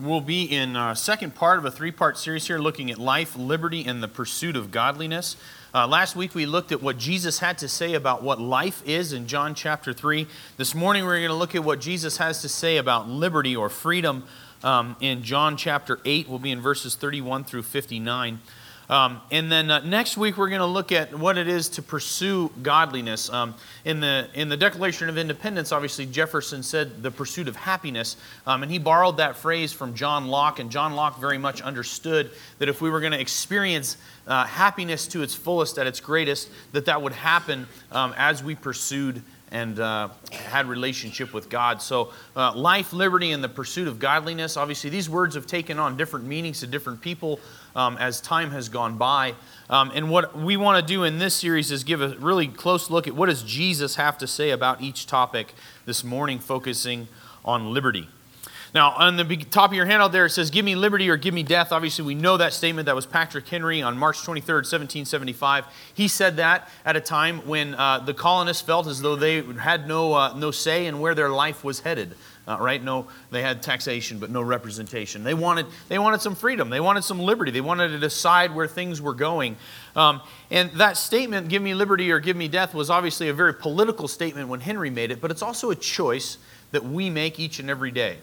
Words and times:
we'll 0.00 0.20
be 0.20 0.44
in 0.44 0.76
uh, 0.76 0.94
second 0.94 1.34
part 1.34 1.58
of 1.58 1.64
a 1.64 1.70
three-part 1.70 2.16
series 2.16 2.46
here, 2.46 2.58
looking 2.58 2.90
at 2.90 2.98
life, 2.98 3.36
liberty, 3.36 3.84
and 3.84 4.02
the 4.02 4.08
pursuit 4.08 4.56
of 4.56 4.70
godliness. 4.70 5.36
Uh, 5.74 5.86
last 5.86 6.16
week 6.16 6.34
we 6.34 6.46
looked 6.46 6.72
at 6.72 6.82
what 6.82 6.98
Jesus 6.98 7.38
had 7.38 7.58
to 7.58 7.68
say 7.68 7.94
about 7.94 8.22
what 8.22 8.40
life 8.40 8.82
is 8.86 9.12
in 9.12 9.26
John 9.26 9.54
chapter 9.54 9.92
3. 9.92 10.26
This 10.56 10.74
morning 10.74 11.04
we're 11.04 11.18
going 11.18 11.28
to 11.28 11.34
look 11.34 11.54
at 11.54 11.64
what 11.64 11.80
Jesus 11.80 12.16
has 12.18 12.42
to 12.42 12.48
say 12.48 12.76
about 12.76 13.08
liberty 13.08 13.54
or 13.54 13.68
freedom 13.68 14.24
um, 14.62 14.96
in 15.00 15.22
John 15.22 15.56
chapter 15.56 16.00
8. 16.04 16.28
We'll 16.28 16.38
be 16.38 16.52
in 16.52 16.60
verses 16.60 16.94
31 16.94 17.44
through 17.44 17.62
59. 17.62 18.40
Um, 18.88 19.20
and 19.30 19.52
then 19.52 19.70
uh, 19.70 19.80
next 19.80 20.16
week 20.16 20.38
we're 20.38 20.48
going 20.48 20.60
to 20.60 20.66
look 20.66 20.92
at 20.92 21.14
what 21.16 21.36
it 21.36 21.46
is 21.46 21.68
to 21.70 21.82
pursue 21.82 22.50
godliness. 22.62 23.28
Um, 23.28 23.54
in 23.84 24.00
the 24.00 24.28
in 24.32 24.48
the 24.48 24.56
Declaration 24.56 25.10
of 25.10 25.18
Independence, 25.18 25.72
obviously 25.72 26.06
Jefferson 26.06 26.62
said 26.62 27.02
the 27.02 27.10
pursuit 27.10 27.48
of 27.48 27.56
happiness, 27.56 28.16
um, 28.46 28.62
and 28.62 28.72
he 28.72 28.78
borrowed 28.78 29.18
that 29.18 29.36
phrase 29.36 29.72
from 29.72 29.94
John 29.94 30.28
Locke. 30.28 30.58
And 30.58 30.70
John 30.70 30.94
Locke 30.94 31.20
very 31.20 31.38
much 31.38 31.60
understood 31.60 32.30
that 32.58 32.68
if 32.70 32.80
we 32.80 32.88
were 32.88 33.00
going 33.00 33.12
to 33.12 33.20
experience 33.20 33.98
uh, 34.26 34.44
happiness 34.44 35.06
to 35.08 35.22
its 35.22 35.34
fullest, 35.34 35.78
at 35.78 35.86
its 35.86 36.00
greatest, 36.00 36.48
that 36.72 36.86
that 36.86 37.02
would 37.02 37.12
happen 37.12 37.66
um, 37.92 38.14
as 38.16 38.42
we 38.42 38.54
pursued 38.54 39.22
and 39.50 39.80
uh, 39.80 40.08
had 40.32 40.66
relationship 40.66 41.32
with 41.32 41.48
God. 41.48 41.80
So, 41.80 42.12
uh, 42.36 42.54
life, 42.54 42.92
liberty, 42.92 43.32
and 43.32 43.42
the 43.42 43.48
pursuit 43.48 43.88
of 43.88 43.98
godliness. 43.98 44.56
Obviously, 44.56 44.90
these 44.90 45.08
words 45.08 45.34
have 45.34 45.46
taken 45.46 45.78
on 45.78 45.96
different 45.96 46.26
meanings 46.26 46.60
to 46.60 46.66
different 46.66 47.00
people 47.00 47.40
um, 47.74 47.96
as 47.98 48.20
time 48.20 48.50
has 48.50 48.68
gone 48.68 48.98
by. 48.98 49.34
Um, 49.70 49.90
and 49.94 50.10
what 50.10 50.36
we 50.36 50.56
want 50.56 50.80
to 50.80 50.94
do 50.94 51.04
in 51.04 51.18
this 51.18 51.34
series 51.34 51.70
is 51.70 51.84
give 51.84 52.00
a 52.00 52.16
really 52.18 52.48
close 52.48 52.90
look 52.90 53.06
at 53.06 53.14
what 53.14 53.26
does 53.26 53.42
Jesus 53.42 53.96
have 53.96 54.18
to 54.18 54.26
say 54.26 54.50
about 54.50 54.80
each 54.80 55.06
topic 55.06 55.54
this 55.86 56.04
morning, 56.04 56.38
focusing 56.38 57.08
on 57.44 57.72
liberty. 57.72 58.08
Now, 58.74 58.90
on 58.92 59.16
the 59.16 59.24
top 59.50 59.70
of 59.70 59.76
your 59.76 59.86
handout 59.86 60.12
there, 60.12 60.26
it 60.26 60.30
says, 60.30 60.50
Give 60.50 60.64
me 60.64 60.74
liberty 60.74 61.08
or 61.08 61.16
give 61.16 61.32
me 61.32 61.42
death. 61.42 61.72
Obviously, 61.72 62.04
we 62.04 62.14
know 62.14 62.36
that 62.36 62.52
statement. 62.52 62.86
That 62.86 62.94
was 62.94 63.06
Patrick 63.06 63.48
Henry 63.48 63.82
on 63.82 63.96
March 63.96 64.18
23rd, 64.18 64.64
1775. 64.66 65.64
He 65.94 66.08
said 66.08 66.36
that 66.36 66.68
at 66.84 66.96
a 66.96 67.00
time 67.00 67.46
when 67.46 67.74
uh, 67.74 68.00
the 68.00 68.14
colonists 68.14 68.62
felt 68.62 68.86
as 68.86 69.00
though 69.00 69.16
they 69.16 69.42
had 69.42 69.88
no, 69.88 70.12
uh, 70.12 70.34
no 70.34 70.50
say 70.50 70.86
in 70.86 71.00
where 71.00 71.14
their 71.14 71.30
life 71.30 71.64
was 71.64 71.80
headed. 71.80 72.14
Uh, 72.46 72.56
right? 72.58 72.82
No, 72.82 73.06
they 73.30 73.42
had 73.42 73.62
taxation, 73.62 74.18
but 74.18 74.30
no 74.30 74.40
representation. 74.40 75.22
They 75.22 75.34
wanted, 75.34 75.66
they 75.88 75.98
wanted 75.98 76.22
some 76.22 76.34
freedom. 76.34 76.70
They 76.70 76.80
wanted 76.80 77.04
some 77.04 77.20
liberty. 77.20 77.50
They 77.50 77.60
wanted 77.60 77.88
to 77.88 77.98
decide 77.98 78.54
where 78.54 78.66
things 78.66 79.02
were 79.02 79.12
going. 79.12 79.56
Um, 79.94 80.22
and 80.50 80.70
that 80.72 80.96
statement, 80.96 81.48
give 81.48 81.60
me 81.60 81.74
liberty 81.74 82.10
or 82.10 82.20
give 82.20 82.38
me 82.38 82.48
death, 82.48 82.72
was 82.72 82.88
obviously 82.88 83.28
a 83.28 83.34
very 83.34 83.52
political 83.52 84.08
statement 84.08 84.48
when 84.48 84.60
Henry 84.60 84.88
made 84.88 85.10
it, 85.10 85.20
but 85.20 85.30
it's 85.30 85.42
also 85.42 85.70
a 85.70 85.76
choice 85.76 86.38
that 86.70 86.82
we 86.82 87.10
make 87.10 87.38
each 87.38 87.58
and 87.58 87.68
every 87.68 87.90
day. 87.90 88.16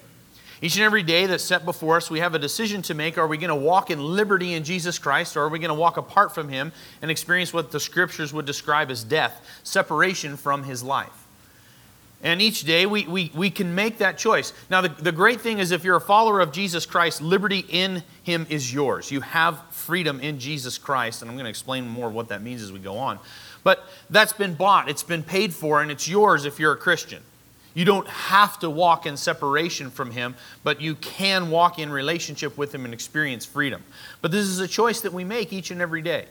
Each 0.62 0.76
and 0.76 0.84
every 0.84 1.02
day 1.02 1.26
that's 1.26 1.44
set 1.44 1.64
before 1.64 1.96
us, 1.96 2.10
we 2.10 2.20
have 2.20 2.34
a 2.34 2.38
decision 2.38 2.80
to 2.82 2.94
make. 2.94 3.18
Are 3.18 3.26
we 3.26 3.36
going 3.36 3.50
to 3.50 3.54
walk 3.54 3.90
in 3.90 4.02
liberty 4.02 4.54
in 4.54 4.64
Jesus 4.64 4.98
Christ, 4.98 5.36
or 5.36 5.42
are 5.42 5.48
we 5.48 5.58
going 5.58 5.68
to 5.68 5.74
walk 5.74 5.98
apart 5.98 6.34
from 6.34 6.48
Him 6.48 6.72
and 7.02 7.10
experience 7.10 7.52
what 7.52 7.70
the 7.70 7.80
scriptures 7.80 8.32
would 8.32 8.46
describe 8.46 8.90
as 8.90 9.04
death, 9.04 9.44
separation 9.64 10.36
from 10.36 10.64
His 10.64 10.82
life? 10.82 11.26
And 12.22 12.40
each 12.40 12.62
day 12.62 12.86
we, 12.86 13.06
we, 13.06 13.30
we 13.34 13.50
can 13.50 13.74
make 13.74 13.98
that 13.98 14.16
choice. 14.16 14.54
Now, 14.70 14.80
the, 14.80 14.88
the 14.88 15.12
great 15.12 15.42
thing 15.42 15.58
is 15.58 15.70
if 15.70 15.84
you're 15.84 15.96
a 15.96 16.00
follower 16.00 16.40
of 16.40 16.50
Jesus 16.50 16.86
Christ, 16.86 17.20
liberty 17.20 17.64
in 17.68 18.02
Him 18.22 18.46
is 18.48 18.72
yours. 18.72 19.10
You 19.10 19.20
have 19.20 19.62
freedom 19.70 20.20
in 20.20 20.38
Jesus 20.38 20.78
Christ, 20.78 21.20
and 21.20 21.30
I'm 21.30 21.36
going 21.36 21.44
to 21.44 21.50
explain 21.50 21.86
more 21.86 22.08
what 22.08 22.28
that 22.28 22.42
means 22.42 22.62
as 22.62 22.72
we 22.72 22.78
go 22.78 22.96
on. 22.96 23.18
But 23.62 23.84
that's 24.08 24.32
been 24.32 24.54
bought, 24.54 24.88
it's 24.88 25.02
been 25.02 25.22
paid 25.22 25.52
for, 25.52 25.82
and 25.82 25.90
it's 25.90 26.08
yours 26.08 26.46
if 26.46 26.58
you're 26.58 26.72
a 26.72 26.76
Christian. 26.76 27.22
You 27.76 27.84
don't 27.84 28.08
have 28.08 28.58
to 28.60 28.70
walk 28.70 29.04
in 29.04 29.18
separation 29.18 29.90
from 29.90 30.10
Him, 30.10 30.34
but 30.64 30.80
you 30.80 30.94
can 30.94 31.50
walk 31.50 31.78
in 31.78 31.90
relationship 31.90 32.56
with 32.56 32.74
Him 32.74 32.86
and 32.86 32.94
experience 32.94 33.44
freedom. 33.44 33.84
But 34.22 34.30
this 34.30 34.46
is 34.46 34.60
a 34.60 34.66
choice 34.66 35.02
that 35.02 35.12
we 35.12 35.24
make 35.24 35.52
each 35.52 35.70
and 35.70 35.82
every 35.82 36.00
day. 36.00 36.24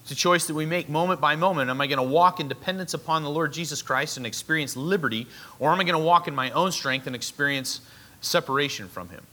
It's 0.00 0.10
a 0.10 0.14
choice 0.14 0.46
that 0.46 0.54
we 0.54 0.64
make 0.64 0.88
moment 0.88 1.20
by 1.20 1.36
moment. 1.36 1.68
Am 1.68 1.82
I 1.82 1.86
going 1.86 1.98
to 1.98 2.02
walk 2.02 2.40
in 2.40 2.48
dependence 2.48 2.94
upon 2.94 3.24
the 3.24 3.28
Lord 3.28 3.52
Jesus 3.52 3.82
Christ 3.82 4.16
and 4.16 4.24
experience 4.24 4.74
liberty, 4.74 5.26
or 5.58 5.70
am 5.70 5.80
I 5.80 5.84
going 5.84 6.00
to 6.00 6.02
walk 6.02 6.26
in 6.26 6.34
my 6.34 6.50
own 6.52 6.72
strength 6.72 7.06
and 7.06 7.14
experience 7.14 7.82
separation 8.22 8.88
from 8.88 9.10
Him? 9.10 9.26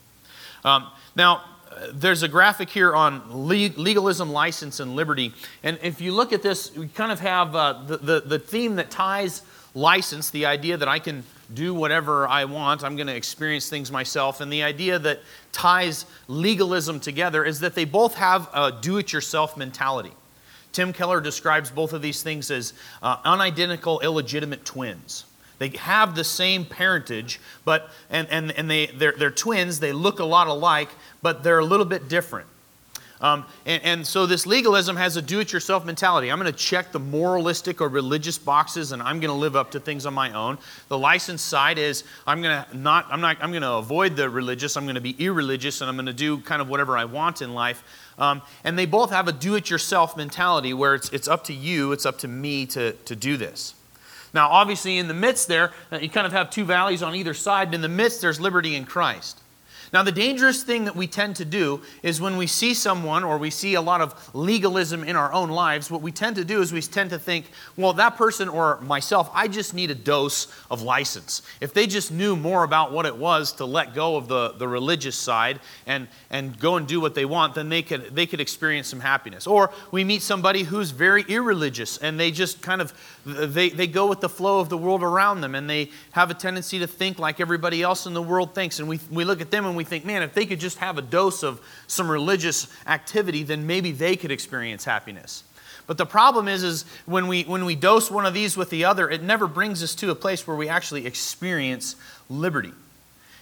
Um, 0.66 0.88
now, 1.16 1.46
there's 1.94 2.24
a 2.24 2.28
graphic 2.28 2.70
here 2.70 2.94
on 2.94 3.48
legalism, 3.48 4.34
license, 4.34 4.82
and 4.82 4.98
liberty. 4.98 5.34
And 5.64 5.80
if 5.82 6.02
you 6.02 6.12
look 6.12 6.34
at 6.34 6.42
this, 6.42 6.76
we 6.76 6.90
kind 6.90 7.12
of 7.12 7.22
have 7.22 7.56
uh, 7.56 7.84
the, 7.88 7.98
the, 7.98 8.20
the 8.20 8.40
theme 8.40 8.76
that 8.76 8.92
ties 8.92 9.44
license, 9.74 10.30
the 10.30 10.46
idea 10.46 10.78
that 10.78 10.88
I 10.88 11.00
can 11.00 11.24
do 11.54 11.74
whatever 11.74 12.28
I 12.28 12.46
want, 12.46 12.84
I'm 12.84 12.96
going 12.96 13.08
to 13.08 13.16
experience 13.16 13.70
things 13.70 13.92
myself. 13.92 14.42
And 14.42 14.52
the 14.52 14.64
idea 14.64 15.00
that 15.00 15.20
ties 15.52 16.06
legalism 16.28 17.00
together 17.00 17.46
is 17.46 17.60
that 17.62 17.76
they 17.76 17.86
both 17.86 18.16
have 18.16 18.50
a 18.54 18.72
do 18.72 18.98
it 18.98 19.14
yourself 19.14 19.56
mentality. 19.56 20.12
Tim 20.74 20.94
Keller 20.94 21.22
describes 21.22 21.72
both 21.72 21.94
of 21.94 22.02
these 22.02 22.22
things 22.22 22.52
as 22.52 22.74
uh, 23.02 23.18
unidentical, 23.24 24.00
illegitimate 24.02 24.66
twins. 24.66 25.26
They 25.60 25.70
have 25.70 26.16
the 26.16 26.24
same 26.24 26.66
parentage, 26.66 27.40
but 27.66 27.90
and, 28.10 28.28
and, 28.30 28.52
and 28.52 28.70
they, 28.70 28.88
they're, 28.88 29.14
they're 29.18 29.32
twins, 29.32 29.80
they 29.80 29.92
look 29.92 30.20
a 30.20 30.26
lot 30.26 30.48
alike, 30.48 30.90
but 31.22 31.44
they're 31.44 31.60
a 31.60 31.66
little 31.66 31.86
bit 31.86 32.10
different. 32.10 32.48
Um, 33.20 33.46
and, 33.66 33.84
and, 33.84 34.08
so 34.08 34.28
this 34.28 34.46
legalism 34.46 34.96
has 34.96 35.18
a 35.18 35.24
do-it-yourself 35.24 35.86
mentality. 35.86 36.32
I'm 36.32 36.40
going 36.40 36.52
to 36.52 36.58
check 36.58 36.92
the 36.92 37.00
moralistic 37.00 37.82
or 37.82 37.90
religious 37.90 38.38
boxes, 38.38 38.92
and 38.92 39.02
I'm 39.02 39.20
going 39.20 39.34
to 39.34 39.38
live 39.38 39.56
up 39.56 39.72
to 39.72 39.80
things 39.80 40.06
on 40.06 40.14
my 40.14 40.34
own. 40.34 40.60
The 40.88 41.00
license 41.00 41.42
side 41.42 41.80
is 41.80 42.04
I'm 42.28 42.44
going 42.44 42.64
to 42.64 42.78
not 42.78 43.08
I'm 43.10 43.20
not 43.20 43.38
I'm 43.42 43.50
going 43.50 43.64
to 43.64 43.74
avoid 43.74 44.16
the 44.16 44.30
religious. 44.30 44.78
I'm 44.78 44.86
going 44.86 44.96
to 44.96 45.02
be 45.02 45.16
irreligious, 45.18 45.82
and 45.82 45.90
I'm 45.90 45.96
going 45.96 46.06
to 46.06 46.14
do 46.14 46.38
kind 46.42 46.62
of 46.62 46.70
whatever 46.70 46.96
I 46.96 47.06
want 47.06 47.42
in 47.42 47.56
life. 47.56 47.84
Um, 48.20 48.44
and 48.64 48.78
they 48.78 48.86
both 48.86 49.10
have 49.10 49.28
a 49.28 49.32
do-it-yourself 49.32 50.16
mentality 50.16 50.74
where 50.74 50.94
it's 50.94 51.10
it's 51.10 51.28
up 51.28 51.44
to 51.46 51.54
you, 51.54 51.94
it's 51.94 52.06
up 52.06 52.20
to 52.20 52.28
me 52.28 52.68
to 52.68 52.92
to 52.92 53.16
do 53.16 53.36
this. 53.36 53.74
Now, 54.32 54.50
obviously, 54.50 55.00
in 55.00 55.08
the 55.08 55.16
midst 55.16 55.48
there, 55.48 55.72
uh, 55.92 55.98
you 55.98 56.10
kind 56.10 56.28
of 56.28 56.34
have 56.34 56.52
two 56.52 56.66
valleys 56.66 57.02
on 57.02 57.16
either 57.16 57.34
side. 57.34 57.70
But 57.70 57.76
in 57.76 57.82
the 57.82 57.90
midst, 57.90 58.22
there's 58.22 58.40
liberty 58.40 58.76
in 58.76 58.86
Christ. 58.86 59.42
Now, 59.94 60.04
the 60.04 60.12
dangerous 60.12 60.64
thing 60.64 60.86
that 60.86 60.96
we 60.96 61.08
tend 61.08 61.38
to 61.38 61.46
do 61.46 61.82
is 62.04 62.20
when 62.20 62.38
we 62.38 62.48
see 62.48 62.74
someone 62.74 63.24
or 63.24 63.38
we 63.38 63.50
see 63.50 63.76
a 63.76 63.82
lot 63.82 64.02
of 64.02 64.36
legalism 64.36 65.04
in 65.04 65.16
our 65.16 65.32
own 65.32 65.50
lives, 65.50 65.90
what 65.90 66.02
we 66.02 66.12
tend 66.12 66.36
to 66.36 66.46
do 66.46 66.62
is 66.62 66.74
we 66.74 66.82
tend 66.82 67.12
to 67.12 67.20
think, 67.20 67.46
well, 67.78 67.94
that 67.94 68.18
person 68.18 68.50
or 68.50 68.80
myself, 68.82 69.30
I 69.34 69.48
just 69.48 69.74
need 69.74 69.92
a 69.92 69.96
dose 69.96 70.48
of 70.70 70.82
license. 70.82 71.42
If 71.62 71.74
they 71.74 71.88
just 71.88 72.12
knew 72.12 72.36
more 72.36 72.64
about 72.64 72.92
what 72.92 73.06
it 73.06 73.16
was 73.16 73.54
to 73.54 73.66
let 73.66 73.94
go 73.94 74.18
of 74.18 74.28
the, 74.28 74.50
the 74.58 74.68
religious 74.68 75.16
side 75.16 75.60
and, 75.86 76.08
and 76.30 76.60
go 76.60 76.76
and 76.76 76.88
do 76.88 77.00
what 77.00 77.16
they 77.16 77.26
want, 77.26 77.56
then 77.56 77.70
they 77.70 77.82
could, 77.82 78.16
they 78.16 78.26
could 78.26 78.42
experience 78.42 78.88
some 78.88 79.00
happiness. 79.00 79.48
Or 79.48 79.72
we 79.92 80.04
meet 80.04 80.22
somebody 80.22 80.64
who's 80.64 80.92
very 80.92 81.24
irreligious 81.24 81.98
and 81.98 82.20
they 82.20 82.32
just 82.32 82.62
kind 82.62 82.82
of 82.82 82.94
they, 83.26 83.70
they 83.70 83.88
go 83.88 84.08
with 84.08 84.22
the 84.22 84.30
flow 84.30 84.60
of 84.60 84.70
the 84.70 84.78
world 84.78 85.04
around 85.04 85.42
them 85.42 85.56
and 85.56 85.70
they 85.70 85.92
have 86.12 86.32
a 86.32 86.34
tendency 86.34 86.80
to 86.80 86.88
think 86.88 87.20
like 87.20 87.40
everybody 87.40 87.82
else 87.82 88.06
in 88.06 88.14
the 88.14 88.22
world 88.22 88.54
thinks. 88.54 88.80
And 88.80 88.88
we, 88.88 89.00
we 89.12 89.24
look 89.24 89.42
at 89.42 89.52
them 89.52 89.66
and 89.66 89.76
we 89.78 89.86
think, 89.86 90.04
man, 90.04 90.24
if 90.24 90.34
they 90.34 90.46
could 90.46 90.60
just 90.60 90.80
have 90.80 90.98
a 90.98 91.02
dose 91.02 91.44
of 91.44 91.62
some 91.88 92.12
religious 92.12 92.68
activity, 92.86 93.44
then 93.44 93.66
maybe 93.66 93.94
they 93.94 94.18
could 94.18 94.32
experience 94.32 94.84
happiness. 94.84 95.44
But 95.88 95.98
the 95.98 96.06
problem 96.06 96.50
is, 96.50 96.64
is 96.64 96.86
when 97.06 97.28
we, 97.28 97.44
when 97.44 97.64
we 97.64 97.76
dose 97.76 98.12
one 98.12 98.26
of 98.26 98.34
these 98.34 98.58
with 98.58 98.70
the 98.70 98.84
other, 98.84 99.10
it 99.10 99.24
never 99.24 99.48
brings 99.48 99.82
us 99.82 99.96
to 99.96 100.12
a 100.12 100.16
place 100.16 100.46
where 100.46 100.58
we 100.58 100.68
actually 100.68 101.06
experience 101.06 101.96
liberty. 102.30 102.74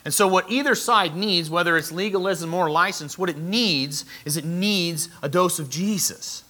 And 0.06 0.14
so, 0.14 0.28
what 0.28 0.52
either 0.52 0.76
side 0.76 1.16
needs, 1.16 1.50
whether 1.50 1.76
it's 1.76 1.92
legalism 1.92 2.54
or 2.54 2.70
license, 2.70 3.18
what 3.18 3.30
it 3.30 3.38
needs 3.38 4.06
is 4.24 4.38
it 4.38 4.46
needs 4.46 5.10
a 5.24 5.28
dose 5.28 5.58
of 5.58 5.68
Jesus. 5.68 6.44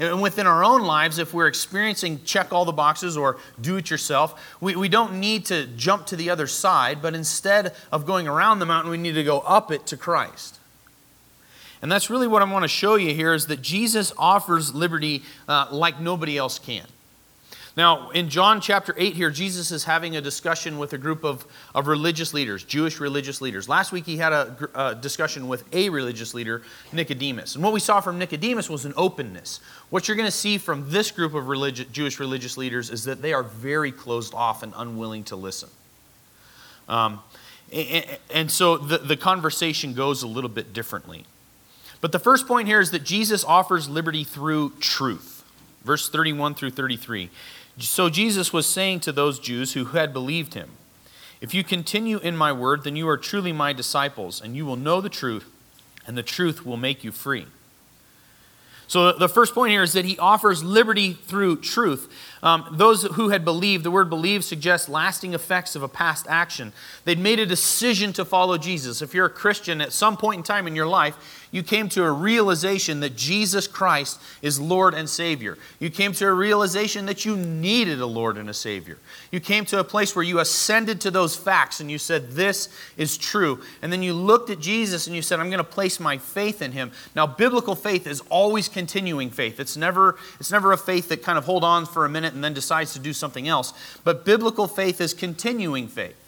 And 0.00 0.22
within 0.22 0.46
our 0.46 0.64
own 0.64 0.80
lives, 0.80 1.18
if 1.18 1.34
we're 1.34 1.46
experiencing 1.46 2.24
check 2.24 2.54
all 2.54 2.64
the 2.64 2.72
boxes 2.72 3.18
or 3.18 3.36
do 3.60 3.76
it 3.76 3.90
yourself, 3.90 4.56
we, 4.58 4.74
we 4.74 4.88
don't 4.88 5.20
need 5.20 5.44
to 5.46 5.66
jump 5.66 6.06
to 6.06 6.16
the 6.16 6.30
other 6.30 6.46
side, 6.46 7.02
but 7.02 7.14
instead 7.14 7.74
of 7.92 8.06
going 8.06 8.26
around 8.26 8.60
the 8.60 8.66
mountain, 8.66 8.90
we 8.90 8.96
need 8.96 9.12
to 9.12 9.22
go 9.22 9.40
up 9.40 9.70
it 9.70 9.86
to 9.88 9.98
Christ. 9.98 10.58
And 11.82 11.92
that's 11.92 12.08
really 12.08 12.26
what 12.26 12.40
I 12.40 12.50
want 12.50 12.62
to 12.62 12.68
show 12.68 12.94
you 12.94 13.14
here 13.14 13.34
is 13.34 13.46
that 13.48 13.60
Jesus 13.60 14.12
offers 14.16 14.74
liberty 14.74 15.22
uh, 15.46 15.66
like 15.70 16.00
nobody 16.00 16.38
else 16.38 16.58
can. 16.58 16.86
Now, 17.76 18.10
in 18.10 18.28
John 18.28 18.60
chapter 18.60 18.94
8 18.96 19.14
here, 19.14 19.30
Jesus 19.30 19.70
is 19.70 19.84
having 19.84 20.16
a 20.16 20.20
discussion 20.20 20.78
with 20.78 20.92
a 20.92 20.98
group 20.98 21.24
of, 21.24 21.46
of 21.74 21.86
religious 21.86 22.34
leaders, 22.34 22.64
Jewish 22.64 22.98
religious 22.98 23.40
leaders. 23.40 23.68
Last 23.68 23.92
week, 23.92 24.06
he 24.06 24.16
had 24.16 24.32
a, 24.32 24.68
a 24.74 24.94
discussion 24.96 25.46
with 25.46 25.64
a 25.72 25.88
religious 25.88 26.34
leader, 26.34 26.62
Nicodemus. 26.92 27.54
And 27.54 27.62
what 27.62 27.72
we 27.72 27.80
saw 27.80 28.00
from 28.00 28.18
Nicodemus 28.18 28.68
was 28.68 28.84
an 28.84 28.94
openness. 28.96 29.60
What 29.90 30.08
you're 30.08 30.16
going 30.16 30.26
to 30.26 30.32
see 30.32 30.58
from 30.58 30.90
this 30.90 31.12
group 31.12 31.34
of 31.34 31.48
religious, 31.48 31.86
Jewish 31.86 32.18
religious 32.18 32.56
leaders 32.56 32.90
is 32.90 33.04
that 33.04 33.22
they 33.22 33.32
are 33.32 33.44
very 33.44 33.92
closed 33.92 34.34
off 34.34 34.64
and 34.64 34.72
unwilling 34.76 35.24
to 35.24 35.36
listen. 35.36 35.68
Um, 36.88 37.20
and, 37.72 38.04
and 38.34 38.50
so 38.50 38.78
the, 38.78 38.98
the 38.98 39.16
conversation 39.16 39.94
goes 39.94 40.24
a 40.24 40.26
little 40.26 40.50
bit 40.50 40.72
differently. 40.72 41.24
But 42.00 42.12
the 42.12 42.18
first 42.18 42.48
point 42.48 42.66
here 42.66 42.80
is 42.80 42.90
that 42.90 43.04
Jesus 43.04 43.44
offers 43.44 43.88
liberty 43.88 44.24
through 44.24 44.72
truth. 44.80 45.44
Verse 45.84 46.08
31 46.10 46.54
through 46.54 46.70
33. 46.70 47.30
So 47.80 48.10
Jesus 48.10 48.52
was 48.52 48.66
saying 48.66 49.00
to 49.00 49.12
those 49.12 49.38
Jews 49.38 49.72
who 49.72 49.86
had 49.86 50.12
believed 50.12 50.54
him, 50.54 50.70
If 51.40 51.54
you 51.54 51.64
continue 51.64 52.18
in 52.18 52.36
my 52.36 52.52
word, 52.52 52.84
then 52.84 52.96
you 52.96 53.08
are 53.08 53.16
truly 53.16 53.52
my 53.52 53.72
disciples, 53.72 54.40
and 54.40 54.56
you 54.56 54.66
will 54.66 54.76
know 54.76 55.00
the 55.00 55.08
truth, 55.08 55.50
and 56.06 56.16
the 56.16 56.22
truth 56.22 56.66
will 56.66 56.76
make 56.76 57.04
you 57.04 57.12
free. 57.12 57.46
So, 58.90 59.12
the 59.12 59.28
first 59.28 59.54
point 59.54 59.70
here 59.70 59.84
is 59.84 59.92
that 59.92 60.04
he 60.04 60.18
offers 60.18 60.64
liberty 60.64 61.12
through 61.12 61.60
truth. 61.60 62.12
Um, 62.42 62.66
those 62.72 63.04
who 63.04 63.28
had 63.28 63.44
believed, 63.44 63.84
the 63.84 63.90
word 63.92 64.10
believe 64.10 64.42
suggests 64.42 64.88
lasting 64.88 65.32
effects 65.32 65.76
of 65.76 65.84
a 65.84 65.88
past 65.88 66.26
action. 66.28 66.72
They'd 67.04 67.20
made 67.20 67.38
a 67.38 67.46
decision 67.46 68.12
to 68.14 68.24
follow 68.24 68.58
Jesus. 68.58 69.00
If 69.00 69.14
you're 69.14 69.26
a 69.26 69.30
Christian 69.30 69.80
at 69.80 69.92
some 69.92 70.16
point 70.16 70.38
in 70.38 70.42
time 70.42 70.66
in 70.66 70.74
your 70.74 70.88
life, 70.88 71.39
you 71.52 71.64
came 71.64 71.88
to 71.90 72.04
a 72.04 72.12
realization 72.12 73.00
that 73.00 73.16
Jesus 73.16 73.66
Christ 73.66 74.20
is 74.40 74.60
Lord 74.60 74.94
and 74.94 75.08
Savior. 75.08 75.58
You 75.80 75.90
came 75.90 76.12
to 76.12 76.26
a 76.26 76.32
realization 76.32 77.06
that 77.06 77.24
you 77.24 77.36
needed 77.36 78.00
a 78.00 78.06
Lord 78.06 78.38
and 78.38 78.48
a 78.48 78.54
Savior. 78.54 78.98
You 79.32 79.40
came 79.40 79.64
to 79.66 79.80
a 79.80 79.84
place 79.84 80.14
where 80.14 80.24
you 80.24 80.38
ascended 80.38 81.00
to 81.00 81.10
those 81.10 81.34
facts 81.34 81.80
and 81.80 81.90
you 81.90 81.98
said, 81.98 82.32
This 82.32 82.68
is 82.96 83.18
true. 83.18 83.62
And 83.82 83.92
then 83.92 84.02
you 84.02 84.12
looked 84.12 84.50
at 84.50 84.60
Jesus 84.60 85.08
and 85.08 85.16
you 85.16 85.22
said, 85.22 85.40
I'm 85.40 85.50
going 85.50 85.58
to 85.58 85.64
place 85.64 85.98
my 85.98 86.18
faith 86.18 86.62
in 86.62 86.70
Him. 86.70 86.92
Now, 87.16 87.26
biblical 87.26 87.74
faith 87.74 88.06
is 88.06 88.22
always 88.30 88.68
continuing 88.68 89.30
faith. 89.30 89.58
It's 89.58 89.76
never, 89.76 90.18
it's 90.38 90.52
never 90.52 90.72
a 90.72 90.78
faith 90.78 91.08
that 91.08 91.24
kind 91.24 91.36
of 91.36 91.46
hold 91.46 91.64
on 91.64 91.84
for 91.84 92.04
a 92.04 92.08
minute 92.08 92.32
and 92.32 92.44
then 92.44 92.54
decides 92.54 92.92
to 92.92 93.00
do 93.00 93.12
something 93.12 93.48
else. 93.48 93.72
But 94.04 94.24
biblical 94.24 94.68
faith 94.68 95.00
is 95.00 95.14
continuing 95.14 95.88
faith. 95.88 96.19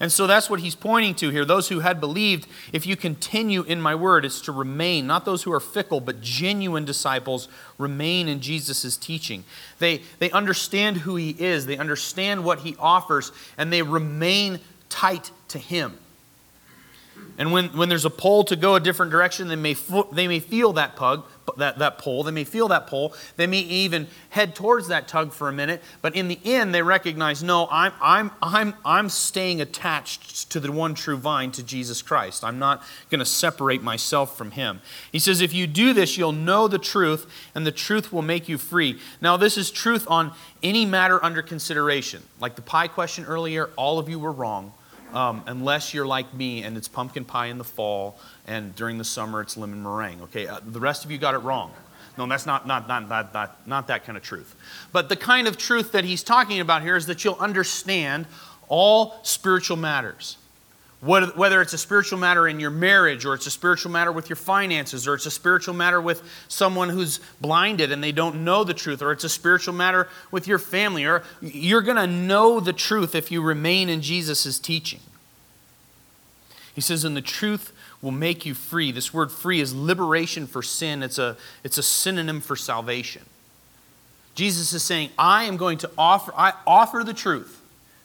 And 0.00 0.12
so 0.12 0.28
that's 0.28 0.48
what 0.48 0.60
he's 0.60 0.76
pointing 0.76 1.14
to 1.16 1.30
here. 1.30 1.44
Those 1.44 1.68
who 1.68 1.80
had 1.80 2.00
believed, 2.00 2.46
if 2.72 2.86
you 2.86 2.96
continue 2.96 3.62
in 3.62 3.80
my 3.80 3.94
word, 3.94 4.24
it's 4.24 4.40
to 4.42 4.52
remain. 4.52 5.06
Not 5.06 5.24
those 5.24 5.42
who 5.42 5.52
are 5.52 5.60
fickle, 5.60 6.00
but 6.00 6.20
genuine 6.20 6.84
disciples 6.84 7.48
remain 7.78 8.28
in 8.28 8.40
Jesus' 8.40 8.96
teaching. 8.96 9.42
They, 9.80 10.02
they 10.20 10.30
understand 10.30 10.98
who 10.98 11.16
he 11.16 11.30
is, 11.30 11.66
they 11.66 11.78
understand 11.78 12.44
what 12.44 12.60
he 12.60 12.76
offers, 12.78 13.32
and 13.56 13.72
they 13.72 13.82
remain 13.82 14.60
tight 14.88 15.32
to 15.48 15.58
him. 15.58 15.98
And 17.36 17.52
when, 17.52 17.66
when 17.68 17.88
there's 17.88 18.04
a 18.04 18.10
pull 18.10 18.44
to 18.44 18.56
go 18.56 18.74
a 18.74 18.80
different 18.80 19.12
direction, 19.12 19.48
they 19.48 19.56
may, 19.56 19.74
they 20.12 20.28
may 20.28 20.40
feel 20.40 20.72
that 20.74 20.96
pug, 20.96 21.24
that, 21.56 21.78
that 21.78 21.98
pull. 21.98 22.22
They 22.22 22.30
may 22.30 22.44
feel 22.44 22.68
that 22.68 22.86
pull. 22.86 23.14
They 23.36 23.46
may 23.46 23.60
even 23.60 24.06
head 24.30 24.54
towards 24.54 24.88
that 24.88 25.08
tug 25.08 25.32
for 25.32 25.48
a 25.48 25.52
minute. 25.52 25.82
But 26.02 26.14
in 26.14 26.28
the 26.28 26.38
end, 26.44 26.74
they 26.74 26.82
recognize 26.82 27.42
no, 27.42 27.68
I'm, 27.70 27.92
I'm, 28.00 28.30
I'm, 28.42 28.74
I'm 28.84 29.08
staying 29.08 29.60
attached 29.60 30.50
to 30.50 30.60
the 30.60 30.70
one 30.70 30.94
true 30.94 31.16
vine, 31.16 31.50
to 31.52 31.62
Jesus 31.62 32.02
Christ. 32.02 32.44
I'm 32.44 32.58
not 32.58 32.82
going 33.10 33.20
to 33.20 33.24
separate 33.24 33.82
myself 33.82 34.36
from 34.36 34.52
him. 34.52 34.80
He 35.12 35.18
says, 35.18 35.40
if 35.40 35.52
you 35.54 35.66
do 35.66 35.92
this, 35.92 36.18
you'll 36.18 36.32
know 36.32 36.68
the 36.68 36.78
truth, 36.78 37.26
and 37.54 37.66
the 37.66 37.72
truth 37.72 38.12
will 38.12 38.22
make 38.22 38.48
you 38.48 38.58
free. 38.58 38.98
Now, 39.20 39.36
this 39.36 39.56
is 39.56 39.70
truth 39.70 40.06
on 40.08 40.32
any 40.62 40.84
matter 40.84 41.22
under 41.24 41.42
consideration. 41.42 42.22
Like 42.40 42.56
the 42.56 42.62
pie 42.62 42.88
question 42.88 43.24
earlier, 43.24 43.70
all 43.76 43.98
of 43.98 44.08
you 44.08 44.18
were 44.18 44.32
wrong. 44.32 44.72
Um, 45.14 45.42
unless 45.46 45.94
you're 45.94 46.06
like 46.06 46.32
me 46.34 46.62
and 46.62 46.76
it's 46.76 46.88
pumpkin 46.88 47.24
pie 47.24 47.46
in 47.46 47.56
the 47.56 47.64
fall 47.64 48.18
and 48.46 48.74
during 48.74 48.98
the 48.98 49.04
summer 49.04 49.40
it's 49.40 49.56
lemon 49.56 49.82
meringue. 49.82 50.20
Okay, 50.22 50.46
uh, 50.46 50.60
the 50.64 50.80
rest 50.80 51.04
of 51.04 51.10
you 51.10 51.18
got 51.18 51.34
it 51.34 51.38
wrong. 51.38 51.72
No, 52.18 52.26
that's 52.26 52.46
not, 52.46 52.66
not, 52.66 52.88
not, 52.88 53.08
not, 53.08 53.32
not, 53.32 53.66
not 53.66 53.86
that 53.86 54.04
kind 54.04 54.18
of 54.18 54.24
truth. 54.24 54.56
But 54.92 55.08
the 55.08 55.16
kind 55.16 55.46
of 55.46 55.56
truth 55.56 55.92
that 55.92 56.04
he's 56.04 56.22
talking 56.24 56.60
about 56.60 56.82
here 56.82 56.96
is 56.96 57.06
that 57.06 57.24
you'll 57.24 57.36
understand 57.36 58.26
all 58.68 59.14
spiritual 59.22 59.76
matters. 59.76 60.36
Whether 61.00 61.62
it's 61.62 61.74
a 61.74 61.78
spiritual 61.78 62.18
matter 62.18 62.48
in 62.48 62.58
your 62.58 62.70
marriage, 62.70 63.24
or 63.24 63.34
it's 63.34 63.46
a 63.46 63.52
spiritual 63.52 63.92
matter 63.92 64.10
with 64.10 64.28
your 64.28 64.36
finances, 64.36 65.06
or 65.06 65.14
it's 65.14 65.26
a 65.26 65.30
spiritual 65.30 65.74
matter 65.74 66.00
with 66.00 66.22
someone 66.48 66.88
who's 66.88 67.20
blinded 67.40 67.92
and 67.92 68.02
they 68.02 68.10
don't 68.10 68.42
know 68.42 68.64
the 68.64 68.74
truth, 68.74 69.00
or 69.00 69.12
it's 69.12 69.22
a 69.22 69.28
spiritual 69.28 69.74
matter 69.74 70.08
with 70.32 70.48
your 70.48 70.58
family, 70.58 71.04
or 71.04 71.22
you're 71.40 71.82
going 71.82 71.96
to 71.96 72.06
know 72.08 72.58
the 72.58 72.72
truth 72.72 73.14
if 73.14 73.30
you 73.30 73.40
remain 73.40 73.88
in 73.88 74.02
Jesus' 74.02 74.58
teaching. 74.58 74.98
He 76.74 76.80
says, 76.80 77.04
and 77.04 77.16
the 77.16 77.22
truth 77.22 77.72
will 78.02 78.10
make 78.10 78.44
you 78.44 78.54
free. 78.54 78.90
This 78.90 79.14
word 79.14 79.30
free 79.30 79.60
is 79.60 79.72
liberation 79.72 80.48
for 80.48 80.62
sin, 80.62 81.04
it's 81.04 81.18
a, 81.18 81.36
it's 81.62 81.78
a 81.78 81.82
synonym 81.82 82.40
for 82.40 82.56
salvation. 82.56 83.22
Jesus 84.34 84.72
is 84.72 84.82
saying, 84.82 85.10
I 85.16 85.44
am 85.44 85.56
going 85.56 85.78
to 85.78 85.90
offer, 85.96 86.32
I 86.36 86.54
offer 86.66 87.04
the 87.04 87.14
truth. 87.14 87.57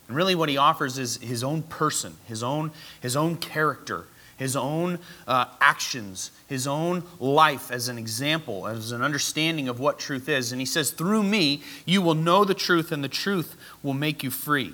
And 0.07 0.17
really, 0.17 0.35
what 0.35 0.49
he 0.49 0.57
offers 0.57 0.97
is 0.97 1.17
his 1.17 1.43
own 1.43 1.63
person, 1.63 2.17
his 2.25 2.43
own, 2.43 2.71
his 3.01 3.15
own 3.15 3.37
character, 3.37 4.05
his 4.37 4.55
own 4.55 4.99
uh, 5.27 5.45
actions, 5.61 6.31
his 6.47 6.67
own 6.67 7.03
life 7.19 7.71
as 7.71 7.87
an 7.87 7.97
example, 7.97 8.67
as 8.67 8.91
an 8.91 9.01
understanding 9.01 9.69
of 9.69 9.79
what 9.79 9.99
truth 9.99 10.27
is. 10.27 10.51
And 10.51 10.59
he 10.59 10.65
says, 10.65 10.91
Through 10.91 11.23
me, 11.23 11.63
you 11.85 12.01
will 12.01 12.15
know 12.15 12.43
the 12.43 12.53
truth, 12.53 12.91
and 12.91 13.03
the 13.03 13.09
truth 13.09 13.55
will 13.81 13.93
make 13.93 14.23
you 14.23 14.29
free. 14.29 14.73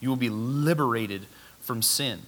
You 0.00 0.08
will 0.08 0.16
be 0.16 0.30
liberated 0.30 1.26
from 1.60 1.82
sin. 1.82 2.20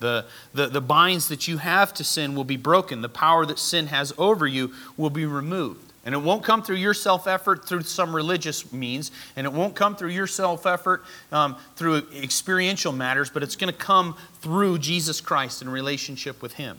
The, 0.00 0.24
the, 0.54 0.66
the 0.66 0.80
binds 0.80 1.28
that 1.28 1.46
you 1.46 1.58
have 1.58 1.92
to 1.94 2.04
sin 2.04 2.34
will 2.34 2.44
be 2.44 2.56
broken. 2.56 3.02
The 3.02 3.08
power 3.08 3.44
that 3.46 3.58
sin 3.58 3.88
has 3.88 4.12
over 4.18 4.46
you 4.46 4.72
will 4.96 5.10
be 5.10 5.26
removed. 5.26 5.89
And 6.04 6.14
it 6.14 6.18
won't 6.18 6.42
come 6.42 6.62
through 6.62 6.76
your 6.76 6.94
self 6.94 7.26
effort 7.26 7.68
through 7.68 7.82
some 7.82 8.16
religious 8.16 8.72
means, 8.72 9.10
and 9.36 9.46
it 9.46 9.52
won't 9.52 9.74
come 9.74 9.96
through 9.96 10.10
your 10.10 10.26
self 10.26 10.66
effort 10.66 11.04
um, 11.30 11.56
through 11.76 12.06
experiential 12.14 12.92
matters, 12.92 13.28
but 13.28 13.42
it's 13.42 13.56
going 13.56 13.72
to 13.72 13.78
come 13.78 14.16
through 14.40 14.78
Jesus 14.78 15.20
Christ 15.20 15.60
in 15.60 15.68
relationship 15.68 16.40
with 16.40 16.54
Him. 16.54 16.78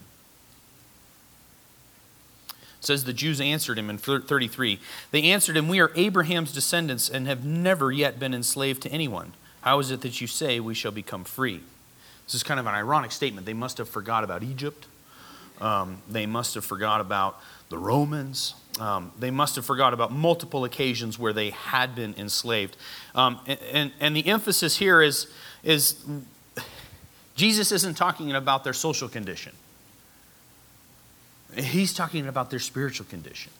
It 2.82 2.86
says 2.86 3.04
the 3.04 3.14
Jews 3.14 3.40
answered 3.40 3.78
him 3.78 3.92
in 3.92 4.00
33. 4.00 4.80
They 5.12 5.24
answered 5.26 5.56
him, 5.56 5.68
We 5.68 5.80
are 5.80 5.92
Abraham's 5.96 6.52
descendants 6.52 7.10
and 7.10 7.28
have 7.28 7.46
never 7.46 7.92
yet 7.92 8.20
been 8.20 8.34
enslaved 8.34 8.82
to 8.82 8.92
anyone. 8.92 9.34
How 9.62 9.78
is 9.78 9.92
it 9.92 10.02
that 10.02 10.20
you 10.20 10.26
say 10.26 10.60
we 10.60 10.74
shall 10.74 10.92
become 10.92 11.24
free? 11.24 11.62
This 12.26 12.34
is 12.34 12.42
kind 12.42 12.60
of 12.60 12.66
an 12.66 12.74
ironic 12.74 13.12
statement. 13.12 13.46
They 13.46 13.54
must 13.54 13.78
have 13.78 13.88
forgot 13.88 14.24
about 14.24 14.42
Egypt. 14.42 14.88
Um, 15.60 16.02
they 16.10 16.26
must 16.26 16.56
have 16.56 16.66
forgot 16.66 17.02
about 17.02 17.40
the 17.72 17.78
Romans. 17.78 18.54
Um, 18.80 19.12
they 19.18 19.32
must 19.32 19.56
have 19.56 19.66
forgot 19.66 19.94
about 19.94 20.12
multiple 20.12 20.64
occasions 20.64 21.18
where 21.18 21.34
they 21.34 21.50
had 21.50 21.96
been 21.96 22.14
enslaved. 22.18 22.78
Um, 23.16 23.40
and, 23.48 23.60
and, 23.72 23.92
and 24.00 24.16
the 24.16 24.28
emphasis 24.28 24.78
here 24.78 25.02
is, 25.02 25.28
is 25.64 25.96
Jesus 27.36 27.72
isn't 27.72 27.96
talking 27.96 28.32
about 28.34 28.64
their 28.64 28.74
social 28.74 29.10
condition, 29.10 29.54
he's 31.56 31.94
talking 31.94 32.28
about 32.28 32.52
their 32.52 32.60
spiritual 32.60 33.08
condition. 33.08 33.52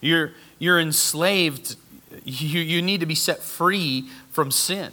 You're, 0.00 0.32
you're 0.60 0.78
enslaved, 0.78 1.76
you, 2.24 2.60
you 2.60 2.80
need 2.80 3.00
to 3.00 3.06
be 3.06 3.16
set 3.16 3.42
free 3.42 4.08
from 4.30 4.52
sin. 4.52 4.92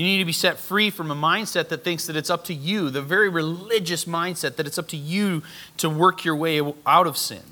You 0.00 0.06
need 0.06 0.18
to 0.20 0.24
be 0.24 0.32
set 0.32 0.58
free 0.58 0.88
from 0.88 1.10
a 1.10 1.14
mindset 1.14 1.68
that 1.68 1.84
thinks 1.84 2.06
that 2.06 2.16
it's 2.16 2.30
up 2.30 2.46
to 2.46 2.54
you, 2.54 2.88
the 2.88 3.02
very 3.02 3.28
religious 3.28 4.06
mindset 4.06 4.56
that 4.56 4.66
it's 4.66 4.78
up 4.78 4.88
to 4.88 4.96
you 4.96 5.42
to 5.76 5.90
work 5.90 6.24
your 6.24 6.34
way 6.34 6.58
out 6.86 7.06
of 7.06 7.18
sin. 7.18 7.42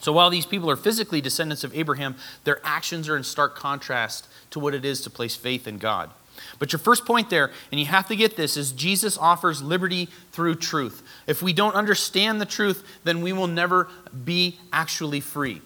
So 0.00 0.14
while 0.14 0.30
these 0.30 0.46
people 0.46 0.70
are 0.70 0.76
physically 0.76 1.20
descendants 1.20 1.62
of 1.62 1.76
Abraham, 1.76 2.16
their 2.44 2.58
actions 2.64 3.06
are 3.06 3.18
in 3.18 3.22
stark 3.22 3.54
contrast 3.54 4.26
to 4.52 4.58
what 4.58 4.74
it 4.74 4.86
is 4.86 5.02
to 5.02 5.10
place 5.10 5.36
faith 5.36 5.68
in 5.68 5.76
God. 5.76 6.08
But 6.58 6.72
your 6.72 6.80
first 6.80 7.04
point 7.04 7.28
there, 7.28 7.50
and 7.70 7.78
you 7.78 7.84
have 7.84 8.08
to 8.08 8.16
get 8.16 8.36
this, 8.36 8.56
is 8.56 8.72
Jesus 8.72 9.18
offers 9.18 9.62
liberty 9.62 10.08
through 10.32 10.54
truth. 10.54 11.02
If 11.26 11.42
we 11.42 11.52
don't 11.52 11.74
understand 11.74 12.40
the 12.40 12.46
truth, 12.46 12.82
then 13.04 13.20
we 13.20 13.34
will 13.34 13.46
never 13.46 13.88
be 14.24 14.58
actually 14.72 15.20
free. 15.20 15.60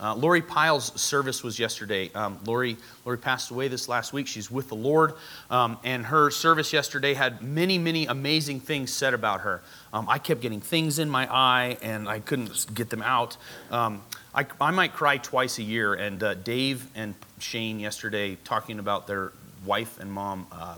Uh, 0.00 0.14
Lori 0.14 0.42
Pyle's 0.42 0.98
service 1.00 1.42
was 1.42 1.58
yesterday. 1.58 2.10
Um, 2.14 2.38
Lori, 2.44 2.76
Lori 3.04 3.18
passed 3.18 3.50
away 3.50 3.66
this 3.66 3.88
last 3.88 4.12
week. 4.12 4.28
She's 4.28 4.48
with 4.48 4.68
the 4.68 4.76
Lord. 4.76 5.14
Um, 5.50 5.76
and 5.82 6.06
her 6.06 6.30
service 6.30 6.72
yesterday 6.72 7.14
had 7.14 7.42
many, 7.42 7.78
many 7.78 8.06
amazing 8.06 8.60
things 8.60 8.92
said 8.92 9.12
about 9.12 9.40
her. 9.40 9.60
Um, 9.92 10.08
I 10.08 10.18
kept 10.18 10.40
getting 10.40 10.60
things 10.60 11.00
in 11.00 11.10
my 11.10 11.26
eye 11.32 11.78
and 11.82 12.08
I 12.08 12.20
couldn't 12.20 12.72
get 12.74 12.90
them 12.90 13.02
out. 13.02 13.36
Um, 13.72 14.02
I, 14.32 14.46
I, 14.60 14.70
might 14.70 14.92
cry 14.92 15.16
twice 15.16 15.58
a 15.58 15.64
year. 15.64 15.94
And 15.94 16.22
uh, 16.22 16.34
Dave 16.34 16.86
and 16.94 17.14
Shane 17.40 17.80
yesterday 17.80 18.36
talking 18.44 18.78
about 18.78 19.08
their 19.08 19.32
wife 19.66 19.98
and 19.98 20.12
mom, 20.12 20.46
uh, 20.52 20.76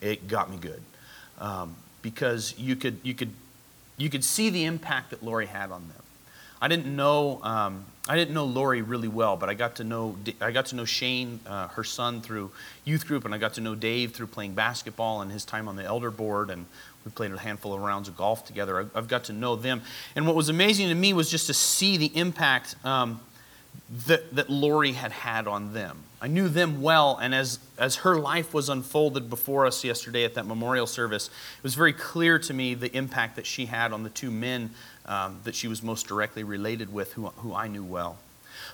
it 0.00 0.26
got 0.26 0.50
me 0.50 0.56
good. 0.56 0.82
Um, 1.38 1.76
because 2.02 2.54
you 2.58 2.74
could, 2.74 2.98
you, 3.04 3.14
could, 3.14 3.30
you 3.98 4.10
could 4.10 4.24
see 4.24 4.50
the 4.50 4.64
impact 4.64 5.10
that 5.10 5.22
Lori 5.22 5.46
had 5.46 5.70
on 5.70 5.86
them. 5.88 6.02
I 6.60 6.68
didn't 6.68 6.94
know 6.94 7.40
um, 7.42 7.84
I 8.08 8.14
didn't 8.14 8.34
know 8.34 8.44
Lori 8.44 8.82
really 8.82 9.08
well, 9.08 9.36
but 9.36 9.48
I 9.48 9.54
got 9.54 9.76
to 9.76 9.84
know 9.84 10.16
I 10.40 10.52
got 10.52 10.66
to 10.66 10.76
know 10.76 10.84
Shane, 10.84 11.40
uh, 11.46 11.68
her 11.68 11.82
son, 11.82 12.20
through 12.20 12.52
youth 12.84 13.06
group, 13.06 13.24
and 13.24 13.34
I 13.34 13.38
got 13.38 13.54
to 13.54 13.60
know 13.60 13.74
Dave 13.74 14.12
through 14.12 14.28
playing 14.28 14.54
basketball 14.54 15.22
and 15.22 15.32
his 15.32 15.44
time 15.44 15.66
on 15.68 15.74
the 15.74 15.84
elder 15.84 16.12
board, 16.12 16.50
and 16.50 16.66
we 17.04 17.10
played 17.10 17.32
a 17.32 17.38
handful 17.38 17.74
of 17.74 17.80
rounds 17.80 18.06
of 18.08 18.16
golf 18.16 18.46
together. 18.46 18.88
I've 18.94 19.08
got 19.08 19.24
to 19.24 19.32
know 19.32 19.56
them, 19.56 19.82
and 20.14 20.26
what 20.26 20.36
was 20.36 20.48
amazing 20.48 20.88
to 20.88 20.94
me 20.94 21.12
was 21.12 21.30
just 21.30 21.48
to 21.48 21.54
see 21.54 21.96
the 21.96 22.16
impact 22.16 22.76
um, 22.84 23.20
that 24.06 24.34
that 24.36 24.50
Lori 24.50 24.92
had 24.92 25.10
had 25.10 25.48
on 25.48 25.72
them. 25.72 26.04
I 26.20 26.28
knew 26.28 26.48
them 26.48 26.82
well, 26.82 27.18
and 27.20 27.34
as 27.34 27.58
as 27.76 27.96
her 27.96 28.16
life 28.16 28.54
was 28.54 28.68
unfolded 28.68 29.28
before 29.28 29.66
us 29.66 29.82
yesterday 29.82 30.24
at 30.24 30.34
that 30.34 30.46
memorial 30.46 30.86
service, 30.86 31.26
it 31.26 31.62
was 31.62 31.74
very 31.74 31.92
clear 31.92 32.38
to 32.38 32.54
me 32.54 32.74
the 32.74 32.94
impact 32.96 33.34
that 33.34 33.46
she 33.46 33.66
had 33.66 33.92
on 33.92 34.04
the 34.04 34.10
two 34.10 34.30
men 34.30 34.70
um, 35.06 35.40
that 35.44 35.54
she 35.54 35.68
was 35.68 35.82
most 35.82 36.06
directly 36.06 36.44
related 36.44 36.92
with, 36.92 37.12
who, 37.12 37.26
who 37.26 37.54
I 37.54 37.68
knew 37.68 37.84
well. 37.84 38.18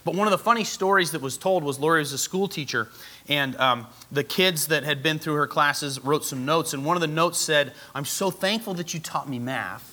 But 0.05 0.15
one 0.15 0.27
of 0.27 0.33
the 0.33 0.39
funny 0.39 0.65
stories 0.65 1.13
that 1.13 1.21
was 1.21 1.37
told 1.37 1.63
was 1.63 1.79
Lori 1.79 2.01
was 2.01 2.13
a 2.13 2.19
school 2.19 2.49
teacher, 2.49 2.89
and 3.29 3.57
um, 3.57 3.87
the 4.11 4.25
kids 4.25 4.69
that 4.69 4.85
had 4.85 5.03
been 5.03 5.19
through 5.19 5.35
her 5.35 5.47
classes 5.47 6.03
wrote 6.03 6.25
some 6.25 6.45
notes, 6.45 6.73
and 6.73 6.85
one 6.85 6.97
of 6.97 7.01
the 7.01 7.07
notes 7.07 7.39
said, 7.39 7.73
I'm 7.95 8.05
so 8.05 8.31
thankful 8.31 8.75
that 8.75 8.95
you 8.95 9.01
taught 9.01 9.29
me 9.29 9.39
math. 9.39 9.89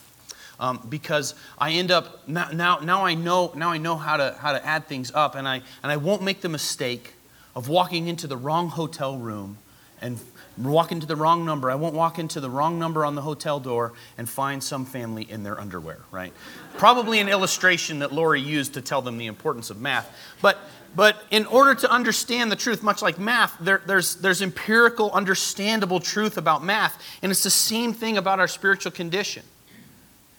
Um, 0.59 0.85
because 0.89 1.35
I 1.57 1.71
end 1.71 1.89
up 1.89 2.27
now, 2.27 2.49
now, 2.51 2.79
now 2.79 3.05
I 3.05 3.13
know 3.13 3.53
now 3.55 3.71
I 3.71 3.77
know 3.77 3.95
how 3.95 4.17
to 4.17 4.35
how 4.41 4.51
to 4.51 4.65
add 4.65 4.87
things 4.87 5.09
up 5.13 5.35
and 5.35 5.47
I 5.47 5.61
and 5.81 5.89
I 5.89 5.95
won't 5.95 6.21
make 6.21 6.41
the 6.41 6.49
mistake 6.49 7.13
of 7.55 7.69
walking 7.69 8.09
into 8.09 8.27
the 8.27 8.35
wrong 8.35 8.67
hotel 8.67 9.17
room 9.17 9.57
and 10.01 10.19
walk 10.67 10.91
into 10.91 11.07
the 11.07 11.15
wrong 11.15 11.45
number. 11.45 11.71
I 11.71 11.75
won't 11.75 11.95
walk 11.95 12.19
into 12.19 12.39
the 12.39 12.49
wrong 12.49 12.77
number 12.79 13.05
on 13.05 13.15
the 13.15 13.21
hotel 13.21 13.59
door 13.59 13.93
and 14.17 14.27
find 14.27 14.63
some 14.63 14.85
family 14.85 15.23
in 15.29 15.43
their 15.43 15.59
underwear, 15.59 15.99
right? 16.11 16.33
Probably 16.77 17.19
an 17.19 17.29
illustration 17.29 17.99
that 17.99 18.11
Lori 18.11 18.41
used 18.41 18.73
to 18.73 18.81
tell 18.81 19.01
them 19.01 19.17
the 19.17 19.27
importance 19.27 19.69
of 19.69 19.79
math. 19.79 20.13
But, 20.41 20.57
but 20.95 21.23
in 21.31 21.45
order 21.45 21.75
to 21.75 21.91
understand 21.91 22.51
the 22.51 22.55
truth, 22.55 22.83
much 22.83 23.01
like 23.01 23.17
math, 23.17 23.57
there, 23.59 23.81
there's, 23.85 24.15
there's 24.15 24.41
empirical, 24.41 25.11
understandable 25.11 25.99
truth 25.99 26.37
about 26.37 26.63
math. 26.63 27.01
And 27.21 27.31
it's 27.31 27.43
the 27.43 27.49
same 27.49 27.93
thing 27.93 28.17
about 28.17 28.39
our 28.39 28.47
spiritual 28.47 28.91
condition. 28.91 29.43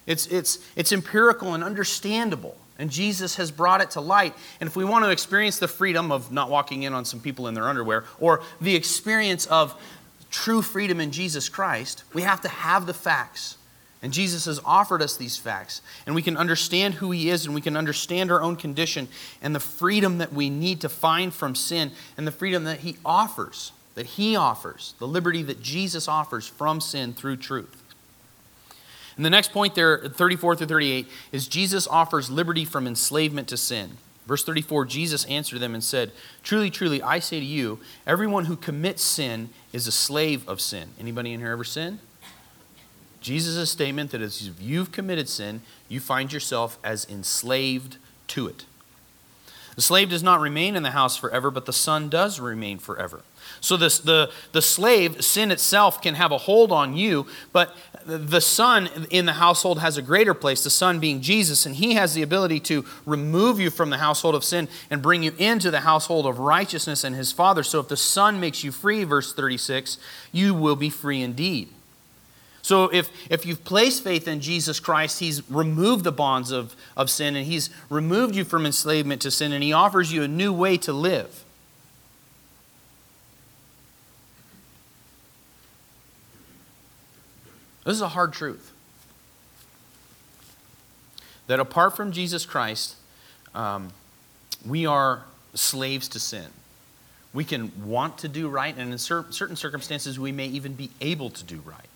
It's, 0.06 0.26
it's, 0.26 0.58
it's 0.76 0.92
empirical 0.92 1.54
and 1.54 1.64
understandable. 1.64 2.56
And 2.80 2.90
Jesus 2.90 3.36
has 3.36 3.50
brought 3.50 3.82
it 3.82 3.90
to 3.90 4.00
light. 4.00 4.34
And 4.58 4.66
if 4.66 4.74
we 4.74 4.86
want 4.86 5.04
to 5.04 5.10
experience 5.10 5.58
the 5.58 5.68
freedom 5.68 6.10
of 6.10 6.32
not 6.32 6.48
walking 6.48 6.84
in 6.84 6.94
on 6.94 7.04
some 7.04 7.20
people 7.20 7.46
in 7.46 7.52
their 7.52 7.68
underwear, 7.68 8.04
or 8.18 8.42
the 8.60 8.74
experience 8.74 9.44
of 9.46 9.78
true 10.30 10.62
freedom 10.62 11.00
in 11.00 11.10
Jesus 11.10 11.48
Christ, 11.48 12.04
we 12.14 12.22
have 12.22 12.40
to 12.42 12.48
have 12.48 12.86
the 12.86 12.94
facts. 12.94 13.56
And 14.02 14.12
Jesus 14.12 14.46
has 14.46 14.60
offered 14.64 15.02
us 15.02 15.16
these 15.16 15.36
facts. 15.36 15.82
And 16.06 16.14
we 16.14 16.22
can 16.22 16.36
understand 16.36 16.94
who 16.94 17.10
He 17.10 17.28
is 17.28 17.44
and 17.44 17.54
we 17.54 17.60
can 17.60 17.76
understand 17.76 18.30
our 18.30 18.40
own 18.40 18.56
condition 18.56 19.08
and 19.42 19.54
the 19.54 19.60
freedom 19.60 20.18
that 20.18 20.32
we 20.32 20.48
need 20.48 20.80
to 20.80 20.88
find 20.88 21.34
from 21.34 21.54
sin 21.54 21.92
and 22.16 22.26
the 22.26 22.32
freedom 22.32 22.64
that 22.64 22.80
He 22.80 22.96
offers, 23.04 23.72
that 23.94 24.06
He 24.06 24.36
offers, 24.36 24.94
the 24.98 25.08
liberty 25.08 25.42
that 25.42 25.60
Jesus 25.60 26.08
offers 26.08 26.46
from 26.46 26.80
sin 26.80 27.12
through 27.12 27.36
truth. 27.36 27.76
And 29.16 29.24
the 29.26 29.30
next 29.30 29.52
point 29.52 29.74
there, 29.74 29.98
34 29.98 30.56
through 30.56 30.66
38, 30.66 31.06
is 31.30 31.46
Jesus 31.46 31.86
offers 31.86 32.30
liberty 32.30 32.64
from 32.64 32.86
enslavement 32.86 33.48
to 33.48 33.58
sin. 33.58 33.98
Verse 34.30 34.44
34 34.44 34.84
Jesus 34.84 35.24
answered 35.24 35.58
them 35.58 35.74
and 35.74 35.82
said, 35.82 36.12
Truly, 36.44 36.70
truly, 36.70 37.02
I 37.02 37.18
say 37.18 37.40
to 37.40 37.44
you, 37.44 37.80
everyone 38.06 38.44
who 38.44 38.54
commits 38.54 39.02
sin 39.02 39.48
is 39.72 39.88
a 39.88 39.92
slave 39.92 40.48
of 40.48 40.60
sin. 40.60 40.90
Anybody 41.00 41.32
in 41.32 41.40
here 41.40 41.50
ever 41.50 41.64
sin? 41.64 41.98
Jesus' 43.20 43.72
statement 43.72 44.12
that 44.12 44.22
if 44.22 44.40
you've 44.60 44.92
committed 44.92 45.28
sin, 45.28 45.62
you 45.88 45.98
find 45.98 46.32
yourself 46.32 46.78
as 46.84 47.04
enslaved 47.10 47.96
to 48.28 48.46
it. 48.46 48.66
The 49.74 49.82
slave 49.82 50.10
does 50.10 50.22
not 50.22 50.38
remain 50.38 50.76
in 50.76 50.84
the 50.84 50.92
house 50.92 51.16
forever, 51.16 51.50
but 51.50 51.66
the 51.66 51.72
son 51.72 52.08
does 52.08 52.38
remain 52.38 52.78
forever. 52.78 53.22
So 53.60 53.76
this, 53.76 53.98
the, 53.98 54.30
the 54.52 54.62
slave, 54.62 55.24
sin 55.24 55.50
itself, 55.50 56.00
can 56.00 56.14
have 56.14 56.32
a 56.32 56.38
hold 56.38 56.72
on 56.72 56.96
you, 56.96 57.26
but 57.52 57.76
the 58.06 58.40
son 58.40 58.88
in 59.10 59.26
the 59.26 59.34
household 59.34 59.78
has 59.80 59.96
a 59.96 60.02
greater 60.02 60.34
place, 60.34 60.64
the 60.64 60.70
son 60.70 61.00
being 61.00 61.20
Jesus, 61.20 61.66
and 61.66 61.76
he 61.76 61.94
has 61.94 62.14
the 62.14 62.22
ability 62.22 62.60
to 62.60 62.84
remove 63.04 63.60
you 63.60 63.70
from 63.70 63.90
the 63.90 63.98
household 63.98 64.34
of 64.34 64.44
sin 64.44 64.68
and 64.90 65.02
bring 65.02 65.22
you 65.22 65.32
into 65.38 65.70
the 65.70 65.80
household 65.80 66.26
of 66.26 66.38
righteousness 66.38 67.04
and 67.04 67.14
his 67.14 67.32
father. 67.32 67.62
So 67.62 67.80
if 67.80 67.88
the 67.88 67.96
son 67.96 68.40
makes 68.40 68.64
you 68.64 68.72
free, 68.72 69.04
verse 69.04 69.32
36, 69.32 69.98
you 70.32 70.54
will 70.54 70.76
be 70.76 70.90
free 70.90 71.22
indeed. 71.22 71.68
So 72.62 72.88
if, 72.88 73.10
if 73.30 73.46
you've 73.46 73.64
placed 73.64 74.04
faith 74.04 74.28
in 74.28 74.40
Jesus 74.40 74.80
Christ, 74.80 75.20
he's 75.20 75.48
removed 75.50 76.04
the 76.04 76.12
bonds 76.12 76.50
of, 76.50 76.76
of 76.96 77.08
sin 77.08 77.36
and 77.36 77.46
he's 77.46 77.70
removed 77.88 78.34
you 78.34 78.44
from 78.44 78.66
enslavement 78.66 79.22
to 79.22 79.30
sin 79.30 79.52
and 79.52 79.62
he 79.62 79.72
offers 79.72 80.12
you 80.12 80.22
a 80.22 80.28
new 80.28 80.52
way 80.52 80.76
to 80.78 80.92
live. 80.92 81.44
This 87.84 87.94
is 87.94 88.02
a 88.02 88.08
hard 88.08 88.32
truth. 88.32 88.72
That 91.46 91.60
apart 91.60 91.96
from 91.96 92.12
Jesus 92.12 92.46
Christ, 92.46 92.96
um, 93.54 93.92
we 94.66 94.86
are 94.86 95.24
slaves 95.54 96.08
to 96.08 96.20
sin. 96.20 96.46
We 97.32 97.44
can 97.44 97.72
want 97.84 98.18
to 98.18 98.28
do 98.28 98.48
right, 98.48 98.76
and 98.76 98.92
in 98.92 98.98
certain 98.98 99.56
circumstances, 99.56 100.18
we 100.18 100.32
may 100.32 100.46
even 100.46 100.74
be 100.74 100.90
able 101.00 101.30
to 101.30 101.44
do 101.44 101.62
right. 101.64 101.88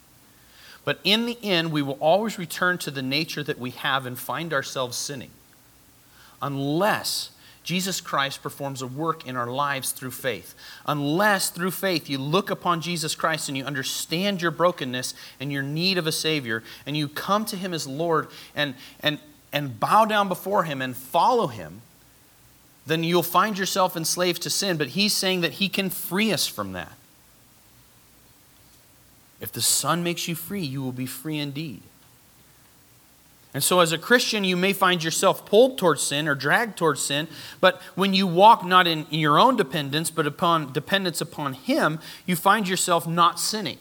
But 0.84 1.00
in 1.02 1.26
the 1.26 1.38
end, 1.42 1.72
we 1.72 1.82
will 1.82 1.98
always 2.00 2.38
return 2.38 2.78
to 2.78 2.90
the 2.90 3.02
nature 3.02 3.42
that 3.42 3.58
we 3.58 3.70
have 3.70 4.06
and 4.06 4.18
find 4.18 4.52
ourselves 4.52 4.96
sinning. 4.96 5.30
Unless 6.42 7.30
Jesus 7.64 8.02
Christ 8.02 8.42
performs 8.42 8.82
a 8.82 8.86
work 8.86 9.26
in 9.26 9.36
our 9.36 9.50
lives 9.50 9.90
through 9.90 10.10
faith. 10.10 10.54
Unless 10.86 11.48
through 11.48 11.70
faith 11.70 12.10
you 12.10 12.18
look 12.18 12.50
upon 12.50 12.82
Jesus 12.82 13.14
Christ 13.14 13.48
and 13.48 13.56
you 13.56 13.64
understand 13.64 14.42
your 14.42 14.50
brokenness 14.50 15.14
and 15.40 15.50
your 15.50 15.62
need 15.62 15.96
of 15.96 16.06
a 16.06 16.12
Savior, 16.12 16.62
and 16.86 16.94
you 16.94 17.08
come 17.08 17.46
to 17.46 17.56
Him 17.56 17.72
as 17.72 17.86
Lord 17.86 18.28
and, 18.54 18.74
and, 19.00 19.18
and 19.50 19.80
bow 19.80 20.04
down 20.04 20.28
before 20.28 20.64
Him 20.64 20.82
and 20.82 20.94
follow 20.94 21.46
Him, 21.46 21.80
then 22.86 23.02
you'll 23.02 23.22
find 23.22 23.58
yourself 23.58 23.96
enslaved 23.96 24.42
to 24.42 24.50
sin. 24.50 24.76
But 24.76 24.88
He's 24.88 25.14
saying 25.14 25.40
that 25.40 25.52
He 25.52 25.70
can 25.70 25.88
free 25.88 26.32
us 26.32 26.46
from 26.46 26.74
that. 26.74 26.92
If 29.40 29.52
the 29.52 29.62
Son 29.62 30.04
makes 30.04 30.28
you 30.28 30.34
free, 30.34 30.62
you 30.62 30.82
will 30.82 30.92
be 30.92 31.06
free 31.06 31.38
indeed. 31.38 31.82
And 33.54 33.62
so, 33.62 33.78
as 33.78 33.92
a 33.92 33.98
Christian, 33.98 34.42
you 34.42 34.56
may 34.56 34.72
find 34.72 35.02
yourself 35.02 35.46
pulled 35.46 35.78
towards 35.78 36.02
sin 36.02 36.26
or 36.26 36.34
dragged 36.34 36.76
towards 36.76 37.00
sin, 37.00 37.28
but 37.60 37.80
when 37.94 38.12
you 38.12 38.26
walk 38.26 38.64
not 38.64 38.88
in 38.88 39.06
your 39.10 39.38
own 39.38 39.56
dependence, 39.56 40.10
but 40.10 40.26
upon 40.26 40.72
dependence 40.72 41.20
upon 41.20 41.52
Him, 41.52 42.00
you 42.26 42.34
find 42.34 42.68
yourself 42.68 43.06
not 43.06 43.38
sinning. 43.38 43.78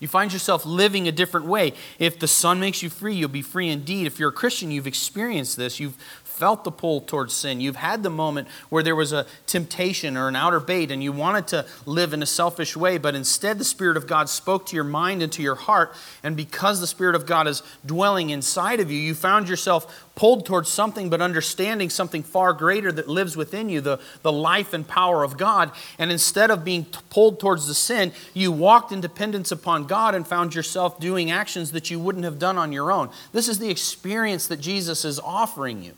You 0.00 0.08
find 0.08 0.32
yourself 0.32 0.66
living 0.66 1.06
a 1.06 1.12
different 1.12 1.46
way. 1.46 1.74
If 2.00 2.18
the 2.18 2.26
Son 2.26 2.58
makes 2.58 2.82
you 2.82 2.90
free, 2.90 3.14
you'll 3.14 3.28
be 3.28 3.40
free 3.40 3.68
indeed. 3.68 4.08
If 4.08 4.18
you're 4.18 4.30
a 4.30 4.32
Christian, 4.32 4.72
you've 4.72 4.88
experienced 4.88 5.56
this. 5.56 5.78
You've 5.78 5.94
felt 6.32 6.64
the 6.64 6.72
pull 6.72 7.00
towards 7.00 7.34
sin. 7.34 7.60
You've 7.60 7.76
had 7.76 8.02
the 8.02 8.10
moment 8.10 8.48
where 8.68 8.82
there 8.82 8.96
was 8.96 9.12
a 9.12 9.26
temptation 9.46 10.16
or 10.16 10.28
an 10.28 10.36
outer 10.36 10.60
bait 10.60 10.90
and 10.90 11.02
you 11.02 11.12
wanted 11.12 11.46
to 11.48 11.66
live 11.86 12.12
in 12.12 12.22
a 12.22 12.26
selfish 12.26 12.76
way, 12.76 12.98
but 12.98 13.14
instead 13.14 13.58
the 13.58 13.64
Spirit 13.64 13.96
of 13.96 14.06
God 14.06 14.28
spoke 14.28 14.66
to 14.66 14.74
your 14.74 14.84
mind 14.84 15.22
and 15.22 15.30
to 15.32 15.42
your 15.42 15.54
heart. 15.54 15.94
And 16.22 16.36
because 16.36 16.80
the 16.80 16.86
Spirit 16.86 17.14
of 17.14 17.26
God 17.26 17.46
is 17.46 17.62
dwelling 17.84 18.30
inside 18.30 18.80
of 18.80 18.90
you, 18.90 18.98
you 18.98 19.14
found 19.14 19.48
yourself 19.48 20.08
pulled 20.14 20.44
towards 20.44 20.68
something, 20.68 21.08
but 21.08 21.22
understanding 21.22 21.88
something 21.88 22.22
far 22.22 22.52
greater 22.52 22.92
that 22.92 23.08
lives 23.08 23.36
within 23.36 23.68
you, 23.68 23.80
the, 23.80 23.98
the 24.22 24.32
life 24.32 24.72
and 24.72 24.86
power 24.86 25.24
of 25.24 25.38
God. 25.38 25.70
And 25.98 26.12
instead 26.12 26.50
of 26.50 26.64
being 26.64 26.84
pulled 27.10 27.40
towards 27.40 27.66
the 27.66 27.74
sin, 27.74 28.12
you 28.34 28.52
walked 28.52 28.92
in 28.92 29.00
dependence 29.00 29.52
upon 29.52 29.84
God 29.84 30.14
and 30.14 30.26
found 30.26 30.54
yourself 30.54 31.00
doing 31.00 31.30
actions 31.30 31.72
that 31.72 31.90
you 31.90 31.98
wouldn't 31.98 32.24
have 32.24 32.38
done 32.38 32.58
on 32.58 32.72
your 32.72 32.92
own. 32.92 33.10
This 33.32 33.48
is 33.48 33.58
the 33.58 33.70
experience 33.70 34.46
that 34.48 34.60
Jesus 34.60 35.04
is 35.04 35.18
offering 35.20 35.82
you. 35.82 35.94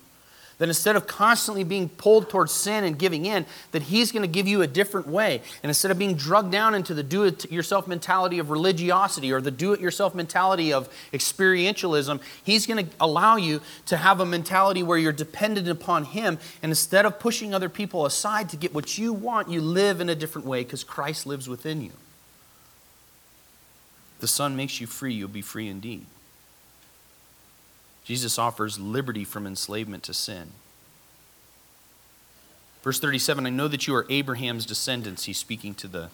That 0.59 0.69
instead 0.69 0.95
of 0.95 1.07
constantly 1.07 1.65
being 1.65 1.89
pulled 1.89 2.31
towards 2.31 2.53
sin 2.53 2.85
and 2.85 2.99
giving 2.99 3.27
in, 3.27 3.45
that 3.73 3.83
He's 3.83 4.13
going 4.13 4.23
to 4.23 4.29
give 4.29 4.47
you 4.47 4.63
a 4.63 4.67
different 4.67 5.07
way. 5.09 5.43
And 5.63 5.71
instead 5.71 5.91
of 5.91 5.99
being 5.99 6.15
drugged 6.15 6.53
down 6.53 6.75
into 6.75 6.95
the 6.95 7.03
do 7.03 7.25
it 7.25 7.51
yourself 7.51 7.89
mentality 7.89 8.39
of 8.39 8.51
religiosity 8.51 9.33
or 9.33 9.41
the 9.41 9.51
do 9.51 9.73
it 9.73 9.81
yourself 9.81 10.15
mentality 10.15 10.73
of 10.73 10.89
experientialism, 11.13 12.21
He's 12.45 12.67
going 12.67 12.87
to 12.87 12.93
allow 13.01 13.37
you 13.37 13.61
to 13.87 13.97
have 13.97 14.21
a 14.21 14.27
mentality 14.27 14.83
where 14.83 14.99
you're 14.99 15.13
dependent 15.13 15.69
upon 15.69 16.05
Him. 16.05 16.39
And 16.63 16.71
instead 16.71 17.05
of 17.07 17.19
pushing 17.19 17.55
other 17.55 17.69
people 17.69 18.07
aside 18.07 18.49
to 18.51 18.57
get 18.57 18.73
what 18.73 18.97
you 18.97 19.13
want, 19.13 19.49
you 19.49 19.61
live 19.61 20.01
in 20.01 20.09
a 20.09 20.15
different 20.15 20.47
way 20.47 20.63
because 20.63 20.85
Christ 20.85 21.27
lives 21.27 21.49
within 21.49 21.83
you. 21.83 21.93
The 24.21 24.29
Son 24.29 24.57
makes 24.57 24.81
you 24.81 24.87
free, 24.87 25.13
you'll 25.13 25.29
be 25.29 25.43
free 25.43 25.69
indeed. 25.69 26.07
Jesus 28.05 28.39
offers 28.39 28.79
liberty 28.79 29.25
from 29.25 29.47
enslavement 29.47 30.03
to 30.05 30.15
sin. 30.15 30.53
Verse 32.83 33.01
37 33.01 33.47
I 33.47 33.51
know 33.51 33.67
that 33.67 33.87
you 33.87 33.95
are 33.95 34.07
Abraham's 34.11 34.67
descendants. 34.67 35.25
He's 35.25 35.39
speaking 35.39 35.75
to 35.77 35.89
the 35.89 36.11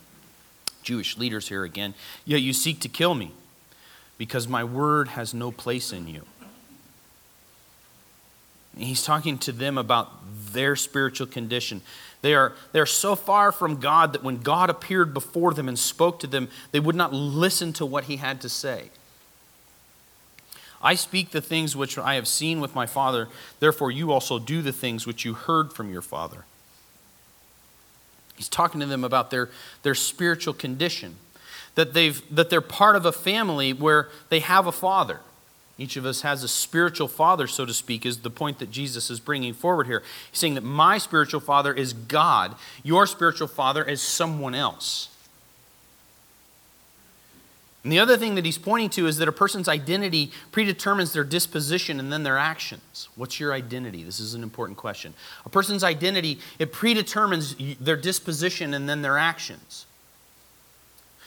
Jewish 0.82 1.18
leaders 1.18 1.48
here 1.48 1.64
again. 1.64 1.94
Yet 2.24 2.42
you 2.42 2.52
seek 2.52 2.80
to 2.80 2.88
kill 2.88 3.14
me 3.14 3.32
because 4.18 4.46
my 4.46 4.62
word 4.62 5.08
has 5.08 5.34
no 5.34 5.50
place 5.50 5.92
in 5.92 6.06
you. 6.06 6.22
He's 8.76 9.02
talking 9.02 9.36
to 9.38 9.52
them 9.52 9.76
about 9.76 10.12
their 10.52 10.76
spiritual 10.76 11.26
condition. 11.26 11.82
They 12.22 12.34
are, 12.34 12.52
they 12.72 12.78
are 12.78 12.86
so 12.86 13.16
far 13.16 13.50
from 13.50 13.80
God 13.80 14.12
that 14.12 14.22
when 14.22 14.36
God 14.38 14.70
appeared 14.70 15.12
before 15.12 15.52
them 15.54 15.68
and 15.68 15.78
spoke 15.78 16.20
to 16.20 16.26
them, 16.26 16.48
they 16.70 16.78
would 16.78 16.94
not 16.94 17.12
listen 17.12 17.72
to 17.74 17.86
what 17.86 18.04
he 18.04 18.16
had 18.16 18.40
to 18.42 18.48
say. 18.48 18.90
I 20.82 20.94
speak 20.94 21.30
the 21.30 21.40
things 21.40 21.76
which 21.76 21.98
I 21.98 22.14
have 22.14 22.26
seen 22.26 22.60
with 22.60 22.74
my 22.74 22.86
Father, 22.86 23.28
therefore 23.58 23.90
you 23.90 24.12
also 24.12 24.38
do 24.38 24.62
the 24.62 24.72
things 24.72 25.06
which 25.06 25.24
you 25.24 25.34
heard 25.34 25.72
from 25.72 25.92
your 25.92 26.02
Father. 26.02 26.44
He's 28.40 28.48
talking 28.48 28.80
to 28.80 28.86
them 28.86 29.04
about 29.04 29.30
their, 29.30 29.50
their 29.82 29.94
spiritual 29.94 30.54
condition, 30.54 31.16
that, 31.74 31.92
they've, 31.92 32.22
that 32.34 32.48
they're 32.48 32.62
part 32.62 32.96
of 32.96 33.04
a 33.04 33.12
family 33.12 33.74
where 33.74 34.08
they 34.30 34.40
have 34.40 34.66
a 34.66 34.72
father. 34.72 35.20
Each 35.76 35.96
of 35.96 36.06
us 36.06 36.22
has 36.22 36.42
a 36.42 36.48
spiritual 36.48 37.06
father, 37.06 37.46
so 37.46 37.66
to 37.66 37.74
speak, 37.74 38.06
is 38.06 38.18
the 38.18 38.30
point 38.30 38.58
that 38.58 38.70
Jesus 38.70 39.10
is 39.10 39.20
bringing 39.20 39.52
forward 39.52 39.86
here. 39.86 40.02
He's 40.30 40.38
saying 40.38 40.54
that 40.54 40.64
my 40.64 40.96
spiritual 40.96 41.40
father 41.40 41.74
is 41.74 41.92
God, 41.92 42.54
your 42.82 43.06
spiritual 43.06 43.48
father 43.48 43.84
is 43.84 44.00
someone 44.00 44.54
else. 44.54 45.09
And 47.82 47.90
the 47.90 47.98
other 47.98 48.18
thing 48.18 48.34
that 48.34 48.44
he's 48.44 48.58
pointing 48.58 48.90
to 48.90 49.06
is 49.06 49.16
that 49.18 49.28
a 49.28 49.32
person's 49.32 49.66
identity 49.66 50.32
predetermines 50.52 51.14
their 51.14 51.24
disposition 51.24 51.98
and 51.98 52.12
then 52.12 52.22
their 52.22 52.36
actions. 52.36 53.08
What's 53.16 53.40
your 53.40 53.54
identity? 53.54 54.02
This 54.02 54.20
is 54.20 54.34
an 54.34 54.42
important 54.42 54.76
question. 54.76 55.14
A 55.46 55.48
person's 55.48 55.82
identity, 55.82 56.40
it 56.58 56.72
predetermines 56.72 57.56
their 57.80 57.96
disposition 57.96 58.74
and 58.74 58.86
then 58.86 59.00
their 59.00 59.16
actions. 59.16 59.86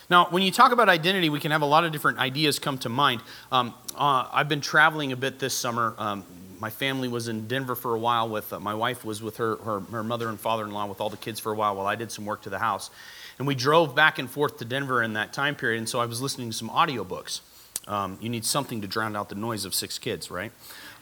Now, 0.09 0.27
when 0.29 0.43
you 0.43 0.51
talk 0.51 0.71
about 0.71 0.89
identity, 0.89 1.29
we 1.29 1.39
can 1.39 1.49
have 1.49 1.63
a 1.63 1.65
lot 1.65 1.85
of 1.85 1.91
different 1.91 2.19
ideas 2.19 2.59
come 2.59 2.77
to 2.79 2.89
mind. 2.89 3.21
Um, 3.51 3.73
uh, 3.95 4.27
I've 4.31 4.49
been 4.49 4.61
traveling 4.61 5.11
a 5.11 5.15
bit 5.15 5.39
this 5.39 5.55
summer. 5.55 5.95
Um, 5.97 6.23
my 6.63 6.69
family 6.69 7.09
was 7.09 7.27
in 7.27 7.45
Denver 7.45 7.75
for 7.75 7.93
a 7.93 7.99
while 7.99 8.29
with, 8.29 8.53
uh, 8.53 8.57
my 8.57 8.73
wife 8.73 9.03
was 9.03 9.21
with 9.21 9.35
her, 9.35 9.57
her, 9.57 9.81
her 9.81 10.01
mother 10.01 10.29
and 10.29 10.39
father 10.39 10.63
in 10.63 10.71
law 10.71 10.85
with 10.85 11.01
all 11.01 11.09
the 11.09 11.17
kids 11.17 11.37
for 11.37 11.51
a 11.51 11.55
while 11.55 11.75
while 11.75 11.87
I 11.87 11.95
did 11.95 12.09
some 12.09 12.25
work 12.25 12.41
to 12.43 12.49
the 12.49 12.59
house. 12.59 12.89
And 13.37 13.45
we 13.45 13.53
drove 13.53 13.93
back 13.95 14.17
and 14.17 14.31
forth 14.31 14.59
to 14.59 14.65
Denver 14.65 15.03
in 15.03 15.11
that 15.11 15.33
time 15.33 15.55
period, 15.55 15.79
and 15.79 15.89
so 15.89 15.99
I 15.99 16.05
was 16.05 16.21
listening 16.21 16.51
to 16.51 16.55
some 16.55 16.69
audiobooks. 16.69 17.41
Um, 17.85 18.17
you 18.21 18.29
need 18.29 18.45
something 18.45 18.79
to 18.79 18.87
drown 18.87 19.13
out 19.13 19.27
the 19.27 19.35
noise 19.35 19.65
of 19.65 19.75
six 19.75 19.99
kids, 19.99 20.31
right? 20.31 20.53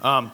Um, 0.02 0.32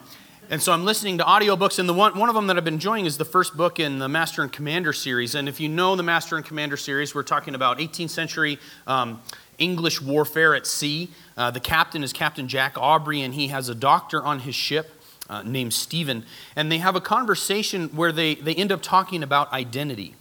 and 0.48 0.62
so 0.62 0.72
I'm 0.72 0.86
listening 0.86 1.18
to 1.18 1.24
audiobooks, 1.24 1.78
and 1.78 1.86
the 1.86 1.92
one, 1.92 2.18
one 2.18 2.30
of 2.30 2.34
them 2.34 2.46
that 2.46 2.56
I've 2.56 2.64
been 2.64 2.72
enjoying 2.72 3.04
is 3.04 3.18
the 3.18 3.26
first 3.26 3.54
book 3.54 3.78
in 3.78 3.98
the 3.98 4.08
Master 4.08 4.40
and 4.40 4.50
Commander 4.50 4.94
series. 4.94 5.34
And 5.34 5.46
if 5.46 5.60
you 5.60 5.68
know 5.68 5.94
the 5.94 6.02
Master 6.02 6.38
and 6.38 6.46
Commander 6.46 6.78
series, 6.78 7.14
we're 7.14 7.22
talking 7.22 7.54
about 7.54 7.80
18th 7.80 8.08
century 8.08 8.58
um, 8.86 9.20
English 9.58 10.00
warfare 10.00 10.54
at 10.54 10.66
sea. 10.66 11.10
Uh, 11.36 11.50
the 11.50 11.60
captain 11.60 12.02
is 12.02 12.14
Captain 12.14 12.48
Jack 12.48 12.78
Aubrey, 12.78 13.20
and 13.20 13.34
he 13.34 13.48
has 13.48 13.68
a 13.68 13.74
doctor 13.74 14.24
on 14.24 14.40
his 14.40 14.54
ship 14.54 14.97
uh, 15.28 15.42
named 15.42 15.74
Stephen. 15.74 16.24
And 16.56 16.70
they 16.70 16.78
have 16.78 16.96
a 16.96 17.00
conversation 17.00 17.88
where 17.88 18.12
they, 18.12 18.34
they 18.34 18.54
end 18.54 18.72
up 18.72 18.82
talking 18.82 19.22
about 19.22 19.52
identity. 19.52 20.14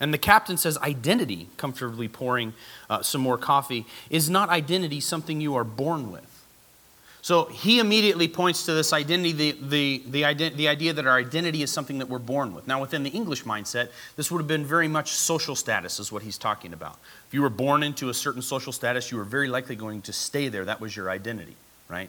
And 0.00 0.14
the 0.14 0.18
captain 0.18 0.56
says, 0.56 0.78
Identity, 0.78 1.48
comfortably 1.56 2.08
pouring 2.08 2.54
uh, 2.88 3.02
some 3.02 3.20
more 3.20 3.38
coffee, 3.38 3.86
is 4.10 4.30
not 4.30 4.48
identity 4.48 5.00
something 5.00 5.40
you 5.40 5.54
are 5.56 5.64
born 5.64 6.12
with. 6.12 6.24
So 7.20 7.46
he 7.46 7.78
immediately 7.80 8.28
points 8.28 8.64
to 8.66 8.72
this 8.72 8.92
identity, 8.92 9.32
the, 9.32 9.52
the, 9.60 10.02
the, 10.06 10.22
ident- 10.22 10.56
the 10.56 10.68
idea 10.68 10.92
that 10.92 11.06
our 11.06 11.18
identity 11.18 11.62
is 11.62 11.70
something 11.70 11.98
that 11.98 12.08
we're 12.08 12.20
born 12.20 12.54
with. 12.54 12.66
Now, 12.66 12.80
within 12.80 13.02
the 13.02 13.10
English 13.10 13.44
mindset, 13.44 13.90
this 14.16 14.30
would 14.30 14.38
have 14.38 14.46
been 14.46 14.64
very 14.64 14.88
much 14.88 15.10
social 15.10 15.56
status, 15.56 15.98
is 15.98 16.12
what 16.12 16.22
he's 16.22 16.38
talking 16.38 16.72
about. 16.72 16.96
If 17.26 17.34
you 17.34 17.42
were 17.42 17.50
born 17.50 17.82
into 17.82 18.08
a 18.08 18.14
certain 18.14 18.40
social 18.40 18.72
status, 18.72 19.10
you 19.10 19.18
were 19.18 19.24
very 19.24 19.48
likely 19.48 19.74
going 19.74 20.02
to 20.02 20.12
stay 20.12 20.48
there. 20.48 20.64
That 20.64 20.80
was 20.80 20.96
your 20.96 21.10
identity, 21.10 21.56
right? 21.88 22.08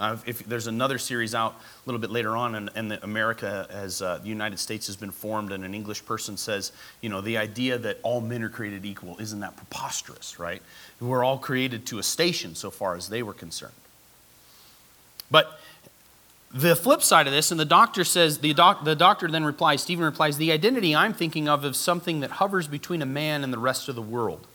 Uh, 0.00 0.16
if 0.24 0.38
there's 0.46 0.66
another 0.66 0.96
series 0.96 1.34
out 1.34 1.52
a 1.52 1.82
little 1.84 2.00
bit 2.00 2.10
later 2.10 2.34
on, 2.34 2.54
and, 2.54 2.70
and 2.74 2.92
America 3.02 3.66
as 3.68 4.00
uh, 4.00 4.16
the 4.16 4.28
United 4.28 4.58
States 4.58 4.86
has 4.86 4.96
been 4.96 5.10
formed, 5.10 5.52
and 5.52 5.62
an 5.62 5.74
English 5.74 6.06
person 6.06 6.38
says, 6.38 6.72
you 7.02 7.10
know, 7.10 7.20
the 7.20 7.36
idea 7.36 7.76
that 7.76 7.98
all 8.02 8.22
men 8.22 8.42
are 8.42 8.48
created 8.48 8.86
equal 8.86 9.18
isn't 9.18 9.40
that 9.40 9.56
preposterous, 9.58 10.38
right? 10.38 10.62
We're 11.00 11.22
all 11.22 11.36
created 11.36 11.84
to 11.86 11.98
a 11.98 12.02
station 12.02 12.54
so 12.54 12.70
far 12.70 12.96
as 12.96 13.10
they 13.10 13.22
were 13.22 13.34
concerned. 13.34 13.74
But 15.30 15.60
the 16.52 16.74
flip 16.74 17.02
side 17.02 17.26
of 17.26 17.34
this, 17.34 17.50
and 17.50 17.60
the 17.60 17.66
doctor 17.66 18.02
says, 18.02 18.38
the, 18.38 18.54
doc, 18.54 18.84
the 18.84 18.96
doctor 18.96 19.28
then 19.28 19.44
replies, 19.44 19.82
Stephen 19.82 20.04
replies, 20.04 20.38
the 20.38 20.50
identity 20.50 20.96
I'm 20.96 21.12
thinking 21.12 21.46
of 21.46 21.62
is 21.62 21.76
something 21.76 22.20
that 22.20 22.30
hovers 22.32 22.66
between 22.68 23.02
a 23.02 23.06
man 23.06 23.44
and 23.44 23.52
the 23.52 23.58
rest 23.58 23.86
of 23.90 23.96
the 23.96 24.02
world, 24.02 24.46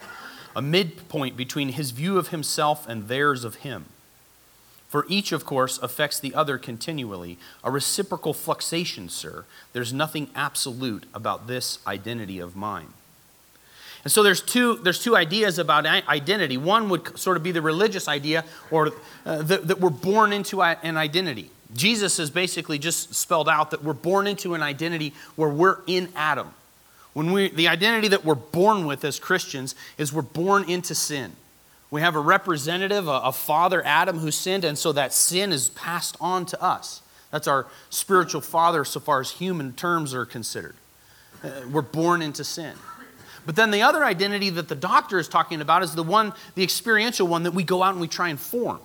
a 0.56 0.62
midpoint 0.64 1.38
between 1.38 1.70
his 1.70 1.92
view 1.92 2.18
of 2.18 2.30
himself 2.30 2.90
and 2.90 3.08
theirs 3.08 3.44
of 3.44 3.58
him. 3.58 3.86
For 4.96 5.06
each, 5.10 5.34
of 5.34 5.46
course, 5.46 5.78
affects 5.80 6.22
the 6.22 6.34
other 6.34 6.58
continually. 6.58 7.38
A 7.66 7.70
reciprocal 7.70 8.34
fluxation, 8.34 9.10
sir. 9.10 9.44
There's 9.74 9.92
nothing 9.92 10.30
absolute 10.34 11.04
about 11.14 11.48
this 11.48 11.80
identity 11.86 12.40
of 12.40 12.56
mine. 12.56 12.94
And 14.06 14.14
so 14.14 14.24
there's 14.24 14.40
two, 14.40 14.78
there's 14.78 15.04
two 15.04 15.18
ideas 15.18 15.60
about 15.60 15.86
identity. 15.86 16.56
One 16.56 16.88
would 16.88 17.20
sort 17.20 17.36
of 17.36 17.44
be 17.44 17.52
the 17.52 17.62
religious 17.62 18.08
idea, 18.08 18.46
or 18.72 18.94
uh, 19.26 19.42
that, 19.42 19.68
that 19.68 19.82
we're 19.82 19.90
born 19.90 20.32
into 20.32 20.62
an 20.62 20.96
identity. 20.96 21.50
Jesus 21.74 22.16
has 22.16 22.30
basically 22.30 22.80
just 22.80 23.14
spelled 23.14 23.50
out 23.50 23.72
that 23.72 23.84
we're 23.84 23.92
born 23.92 24.28
into 24.28 24.54
an 24.54 24.64
identity 24.64 25.14
where 25.36 25.50
we're 25.50 25.80
in 25.88 26.08
Adam. 26.16 26.52
When 27.12 27.34
we, 27.34 27.50
the 27.50 27.68
identity 27.68 28.08
that 28.08 28.24
we're 28.24 28.36
born 28.36 28.86
with 28.86 29.04
as 29.04 29.20
Christians 29.20 29.76
is 29.98 30.14
we're 30.14 30.22
born 30.22 30.70
into 30.70 30.96
sin. 30.96 31.34
We 31.96 32.02
have 32.02 32.18
a 32.18 32.20
representative, 32.20 33.08
a, 33.08 33.22
a 33.24 33.32
father, 33.32 33.82
Adam, 33.86 34.20
who 34.20 34.30
sinned, 34.30 34.66
and 34.66 34.78
so 34.78 34.92
that 34.92 35.14
sin 35.14 35.54
is 35.54 35.70
passed 35.70 36.18
on 36.20 36.46
to 36.48 36.62
us. 36.62 37.02
That's 37.32 37.48
our 37.48 37.68
spiritual 37.90 38.42
father 38.42 38.84
so 38.84 39.00
far 39.00 39.22
as 39.22 39.32
human 39.32 39.72
terms 39.72 40.14
are 40.14 40.26
considered. 40.26 40.76
Uh, 41.42 41.52
we're 41.72 41.82
born 41.82 42.22
into 42.22 42.44
sin. 42.44 42.74
But 43.46 43.56
then 43.56 43.72
the 43.72 43.82
other 43.82 44.04
identity 44.04 44.50
that 44.50 44.68
the 44.68 44.76
doctor 44.76 45.20
is 45.20 45.30
talking 45.30 45.62
about 45.62 45.84
is 45.84 45.96
the 45.96 46.04
one, 46.04 46.34
the 46.56 46.64
experiential 46.64 47.28
one 47.28 47.44
that 47.44 47.54
we 47.54 47.64
go 47.64 47.82
out 47.82 47.94
and 47.94 48.02
we 48.02 48.10
try 48.10 48.28
and 48.28 48.38
form. 48.38 48.82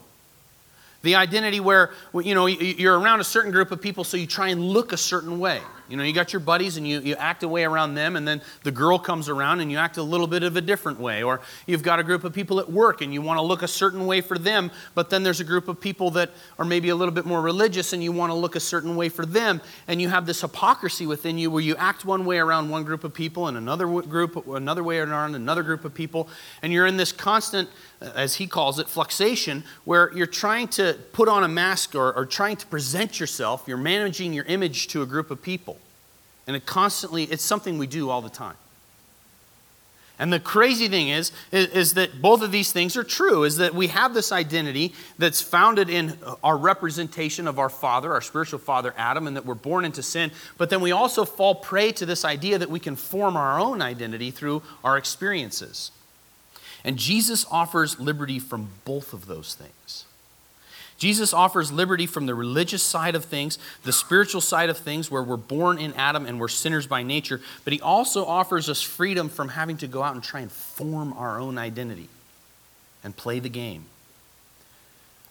The 1.02 1.16
identity 1.16 1.58
where, 1.58 1.90
you 2.14 2.36
know, 2.36 2.46
you're 2.46 2.96
around 2.96 3.18
a 3.18 3.24
certain 3.24 3.50
group 3.50 3.72
of 3.72 3.82
people, 3.82 4.04
so 4.04 4.18
you 4.18 4.28
try 4.28 4.50
and 4.50 4.62
look 4.62 4.92
a 4.92 4.96
certain 4.96 5.40
way. 5.40 5.60
You 5.90 5.96
know, 5.96 6.04
you 6.04 6.12
got 6.12 6.32
your 6.32 6.40
buddies 6.40 6.76
and 6.76 6.86
you, 6.86 7.00
you 7.00 7.16
act 7.16 7.42
a 7.42 7.48
way 7.48 7.64
around 7.64 7.94
them, 7.94 8.14
and 8.14 8.26
then 8.26 8.40
the 8.62 8.70
girl 8.70 8.98
comes 8.98 9.28
around 9.28 9.60
and 9.60 9.70
you 9.70 9.76
act 9.76 9.96
a 9.96 10.02
little 10.02 10.28
bit 10.28 10.44
of 10.44 10.56
a 10.56 10.60
different 10.60 11.00
way. 11.00 11.22
Or 11.22 11.40
you've 11.66 11.82
got 11.82 11.98
a 11.98 12.04
group 12.04 12.22
of 12.22 12.32
people 12.32 12.60
at 12.60 12.70
work 12.70 13.00
and 13.00 13.12
you 13.12 13.20
want 13.20 13.38
to 13.38 13.42
look 13.42 13.62
a 13.62 13.68
certain 13.68 14.06
way 14.06 14.20
for 14.20 14.38
them, 14.38 14.70
but 14.94 15.10
then 15.10 15.24
there's 15.24 15.40
a 15.40 15.44
group 15.44 15.66
of 15.66 15.80
people 15.80 16.12
that 16.12 16.30
are 16.58 16.64
maybe 16.64 16.90
a 16.90 16.94
little 16.94 17.12
bit 17.12 17.26
more 17.26 17.42
religious 17.42 17.92
and 17.92 18.04
you 18.04 18.12
want 18.12 18.30
to 18.30 18.34
look 18.34 18.54
a 18.54 18.60
certain 18.60 18.94
way 18.94 19.08
for 19.08 19.26
them. 19.26 19.60
And 19.88 20.00
you 20.00 20.08
have 20.08 20.26
this 20.26 20.40
hypocrisy 20.40 21.06
within 21.06 21.38
you 21.38 21.50
where 21.50 21.62
you 21.62 21.74
act 21.76 22.04
one 22.04 22.24
way 22.24 22.38
around 22.38 22.70
one 22.70 22.84
group 22.84 23.02
of 23.02 23.12
people 23.12 23.48
and 23.48 23.56
another 23.56 23.86
group, 23.86 24.46
another 24.46 24.84
way 24.84 24.98
around 24.98 25.34
another 25.34 25.64
group 25.64 25.84
of 25.84 25.92
people. 25.92 26.28
And 26.62 26.72
you're 26.72 26.86
in 26.86 26.96
this 26.96 27.10
constant, 27.10 27.68
as 28.00 28.36
he 28.36 28.46
calls 28.46 28.78
it, 28.78 28.88
fluxation, 28.88 29.62
where 29.84 30.10
you're 30.14 30.26
trying 30.26 30.68
to 30.68 30.96
put 31.12 31.28
on 31.28 31.44
a 31.44 31.48
mask 31.48 31.94
or, 31.94 32.12
or 32.12 32.24
trying 32.24 32.56
to 32.56 32.66
present 32.66 33.20
yourself, 33.20 33.64
you're 33.66 33.76
managing 33.76 34.32
your 34.32 34.44
image 34.46 34.88
to 34.88 35.02
a 35.02 35.06
group 35.06 35.30
of 35.30 35.42
people. 35.42 35.78
And 36.46 36.56
it 36.56 36.66
constantly, 36.66 37.24
it's 37.24 37.44
something 37.44 37.78
we 37.78 37.86
do 37.86 38.08
all 38.10 38.22
the 38.22 38.30
time. 38.30 38.56
And 40.18 40.30
the 40.30 40.40
crazy 40.40 40.86
thing 40.88 41.08
is, 41.08 41.32
is, 41.50 41.68
is, 41.68 41.94
that 41.94 42.20
both 42.20 42.42
of 42.42 42.52
these 42.52 42.72
things 42.72 42.94
are 42.98 43.04
true, 43.04 43.44
is 43.44 43.56
that 43.56 43.74
we 43.74 43.86
have 43.86 44.12
this 44.12 44.32
identity 44.32 44.92
that's 45.18 45.40
founded 45.40 45.88
in 45.88 46.18
our 46.44 46.58
representation 46.58 47.48
of 47.48 47.58
our 47.58 47.70
father, 47.70 48.12
our 48.12 48.20
spiritual 48.20 48.58
father, 48.58 48.92
Adam, 48.98 49.26
and 49.26 49.36
that 49.36 49.46
we're 49.46 49.54
born 49.54 49.86
into 49.86 50.02
sin. 50.02 50.30
But 50.58 50.68
then 50.68 50.82
we 50.82 50.92
also 50.92 51.24
fall 51.24 51.54
prey 51.54 51.92
to 51.92 52.04
this 52.04 52.26
idea 52.26 52.58
that 52.58 52.68
we 52.68 52.80
can 52.80 52.96
form 52.96 53.34
our 53.34 53.58
own 53.58 53.80
identity 53.80 54.30
through 54.30 54.62
our 54.84 54.98
experiences. 54.98 55.90
And 56.84 56.96
Jesus 56.96 57.46
offers 57.50 58.00
liberty 58.00 58.38
from 58.38 58.68
both 58.84 59.12
of 59.12 59.26
those 59.26 59.54
things. 59.54 60.04
Jesus 61.00 61.32
offers 61.32 61.72
liberty 61.72 62.06
from 62.06 62.26
the 62.26 62.34
religious 62.34 62.82
side 62.82 63.14
of 63.14 63.24
things, 63.24 63.58
the 63.84 63.92
spiritual 63.92 64.42
side 64.42 64.68
of 64.68 64.76
things, 64.76 65.10
where 65.10 65.22
we're 65.22 65.38
born 65.38 65.78
in 65.78 65.94
Adam 65.94 66.26
and 66.26 66.38
we're 66.38 66.48
sinners 66.48 66.86
by 66.86 67.02
nature, 67.02 67.40
but 67.64 67.72
he 67.72 67.80
also 67.80 68.26
offers 68.26 68.68
us 68.68 68.82
freedom 68.82 69.30
from 69.30 69.48
having 69.48 69.78
to 69.78 69.86
go 69.86 70.02
out 70.02 70.14
and 70.14 70.22
try 70.22 70.40
and 70.40 70.52
form 70.52 71.14
our 71.14 71.40
own 71.40 71.56
identity 71.56 72.08
and 73.02 73.16
play 73.16 73.38
the 73.38 73.48
game. 73.48 73.86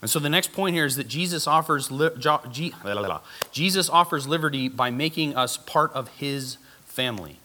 And 0.02 0.10
so 0.10 0.18
the 0.18 0.28
next 0.28 0.52
point 0.52 0.74
here 0.74 0.86
is 0.86 0.96
that 0.96 1.06
Jesus 1.06 1.46
offers, 1.46 1.88
Jesus 3.52 3.90
offers 3.90 4.26
liberty 4.26 4.68
by 4.68 4.90
making 4.90 5.36
us 5.36 5.56
part 5.56 5.92
of 5.92 6.08
his 6.08 6.56
family. 6.84 7.36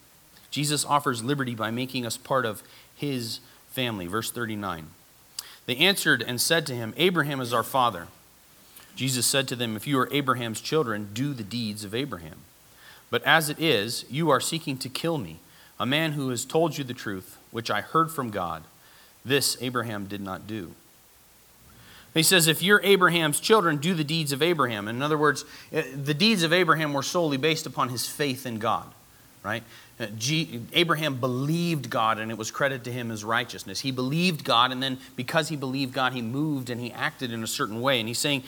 Jesus 0.49 0.83
offers 0.83 1.23
liberty 1.23 1.53
by 1.53 1.69
making 1.69 2.07
us 2.07 2.17
part 2.17 2.45
of 2.45 2.63
his 2.95 3.39
family. 3.75 4.07
Verse 4.07 4.31
39. 4.31 4.87
They 5.65 5.75
answered 5.75 6.23
and 6.25 6.39
said 6.39 6.65
to 6.67 6.75
him, 6.75 6.93
Abraham 6.97 7.41
is 7.41 7.53
our 7.53 7.63
father. 7.63 8.07
Jesus 8.95 9.25
said 9.25 9.47
to 9.49 9.55
them, 9.55 9.75
If 9.75 9.85
you 9.85 9.99
are 9.99 10.09
Abraham's 10.11 10.61
children, 10.61 11.09
do 11.13 11.33
the 11.33 11.43
deeds 11.43 11.83
of 11.83 11.93
Abraham. 11.93 12.37
But 13.09 13.23
as 13.23 13.49
it 13.49 13.59
is, 13.59 14.05
you 14.09 14.29
are 14.29 14.39
seeking 14.39 14.77
to 14.77 14.89
kill 14.89 15.17
me, 15.17 15.39
a 15.79 15.85
man 15.85 16.13
who 16.13 16.29
has 16.29 16.45
told 16.45 16.77
you 16.77 16.83
the 16.83 16.93
truth, 16.93 17.37
which 17.51 17.69
I 17.69 17.81
heard 17.81 18.09
from 18.09 18.29
God. 18.29 18.63
This 19.23 19.57
Abraham 19.61 20.05
did 20.05 20.21
not 20.21 20.47
do. 20.47 20.71
He 22.13 22.23
says, 22.23 22.47
if 22.47 22.63
you're 22.63 22.81
Abraham's 22.81 23.41
children, 23.41 23.77
do 23.77 23.93
the 23.93 24.05
deeds 24.05 24.31
of 24.31 24.41
Abraham. 24.41 24.87
In 24.87 25.01
other 25.01 25.17
words, 25.17 25.43
eh, 25.73 25.83
the 26.01 26.13
deeds 26.13 26.43
of 26.43 26.53
Abraham 26.53 26.93
were 26.93 27.03
solely 27.03 27.35
based 27.35 27.65
upon 27.65 27.89
his 27.89 28.07
faith 28.07 28.45
in 28.45 28.57
God, 28.57 28.87
right? 29.43 29.63
Uh, 29.97 30.07
Abraham 30.73 31.15
believed 31.21 31.89
God 31.89 32.19
and 32.19 32.29
it 32.29 32.37
was 32.37 32.51
credited 32.51 32.83
to 32.83 32.91
him 32.91 33.11
as 33.11 33.23
righteousness. 33.23 33.79
He 33.79 33.91
believed 33.91 34.43
God, 34.43 34.73
and 34.73 34.83
then 34.83 34.97
because 35.15 35.47
he 35.47 35.55
believed 35.55 35.93
God, 35.93 36.11
he 36.11 36.21
moved 36.21 36.69
and 36.69 36.81
he 36.81 36.91
acted 36.91 37.31
in 37.31 37.41
a 37.43 37.47
certain 37.47 37.79
way. 37.79 37.99
And 37.99 38.07
he's 38.09 38.19
saying, 38.19 38.43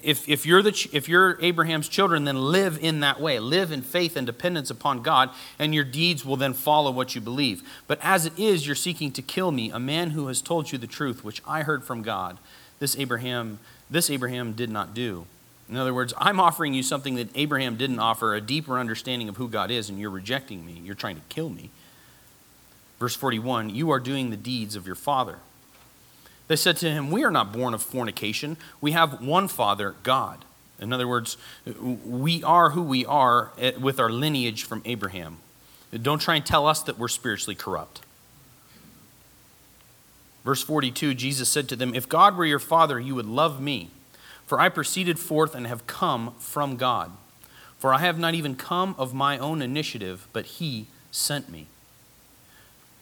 if, 0.00 0.28
if, 0.28 0.46
you're, 0.46 0.62
the, 0.62 0.88
if 0.92 1.08
you're 1.08 1.38
Abraham's 1.42 1.88
children, 1.88 2.22
then 2.22 2.36
live 2.36 2.78
in 2.80 3.00
that 3.00 3.20
way. 3.20 3.40
Live 3.40 3.72
in 3.72 3.82
faith 3.82 4.16
and 4.16 4.24
dependence 4.24 4.70
upon 4.70 5.02
God, 5.02 5.30
and 5.58 5.74
your 5.74 5.82
deeds 5.82 6.24
will 6.24 6.36
then 6.36 6.52
follow 6.52 6.92
what 6.92 7.16
you 7.16 7.20
believe. 7.20 7.62
But 7.88 7.98
as 8.00 8.24
it 8.24 8.38
is, 8.38 8.64
you're 8.64 8.76
seeking 8.76 9.10
to 9.12 9.22
kill 9.22 9.50
me, 9.50 9.72
a 9.72 9.80
man 9.80 10.10
who 10.10 10.28
has 10.28 10.40
told 10.40 10.70
you 10.70 10.78
the 10.78 10.86
truth, 10.86 11.24
which 11.24 11.42
I 11.44 11.62
heard 11.62 11.82
from 11.82 12.02
God. 12.02 12.38
this 12.78 12.98
Abraham, 12.98 13.58
this 13.90 14.10
Abraham 14.10 14.52
did 14.52 14.70
not 14.70 14.94
do. 14.94 15.26
In 15.72 15.78
other 15.78 15.94
words, 15.94 16.12
I'm 16.18 16.38
offering 16.38 16.74
you 16.74 16.82
something 16.82 17.14
that 17.14 17.30
Abraham 17.34 17.78
didn't 17.78 17.98
offer, 17.98 18.34
a 18.34 18.42
deeper 18.42 18.78
understanding 18.78 19.30
of 19.30 19.38
who 19.38 19.48
God 19.48 19.70
is, 19.70 19.88
and 19.88 19.98
you're 19.98 20.10
rejecting 20.10 20.66
me. 20.66 20.82
You're 20.84 20.94
trying 20.94 21.16
to 21.16 21.22
kill 21.30 21.48
me. 21.48 21.70
Verse 23.00 23.16
41 23.16 23.70
You 23.70 23.88
are 23.90 23.98
doing 23.98 24.28
the 24.28 24.36
deeds 24.36 24.76
of 24.76 24.86
your 24.86 24.94
father. 24.94 25.38
They 26.46 26.56
said 26.56 26.76
to 26.76 26.90
him, 26.90 27.10
We 27.10 27.24
are 27.24 27.30
not 27.30 27.54
born 27.54 27.72
of 27.72 27.82
fornication. 27.82 28.58
We 28.82 28.92
have 28.92 29.24
one 29.24 29.48
Father, 29.48 29.94
God. 30.02 30.44
In 30.78 30.92
other 30.92 31.08
words, 31.08 31.38
we 31.64 32.44
are 32.44 32.70
who 32.70 32.82
we 32.82 33.06
are 33.06 33.52
eh, 33.58 33.72
with 33.80 33.98
our 33.98 34.10
lineage 34.10 34.64
from 34.64 34.82
Abraham. 34.84 35.38
Don't 36.02 36.20
try 36.20 36.34
and 36.34 36.44
tell 36.44 36.66
us 36.66 36.82
that 36.82 36.98
we're 36.98 37.08
spiritually 37.08 37.54
corrupt. 37.54 38.02
Verse 40.44 40.62
42 40.62 41.14
Jesus 41.14 41.48
said 41.48 41.66
to 41.70 41.76
them, 41.76 41.94
If 41.94 42.10
God 42.10 42.36
were 42.36 42.44
your 42.44 42.58
Father, 42.58 43.00
you 43.00 43.14
would 43.14 43.24
love 43.24 43.58
me, 43.58 43.88
for 44.52 44.60
I 44.60 44.68
proceeded 44.68 45.18
forth 45.18 45.54
and 45.54 45.66
have 45.66 45.86
come 45.86 46.34
from 46.38 46.76
God. 46.76 47.10
For 47.78 47.94
I 47.94 48.00
have 48.00 48.18
not 48.18 48.34
even 48.34 48.54
come 48.54 48.94
of 48.98 49.14
my 49.14 49.38
own 49.38 49.62
initiative, 49.62 50.28
but 50.34 50.44
He 50.44 50.88
sent 51.10 51.48
me. 51.48 51.68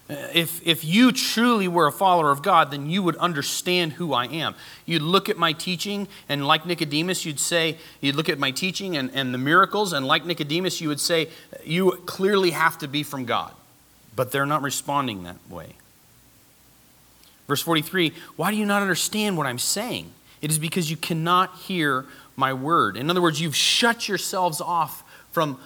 If, 0.08 0.64
if 0.64 0.84
you 0.84 1.10
truly 1.10 1.66
were 1.66 1.88
a 1.88 1.92
follower 1.92 2.30
of 2.30 2.40
God, 2.40 2.70
then 2.70 2.88
you 2.88 3.02
would 3.02 3.16
understand 3.16 3.94
who 3.94 4.12
I 4.12 4.26
am. 4.26 4.54
You'd 4.86 5.02
look 5.02 5.28
at 5.28 5.36
my 5.36 5.52
teaching, 5.52 6.06
and 6.28 6.46
like 6.46 6.66
Nicodemus, 6.66 7.24
you'd 7.24 7.40
say, 7.40 7.78
you'd 8.00 8.14
look 8.14 8.28
at 8.28 8.38
my 8.38 8.52
teaching 8.52 8.96
and, 8.96 9.10
and 9.12 9.34
the 9.34 9.38
miracles, 9.38 9.92
and 9.92 10.06
like 10.06 10.24
Nicodemus, 10.24 10.80
you 10.80 10.86
would 10.86 11.00
say, 11.00 11.30
you 11.64 12.00
clearly 12.06 12.50
have 12.52 12.78
to 12.78 12.86
be 12.86 13.02
from 13.02 13.24
God. 13.24 13.52
But 14.14 14.30
they're 14.30 14.46
not 14.46 14.62
responding 14.62 15.24
that 15.24 15.38
way. 15.50 15.74
Verse 17.48 17.60
43 17.60 18.12
Why 18.36 18.52
do 18.52 18.56
you 18.56 18.66
not 18.66 18.82
understand 18.82 19.36
what 19.36 19.48
I'm 19.48 19.58
saying? 19.58 20.12
It 20.40 20.50
is 20.50 20.58
because 20.58 20.90
you 20.90 20.96
cannot 20.96 21.56
hear 21.58 22.06
my 22.36 22.52
word. 22.52 22.96
In 22.96 23.10
other 23.10 23.20
words, 23.20 23.40
you've 23.40 23.56
shut 23.56 24.08
yourselves 24.08 24.60
off 24.60 25.04
from 25.32 25.58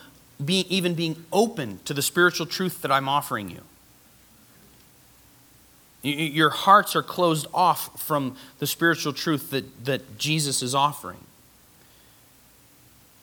being, 0.45 0.65
even 0.69 0.95
being 0.95 1.25
open 1.33 1.79
to 1.85 1.95
the 1.95 2.03
spiritual 2.03 2.47
truth 2.47 2.83
that 2.83 2.91
I'm 2.91 3.09
offering 3.09 3.51
you. 3.51 3.61
Your 6.03 6.51
hearts 6.51 6.95
are 6.95 7.03
closed 7.03 7.47
off 7.55 8.03
from 8.03 8.37
the 8.59 8.67
spiritual 8.67 9.15
truth 9.15 9.51
that, 9.51 9.85
that 9.87 10.19
Jesus 10.19 10.63
is 10.63 10.75
offering. 10.75 11.25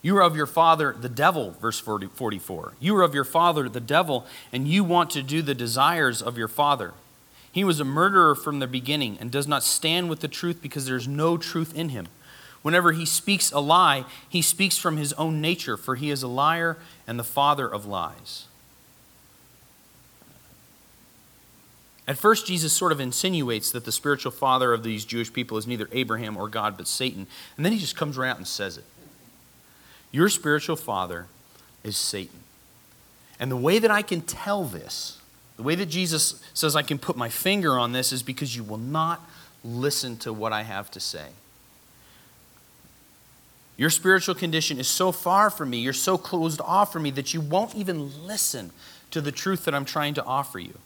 You 0.02 0.18
are 0.18 0.24
of 0.24 0.36
your 0.36 0.48
father, 0.48 0.96
the 1.00 1.10
devil, 1.10 1.52
verse 1.62 1.80
40, 1.80 2.08
44. 2.08 2.74
You 2.80 2.96
are 2.98 3.04
of 3.04 3.14
your 3.14 3.24
father, 3.24 3.70
the 3.70 3.80
devil, 3.80 4.26
and 4.52 4.68
you 4.68 4.84
want 4.84 5.12
to 5.12 5.22
do 5.22 5.44
the 5.44 5.54
desires 5.54 6.24
of 6.24 6.40
your 6.40 6.48
father. 6.48 6.94
He 7.52 7.64
was 7.64 7.80
a 7.80 7.86
murderer 7.86 8.34
from 8.36 8.60
the 8.60 8.68
beginning 8.68 9.18
and 9.20 9.30
does 9.30 9.48
not 9.48 9.64
stand 9.64 10.10
with 10.10 10.22
the 10.22 10.28
truth 10.28 10.62
because 10.62 10.86
there 10.86 10.96
is 10.96 11.08
no 11.08 11.38
truth 11.38 11.76
in 11.76 11.90
him. 11.90 12.08
Whenever 12.62 12.92
he 12.92 13.06
speaks 13.06 13.52
a 13.52 13.60
lie, 13.60 14.06
he 14.30 14.42
speaks 14.42 14.78
from 14.78 14.98
his 14.98 15.14
own 15.14 15.42
nature, 15.42 15.78
for 15.78 15.96
he 15.96 16.12
is 16.12 16.24
a 16.24 16.28
liar 16.28 16.78
and 17.08 17.18
the 17.18 17.24
father 17.24 17.68
of 17.68 17.86
lies. 17.86 18.46
At 22.08 22.18
first, 22.18 22.46
Jesus 22.46 22.74
sort 22.74 22.92
of 22.92 23.00
insinuates 23.00 23.72
that 23.72 23.86
the 23.86 23.92
spiritual 23.92 24.32
father 24.32 24.74
of 24.74 24.84
these 24.84 25.06
Jewish 25.06 25.32
people 25.32 25.58
is 25.58 25.68
neither 25.68 25.88
Abraham 25.92 26.36
or 26.36 26.50
God, 26.50 26.76
but 26.76 26.88
Satan. 26.88 27.26
And 27.56 27.66
then 27.66 27.74
he 27.74 27.80
just 27.80 27.96
comes 27.96 28.18
right 28.18 28.30
out 28.30 28.38
and 28.38 28.48
says 28.48 28.78
it. 28.78 28.84
Your 30.12 30.28
spiritual 30.28 30.76
father 30.76 31.28
is 31.84 31.96
Satan. 31.96 32.40
And 33.40 33.50
the 33.50 33.58
way 33.58 33.80
that 33.80 33.92
I 33.92 34.02
can 34.02 34.22
tell 34.22 34.66
this, 34.66 35.21
the 35.58 35.64
way 35.64 35.76
that 35.76 35.88
Jesus 35.88 36.42
says 36.54 36.76
I 36.76 36.82
can 36.82 36.98
put 36.98 37.16
my 37.16 37.30
finger 37.30 37.78
on 37.78 37.92
this, 37.92 38.12
is 38.12 38.24
because 38.24 38.56
you 38.56 38.64
will 38.64 38.78
not 38.78 39.22
listen 39.64 40.18
to 40.18 40.34
what 40.34 40.54
I 40.54 40.64
have 40.64 40.90
to 40.92 41.00
say. 41.00 41.28
Your 43.78 43.90
spiritual 43.90 44.36
condition 44.36 44.80
is 44.80 44.88
so 44.88 45.12
far 45.12 45.50
from 45.50 45.72
me, 45.72 45.78
you're 45.78 45.94
so 45.94 46.18
closed 46.18 46.62
off 46.62 46.94
from 46.94 47.04
me, 47.04 47.12
that 47.12 47.34
you 47.34 47.42
won't 47.42 47.76
even 47.76 48.28
listen 48.28 48.72
to 49.12 49.22
the 49.22 49.32
truth 49.32 49.66
that 49.66 49.76
I'm 49.76 49.86
trying 49.86 50.14
to 50.16 50.24
offer 50.24 50.60
you. 50.60 50.78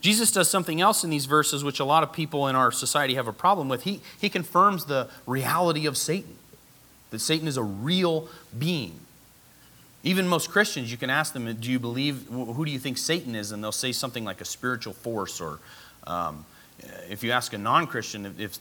Jesus 0.00 0.30
does 0.30 0.50
something 0.50 0.82
else 0.82 1.02
in 1.02 1.08
these 1.08 1.24
verses, 1.24 1.64
which 1.64 1.80
a 1.80 1.84
lot 1.84 2.02
of 2.02 2.12
people 2.12 2.46
in 2.46 2.54
our 2.54 2.70
society 2.70 3.14
have 3.14 3.26
a 3.26 3.32
problem 3.32 3.70
with. 3.70 3.84
He, 3.84 4.02
he 4.20 4.28
confirms 4.28 4.84
the 4.84 5.08
reality 5.26 5.86
of 5.86 5.96
Satan, 5.96 6.36
that 7.10 7.20
Satan 7.20 7.48
is 7.48 7.56
a 7.56 7.62
real 7.62 8.28
being. 8.58 9.00
Even 10.04 10.28
most 10.28 10.50
Christians, 10.50 10.90
you 10.90 10.98
can 10.98 11.08
ask 11.08 11.32
them, 11.32 11.52
Do 11.54 11.70
you 11.72 11.80
believe, 11.80 12.26
who 12.28 12.64
do 12.64 12.70
you 12.70 12.78
think 12.78 12.98
Satan 12.98 13.34
is? 13.34 13.52
And 13.52 13.64
they'll 13.64 13.72
say 13.72 13.90
something 13.90 14.24
like 14.24 14.42
a 14.42 14.44
spiritual 14.44 14.92
force. 14.92 15.40
Or 15.40 15.58
um, 16.06 16.44
if 17.08 17.24
you 17.24 17.32
ask 17.32 17.54
a 17.54 17.58
non 17.58 17.86
Christian 17.86 18.26
if, 18.26 18.38
if, 18.38 18.58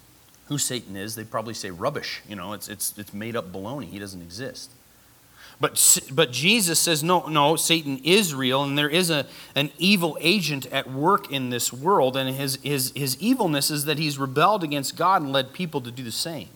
who 0.47 0.57
Satan 0.57 0.95
is, 0.95 1.15
they 1.15 1.25
probably 1.25 1.53
say 1.53 1.69
rubbish. 1.69 2.21
You 2.29 2.37
know, 2.37 2.53
it's, 2.53 2.69
it's, 2.69 2.97
it's 2.97 3.13
made 3.13 3.35
up 3.35 3.51
baloney. 3.51 3.89
He 3.89 3.99
doesn't 3.99 4.21
exist. 4.21 4.71
But, 5.59 5.99
but 6.11 6.31
Jesus 6.31 6.79
says, 6.79 7.03
no, 7.03 7.27
no, 7.27 7.55
Satan 7.55 7.99
is 8.03 8.33
real, 8.33 8.63
and 8.63 8.77
there 8.77 8.89
is 8.89 9.09
a, 9.09 9.25
an 9.55 9.69
evil 9.77 10.17
agent 10.19 10.65
at 10.67 10.89
work 10.91 11.31
in 11.31 11.51
this 11.51 11.71
world, 11.71 12.17
and 12.17 12.35
his, 12.35 12.57
his, 12.63 12.91
his 12.95 13.21
evilness 13.21 13.69
is 13.69 13.85
that 13.85 13.97
he's 13.97 14.17
rebelled 14.17 14.63
against 14.63 14.97
God 14.97 15.21
and 15.21 15.31
led 15.31 15.53
people 15.53 15.79
to 15.81 15.91
do 15.91 16.03
the 16.03 16.11
same. 16.11 16.49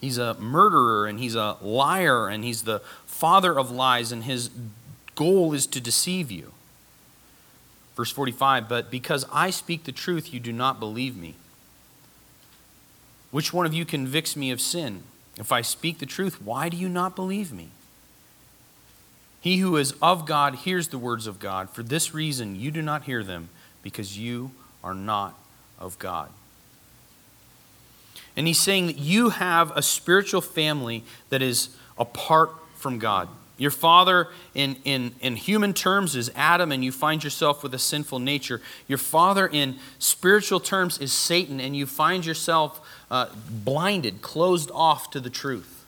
He's 0.00 0.18
a 0.18 0.34
murderer, 0.34 1.06
and 1.06 1.18
he's 1.18 1.34
a 1.34 1.56
liar, 1.60 2.28
and 2.28 2.44
he's 2.44 2.62
the 2.62 2.80
father 3.06 3.58
of 3.58 3.70
lies, 3.70 4.12
and 4.12 4.24
his 4.24 4.50
goal 5.14 5.52
is 5.52 5.66
to 5.68 5.80
deceive 5.80 6.30
you. 6.30 6.52
Verse 7.96 8.10
45 8.10 8.68
But 8.68 8.90
because 8.90 9.26
I 9.32 9.50
speak 9.50 9.84
the 9.84 9.92
truth, 9.92 10.32
you 10.32 10.40
do 10.40 10.52
not 10.52 10.78
believe 10.78 11.16
me. 11.16 11.34
Which 13.30 13.52
one 13.52 13.66
of 13.66 13.74
you 13.74 13.84
convicts 13.84 14.36
me 14.36 14.50
of 14.50 14.60
sin? 14.60 15.02
If 15.38 15.52
I 15.52 15.60
speak 15.62 15.98
the 15.98 16.06
truth, 16.06 16.40
why 16.40 16.68
do 16.68 16.76
you 16.76 16.88
not 16.88 17.16
believe 17.16 17.52
me? 17.52 17.70
He 19.40 19.58
who 19.58 19.76
is 19.76 19.94
of 20.02 20.26
God 20.26 20.56
hears 20.56 20.88
the 20.88 20.98
words 20.98 21.26
of 21.26 21.38
God. 21.38 21.70
For 21.70 21.82
this 21.82 22.14
reason, 22.14 22.58
you 22.58 22.70
do 22.70 22.82
not 22.82 23.04
hear 23.04 23.22
them, 23.22 23.48
because 23.82 24.18
you 24.18 24.52
are 24.82 24.94
not 24.94 25.38
of 25.78 25.98
God. 25.98 26.30
And 28.36 28.46
he's 28.46 28.60
saying 28.60 28.86
that 28.86 28.98
you 28.98 29.30
have 29.30 29.72
a 29.76 29.82
spiritual 29.82 30.40
family 30.40 31.04
that 31.30 31.42
is 31.42 31.70
apart 31.98 32.50
from 32.76 32.98
God. 32.98 33.28
Your 33.58 33.70
father, 33.70 34.28
in, 34.54 34.76
in, 34.84 35.14
in 35.22 35.36
human 35.36 35.72
terms, 35.72 36.14
is 36.14 36.30
Adam, 36.36 36.70
and 36.72 36.84
you 36.84 36.92
find 36.92 37.24
yourself 37.24 37.62
with 37.62 37.72
a 37.72 37.78
sinful 37.78 38.18
nature. 38.18 38.60
Your 38.86 38.98
father, 38.98 39.46
in 39.46 39.76
spiritual 39.98 40.60
terms, 40.60 40.98
is 40.98 41.10
Satan, 41.10 41.58
and 41.58 41.74
you 41.74 41.86
find 41.86 42.26
yourself 42.26 42.86
uh, 43.10 43.28
blinded, 43.48 44.20
closed 44.20 44.70
off 44.74 45.10
to 45.12 45.20
the 45.20 45.30
truth. 45.30 45.84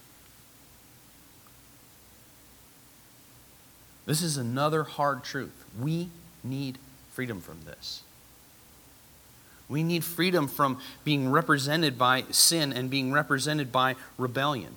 This 4.07 4.23
is 4.23 4.39
another 4.39 4.85
hard 4.85 5.23
truth. 5.23 5.67
We 5.79 6.09
need 6.43 6.79
freedom 7.13 7.43
from 7.43 7.59
this. 7.67 8.03
We 9.69 9.83
need 9.83 10.05
freedom 10.05 10.49
from 10.49 10.79
being 11.05 11.31
represented 11.31 11.99
by 11.99 12.25
sin 12.31 12.73
and 12.73 12.89
being 12.89 13.13
represented 13.13 13.71
by 13.71 13.97
rebellion. 14.17 14.75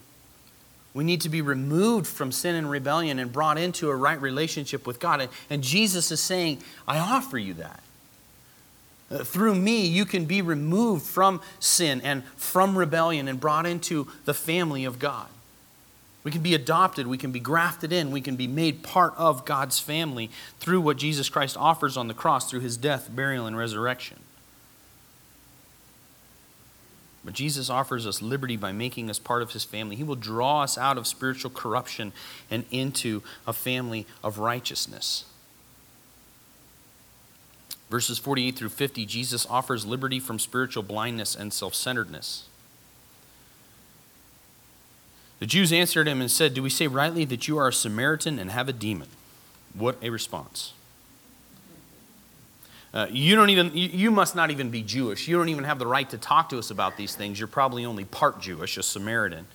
We 0.94 1.06
need 1.06 1.22
to 1.22 1.30
be 1.30 1.42
removed 1.42 2.08
from 2.08 2.34
sin 2.34 2.56
and 2.56 2.70
rebellion 2.70 3.18
and 3.18 3.32
brought 3.32 3.58
into 3.58 3.90
a 3.90 3.96
right 3.96 4.20
relationship 4.22 4.86
with 4.86 5.00
God. 5.00 5.30
And 5.50 5.64
Jesus 5.64 6.12
is 6.12 6.20
saying, 6.20 6.62
I 6.88 7.00
offer 7.00 7.38
you 7.38 7.54
that. 7.56 7.80
Uh, 9.10 9.24
through 9.24 9.56
me, 9.56 9.86
you 9.86 10.06
can 10.06 10.26
be 10.26 10.42
removed 10.42 11.06
from 11.06 11.42
sin 11.60 12.02
and 12.02 12.24
from 12.36 12.78
rebellion 12.78 13.28
and 13.28 13.40
brought 13.40 13.66
into 13.66 14.08
the 14.26 14.34
family 14.34 14.86
of 14.86 15.00
God. 15.00 15.28
We 16.24 16.32
can 16.32 16.42
be 16.42 16.54
adopted, 16.54 17.08
we 17.08 17.18
can 17.18 17.32
be 17.32 17.40
grafted 17.40 17.92
in, 17.92 18.12
we 18.12 18.22
can 18.22 18.36
be 18.36 18.48
made 18.48 18.84
part 18.84 19.14
of 19.18 19.44
God's 19.44 19.80
family 19.80 20.30
through 20.60 20.82
what 20.82 20.98
Jesus 20.98 21.30
Christ 21.30 21.58
offers 21.58 21.98
on 21.98 22.08
the 22.08 22.14
cross 22.14 22.50
through 22.50 22.60
his 22.60 22.78
death, 22.78 23.10
burial, 23.14 23.48
and 23.48 23.58
resurrection. 23.58 24.20
But 27.24 27.34
Jesus 27.34 27.70
offers 27.70 28.08
us 28.08 28.22
liberty 28.22 28.58
by 28.58 28.72
making 28.72 29.10
us 29.10 29.20
part 29.20 29.42
of 29.42 29.52
his 29.52 29.64
family. 29.64 29.96
He 29.96 30.04
will 30.04 30.16
draw 30.16 30.64
us 30.64 30.78
out 30.78 30.98
of 30.98 31.06
spiritual 31.06 31.52
corruption 31.52 32.14
and 32.50 32.66
into 32.72 33.22
a 33.46 33.54
family 33.54 34.08
of 34.24 34.40
righteousness. 34.40 35.26
Verses 37.92 38.18
48 38.18 38.56
through 38.56 38.70
50, 38.70 39.06
Jesus 39.06 39.46
offers 39.50 39.86
liberty 39.86 40.20
from 40.20 40.40
spiritual 40.40 40.82
blindness 40.82 41.36
and 41.36 41.54
self 41.54 41.76
centeredness. 41.76 42.46
The 45.40 45.46
Jews 45.46 45.74
answered 45.74 46.08
him 46.08 46.22
and 46.22 46.32
said, 46.32 46.54
Do 46.54 46.64
we 46.64 46.70
say 46.70 46.88
rightly 46.88 47.26
that 47.26 47.48
you 47.48 47.58
are 47.58 47.68
a 47.68 47.74
Samaritan 47.74 48.40
and 48.40 48.52
have 48.52 48.70
a 48.70 48.74
demon? 48.74 49.10
What 49.74 49.98
a 50.02 50.10
response. 50.10 50.74
Uh, 52.94 53.08
you 53.10 53.36
don't 53.36 53.50
even 53.50 53.72
you, 53.74 54.12
must 54.12 54.36
not 54.36 54.52
even 54.52 54.70
be 54.70 54.82
jewish 54.82 55.26
you 55.26 55.38
don't 55.38 55.48
even 55.48 55.64
have 55.64 55.80
the 55.80 55.88
right 55.88 56.10
to 56.10 56.18
talk 56.18 56.50
to 56.50 56.58
us 56.58 56.72
about 56.72 56.98
these 56.98 57.16
things 57.16 57.40
you're 57.40 57.48
probably 57.48 57.86
only 57.86 58.04
part 58.04 58.42
jewish 58.42 58.76
a 58.76 58.84
samaritan 58.84 59.46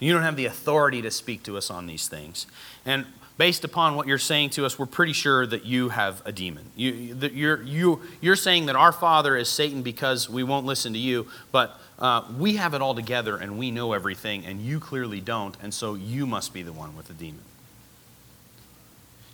You 0.00 0.12
don't 0.12 0.22
have 0.22 0.36
the 0.36 0.46
authority 0.46 1.02
to 1.02 1.10
speak 1.10 1.42
to 1.44 1.56
us 1.56 1.70
on 1.70 1.86
these 1.86 2.08
things. 2.08 2.46
And 2.84 3.04
based 3.36 3.64
upon 3.64 3.96
what 3.96 4.06
you're 4.06 4.18
saying 4.18 4.50
to 4.50 4.64
us, 4.64 4.78
we're 4.78 4.86
pretty 4.86 5.12
sure 5.12 5.46
that 5.46 5.64
you 5.64 5.88
have 5.88 6.22
a 6.24 6.32
demon. 6.32 6.66
You, 6.76 7.16
you're, 7.32 7.62
you, 7.62 8.00
you're 8.20 8.36
saying 8.36 8.66
that 8.66 8.76
our 8.76 8.92
father 8.92 9.36
is 9.36 9.48
Satan 9.48 9.82
because 9.82 10.28
we 10.30 10.42
won't 10.44 10.66
listen 10.66 10.92
to 10.92 10.98
you, 10.98 11.26
but 11.50 11.80
uh, 11.98 12.22
we 12.38 12.56
have 12.56 12.74
it 12.74 12.82
all 12.82 12.94
together 12.94 13.36
and 13.36 13.58
we 13.58 13.70
know 13.70 13.92
everything, 13.92 14.46
and 14.46 14.60
you 14.60 14.78
clearly 14.78 15.20
don't, 15.20 15.56
and 15.60 15.74
so 15.74 15.94
you 15.94 16.26
must 16.26 16.54
be 16.54 16.62
the 16.62 16.72
one 16.72 16.96
with 16.96 17.08
the 17.08 17.14
demon. 17.14 17.42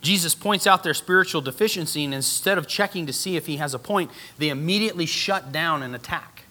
Jesus 0.05 0.35
points 0.35 0.67
out 0.67 0.83
their 0.83 0.93
spiritual 0.93 1.40
deficiency, 1.40 2.05
and 2.05 2.12
instead 2.12 2.59
of 2.59 2.69
checking 2.69 3.07
to 3.07 3.12
see 3.12 3.37
if 3.37 3.47
he 3.47 3.57
has 3.57 3.73
a 3.73 3.79
point, 3.79 4.11
they 4.37 4.51
immediately 4.51 5.07
shut 5.07 5.51
down 5.51 5.83
and 5.83 5.95
attack. 5.95 6.45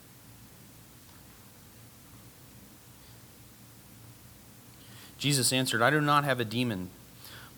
Jesus 5.19 5.53
answered, 5.53 5.83
I 5.83 5.91
do 5.91 6.01
not 6.01 6.23
have 6.23 6.39
a 6.39 6.45
demon, 6.45 6.89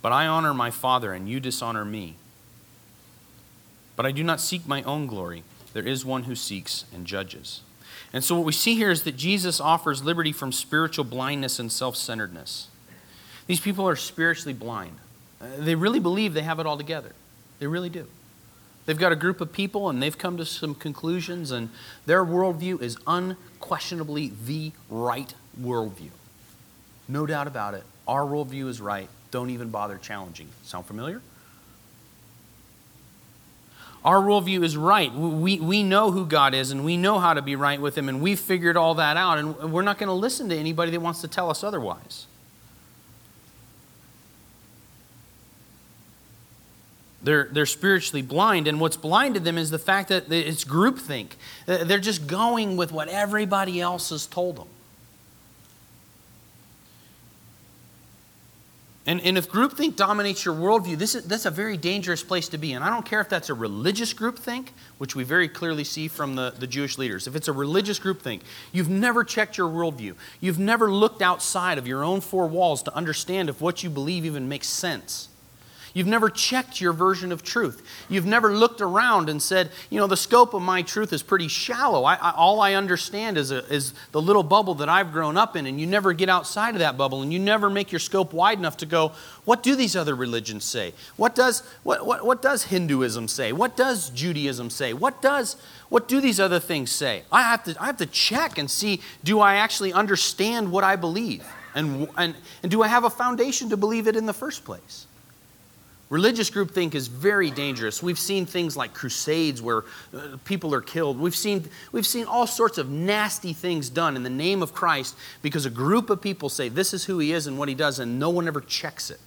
but 0.01 0.11
I 0.11 0.27
honor 0.27 0.53
my 0.53 0.69
Father, 0.69 1.13
and 1.13 1.29
you 1.29 1.39
dishonor 1.39 1.85
me. 1.85 2.15
But 3.95 4.05
I 4.05 4.11
do 4.11 4.21
not 4.21 4.41
seek 4.41 4.67
my 4.67 4.83
own 4.83 5.07
glory. 5.07 5.43
There 5.71 5.87
is 5.87 6.03
one 6.03 6.23
who 6.23 6.35
seeks 6.35 6.83
and 6.93 7.07
judges. 7.07 7.61
And 8.11 8.21
so, 8.21 8.35
what 8.35 8.45
we 8.45 8.51
see 8.51 8.75
here 8.75 8.91
is 8.91 9.03
that 9.03 9.15
Jesus 9.15 9.61
offers 9.61 10.03
liberty 10.03 10.33
from 10.33 10.51
spiritual 10.51 11.05
blindness 11.05 11.57
and 11.57 11.71
self 11.71 11.95
centeredness. 11.95 12.67
These 13.47 13.61
people 13.61 13.87
are 13.87 13.95
spiritually 13.95 14.53
blind. 14.53 14.97
Uh, 15.45 15.63
they 15.63 15.75
really 15.75 15.99
believe 15.99 16.33
they 16.33 16.41
have 16.41 16.59
it 16.59 16.65
all 16.65 16.77
together. 16.77 17.11
They 17.59 17.67
really 17.67 17.89
do. 17.89 18.07
They've 18.85 18.97
got 18.97 19.11
a 19.11 19.15
group 19.15 19.41
of 19.41 19.51
people 19.51 19.89
and 19.89 20.01
they've 20.01 20.17
come 20.17 20.37
to 20.37 20.45
some 20.45 20.75
conclusions, 20.75 21.51
and 21.51 21.69
their 22.05 22.23
worldview 22.23 22.81
is 22.81 22.97
unquestionably 23.07 24.31
the 24.45 24.71
right 24.89 25.33
worldview. 25.59 26.11
No 27.07 27.25
doubt 27.25 27.47
about 27.47 27.73
it. 27.73 27.83
Our 28.07 28.21
worldview 28.21 28.67
is 28.67 28.81
right. 28.81 29.09
Don't 29.31 29.49
even 29.49 29.69
bother 29.69 29.97
challenging. 29.97 30.49
Sound 30.63 30.85
familiar? 30.85 31.21
Our 34.03 34.21
worldview 34.21 34.63
is 34.63 34.77
right. 34.77 35.11
We, 35.11 35.59
we 35.59 35.81
know 35.81 36.11
who 36.11 36.27
God 36.27 36.53
is 36.53 36.69
and 36.69 36.85
we 36.85 36.95
know 36.95 37.17
how 37.17 37.33
to 37.33 37.41
be 37.41 37.55
right 37.55 37.81
with 37.81 37.97
Him, 37.97 38.07
and 38.07 38.21
we've 38.21 38.39
figured 38.39 38.77
all 38.77 38.95
that 38.95 39.17
out, 39.17 39.39
and 39.39 39.73
we're 39.73 39.81
not 39.81 39.97
going 39.97 40.09
to 40.09 40.13
listen 40.13 40.47
to 40.49 40.55
anybody 40.55 40.91
that 40.91 40.99
wants 40.99 41.21
to 41.21 41.27
tell 41.27 41.49
us 41.49 41.63
otherwise. 41.63 42.27
They're, 47.25 47.49
they're 47.51 47.65
spiritually 47.65 48.21
blind, 48.21 48.67
and 48.67 48.79
what's 48.79 48.97
blinded 48.97 49.43
them 49.43 49.57
is 49.57 49.71
the 49.71 49.79
fact 49.79 50.09
that 50.09 50.31
it's 50.31 50.63
groupthink. 50.63 51.31
They're 51.65 51.97
just 51.97 52.27
going 52.27 52.77
with 52.77 52.91
what 52.91 53.07
everybody 53.07 53.81
else 53.81 54.11
has 54.11 54.27
told 54.27 54.57
them. 54.57 54.67
And, 59.07 59.21
and 59.21 59.37
if 59.37 59.49
groupthink 59.49 59.95
dominates 59.95 60.45
your 60.45 60.55
worldview, 60.55 60.97
this 60.97 61.13
is, 61.13 61.25
that's 61.25 61.45
a 61.45 61.51
very 61.51 61.77
dangerous 61.77 62.23
place 62.23 62.49
to 62.49 62.57
be. 62.57 62.73
And 62.73 62.83
I 62.83 62.89
don't 62.89 63.05
care 63.05 63.21
if 63.21 63.29
that's 63.29 63.49
a 63.49 63.53
religious 63.53 64.13
groupthink, 64.13 64.69
which 64.97 65.15
we 65.15 65.23
very 65.23 65.47
clearly 65.47 65.83
see 65.83 66.07
from 66.07 66.35
the, 66.35 66.55
the 66.57 66.65
Jewish 66.65 66.97
leaders. 66.97 67.27
If 67.27 67.35
it's 67.35 67.47
a 67.47 67.53
religious 67.53 67.99
groupthink, 67.99 68.41
you've 68.71 68.89
never 68.89 69.23
checked 69.23 69.59
your 69.59 69.69
worldview. 69.69 70.15
You've 70.41 70.57
never 70.57 70.91
looked 70.91 71.21
outside 71.21 71.77
of 71.77 71.87
your 71.87 72.03
own 72.03 72.19
four 72.21 72.47
walls 72.47 72.81
to 72.83 72.95
understand 72.95 73.47
if 73.47 73.61
what 73.61 73.83
you 73.83 73.91
believe 73.91 74.25
even 74.25 74.49
makes 74.49 74.67
sense. 74.67 75.29
You've 75.95 76.07
never 76.07 76.29
checked 76.29 76.81
your 76.81 76.91
version 76.91 77.31
of 77.31 77.41
truth. 77.41 77.81
You've 78.09 78.25
never 78.25 78.53
looked 78.53 78.81
around 78.81 79.29
and 79.29 79.41
said, 79.41 79.71
you 79.89 79.97
know, 79.97 80.07
the 80.07 80.17
scope 80.17 80.53
of 80.53 80.61
my 80.61 80.81
truth 80.81 81.13
is 81.13 81.23
pretty 81.23 81.47
shallow. 81.47 82.03
I, 82.03 82.15
I, 82.15 82.31
all 82.31 82.59
I 82.59 82.73
understand 82.73 83.37
is, 83.37 83.49
a, 83.49 83.59
is 83.73 83.93
the 84.11 84.21
little 84.21 84.43
bubble 84.43 84.75
that 84.75 84.89
I've 84.89 85.13
grown 85.13 85.37
up 85.37 85.55
in, 85.55 85.65
and 85.65 85.79
you 85.79 85.87
never 85.87 86.11
get 86.11 86.27
outside 86.27 86.75
of 86.75 86.79
that 86.79 86.97
bubble, 86.97 87.21
and 87.21 87.31
you 87.31 87.39
never 87.39 87.69
make 87.69 87.93
your 87.93 87.99
scope 87.99 88.33
wide 88.33 88.57
enough 88.57 88.75
to 88.77 88.85
go, 88.85 89.13
what 89.45 89.63
do 89.63 89.73
these 89.73 89.95
other 89.95 90.15
religions 90.15 90.65
say? 90.65 90.93
What 91.15 91.33
does, 91.33 91.61
what, 91.83 92.05
what, 92.05 92.25
what 92.25 92.41
does 92.41 92.63
Hinduism 92.65 93.29
say? 93.29 93.53
What 93.53 93.77
does 93.77 94.09
Judaism 94.09 94.69
say? 94.69 94.91
What, 94.91 95.21
does, 95.21 95.55
what 95.87 96.09
do 96.09 96.19
these 96.19 96.41
other 96.41 96.59
things 96.59 96.91
say? 96.91 97.23
I 97.31 97.43
have, 97.43 97.63
to, 97.63 97.81
I 97.81 97.85
have 97.85 97.97
to 97.97 98.05
check 98.05 98.57
and 98.57 98.69
see, 98.69 98.99
do 99.23 99.39
I 99.39 99.55
actually 99.55 99.93
understand 99.93 100.73
what 100.73 100.83
I 100.83 100.97
believe? 100.97 101.45
And, 101.73 102.09
and, 102.17 102.35
and 102.63 102.69
do 102.69 102.83
I 102.83 102.89
have 102.89 103.05
a 103.05 103.09
foundation 103.09 103.69
to 103.69 103.77
believe 103.77 104.07
it 104.07 104.17
in 104.17 104.25
the 104.25 104.33
first 104.33 104.65
place? 104.65 105.07
Religious 106.09 106.51
groupthink 106.51 106.93
is 106.93 107.07
very 107.07 107.49
dangerous. 107.49 108.03
We've 108.03 108.19
seen 108.19 108.45
things 108.45 108.77
like 108.77 108.93
crusades 108.93 109.59
where 109.59 109.85
uh, 110.15 110.37
people 110.45 110.73
are 110.75 110.81
killed. 110.81 111.19
We've 111.19 111.35
seen, 111.35 111.67
we've 111.91 112.05
seen 112.05 112.25
all 112.25 112.45
sorts 112.45 112.77
of 112.77 112.89
nasty 112.89 113.53
things 113.53 113.89
done 113.89 114.15
in 114.15 114.21
the 114.21 114.29
name 114.29 114.61
of 114.61 114.71
Christ 114.71 115.15
because 115.41 115.65
a 115.65 115.71
group 115.71 116.11
of 116.11 116.21
people 116.21 116.47
say 116.49 116.69
this 116.69 116.93
is 116.93 117.05
who 117.05 117.17
he 117.17 117.31
is 117.31 117.47
and 117.47 117.57
what 117.57 117.69
he 117.69 117.75
does, 117.75 117.97
and 117.97 118.19
no 118.19 118.29
one 118.29 118.47
ever 118.47 118.61
checks 118.61 119.09
it. 119.09 119.19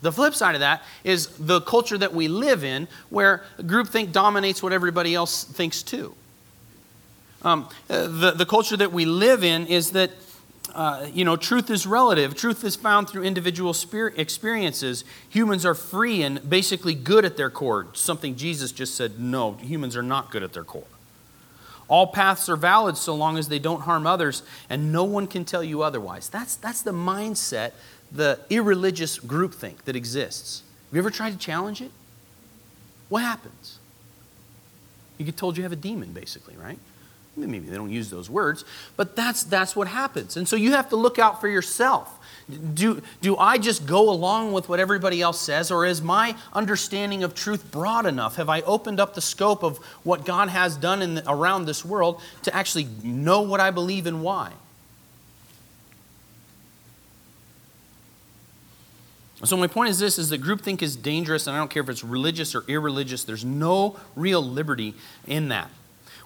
The 0.00 0.10
flip 0.10 0.34
side 0.34 0.56
of 0.56 0.60
that 0.60 0.82
is 1.04 1.28
the 1.38 1.60
culture 1.60 1.96
that 1.96 2.12
we 2.12 2.26
live 2.26 2.64
in 2.64 2.88
where 3.08 3.44
groupthink 3.60 4.10
dominates 4.10 4.60
what 4.60 4.72
everybody 4.72 5.14
else 5.14 5.44
thinks 5.44 5.84
too. 5.84 6.16
Um, 7.42 7.68
uh, 7.88 8.08
the, 8.08 8.32
the 8.32 8.46
culture 8.46 8.76
that 8.76 8.92
we 8.92 9.04
live 9.04 9.44
in 9.44 9.68
is 9.68 9.92
that 9.92 10.10
uh, 10.74 11.06
you 11.12 11.24
know, 11.24 11.36
truth 11.36 11.70
is 11.70 11.86
relative. 11.86 12.34
Truth 12.34 12.64
is 12.64 12.76
found 12.76 13.08
through 13.08 13.24
individual 13.24 13.74
experiences. 14.16 15.04
Humans 15.30 15.66
are 15.66 15.74
free 15.74 16.22
and 16.22 16.48
basically 16.48 16.94
good 16.94 17.24
at 17.24 17.36
their 17.36 17.50
core. 17.50 17.88
Something 17.92 18.36
Jesus 18.36 18.72
just 18.72 18.94
said 18.94 19.20
no, 19.20 19.52
humans 19.54 19.96
are 19.96 20.02
not 20.02 20.30
good 20.30 20.42
at 20.42 20.52
their 20.52 20.64
core. 20.64 20.84
All 21.88 22.06
paths 22.06 22.48
are 22.48 22.56
valid 22.56 22.96
so 22.96 23.14
long 23.14 23.36
as 23.36 23.48
they 23.48 23.58
don't 23.58 23.82
harm 23.82 24.06
others, 24.06 24.42
and 24.70 24.92
no 24.92 25.04
one 25.04 25.26
can 25.26 25.44
tell 25.44 25.62
you 25.62 25.82
otherwise. 25.82 26.30
That's, 26.30 26.56
that's 26.56 26.80
the 26.80 26.92
mindset, 26.92 27.72
the 28.10 28.40
irreligious 28.48 29.18
groupthink 29.18 29.82
that 29.82 29.94
exists. 29.94 30.62
Have 30.88 30.96
you 30.96 31.00
ever 31.00 31.10
tried 31.10 31.32
to 31.32 31.38
challenge 31.38 31.82
it? 31.82 31.90
What 33.10 33.22
happens? 33.22 33.78
You 35.18 35.26
get 35.26 35.36
told 35.36 35.58
you 35.58 35.64
have 35.64 35.72
a 35.72 35.76
demon, 35.76 36.12
basically, 36.12 36.56
right? 36.56 36.78
Maybe 37.34 37.60
they 37.60 37.76
don't 37.76 37.90
use 37.90 38.10
those 38.10 38.28
words, 38.28 38.64
but 38.96 39.16
that's, 39.16 39.42
that's 39.44 39.74
what 39.74 39.88
happens. 39.88 40.36
And 40.36 40.46
so 40.46 40.54
you 40.54 40.72
have 40.72 40.90
to 40.90 40.96
look 40.96 41.18
out 41.18 41.40
for 41.40 41.48
yourself. 41.48 42.18
Do, 42.74 43.00
do 43.22 43.36
I 43.38 43.56
just 43.56 43.86
go 43.86 44.10
along 44.10 44.52
with 44.52 44.68
what 44.68 44.80
everybody 44.80 45.22
else 45.22 45.40
says, 45.40 45.70
or 45.70 45.86
is 45.86 46.02
my 46.02 46.36
understanding 46.52 47.22
of 47.22 47.34
truth 47.34 47.70
broad 47.70 48.04
enough? 48.04 48.36
Have 48.36 48.50
I 48.50 48.60
opened 48.62 49.00
up 49.00 49.14
the 49.14 49.22
scope 49.22 49.62
of 49.62 49.78
what 50.02 50.26
God 50.26 50.50
has 50.50 50.76
done 50.76 51.00
in 51.00 51.22
around 51.26 51.64
this 51.64 51.84
world 51.84 52.20
to 52.42 52.54
actually 52.54 52.88
know 53.02 53.40
what 53.40 53.60
I 53.60 53.70
believe 53.70 54.06
and 54.06 54.22
why? 54.22 54.52
So 59.44 59.56
my 59.56 59.66
point 59.66 59.90
is 59.90 59.98
this 59.98 60.18
is 60.18 60.28
that 60.28 60.42
groupthink 60.42 60.82
is 60.82 60.94
dangerous, 60.94 61.46
and 61.46 61.56
I 61.56 61.58
don't 61.58 61.70
care 61.70 61.82
if 61.82 61.88
it's 61.88 62.04
religious 62.04 62.54
or 62.54 62.62
irreligious, 62.68 63.24
there's 63.24 63.44
no 63.44 63.96
real 64.14 64.42
liberty 64.42 64.94
in 65.26 65.48
that. 65.48 65.70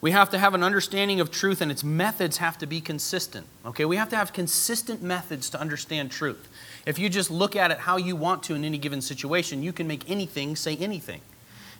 We 0.00 0.10
have 0.10 0.30
to 0.30 0.38
have 0.38 0.54
an 0.54 0.62
understanding 0.62 1.20
of 1.20 1.30
truth, 1.30 1.60
and 1.60 1.70
its 1.70 1.82
methods 1.82 2.36
have 2.36 2.58
to 2.58 2.66
be 2.66 2.80
consistent. 2.80 3.46
Okay, 3.64 3.84
we 3.84 3.96
have 3.96 4.08
to 4.10 4.16
have 4.16 4.32
consistent 4.32 5.02
methods 5.02 5.48
to 5.50 5.60
understand 5.60 6.10
truth. 6.10 6.48
If 6.84 6.98
you 6.98 7.08
just 7.08 7.30
look 7.30 7.56
at 7.56 7.70
it 7.70 7.78
how 7.78 7.96
you 7.96 8.14
want 8.14 8.42
to 8.44 8.54
in 8.54 8.64
any 8.64 8.78
given 8.78 9.00
situation, 9.00 9.62
you 9.62 9.72
can 9.72 9.86
make 9.86 10.08
anything 10.08 10.54
say 10.54 10.76
anything. 10.76 11.20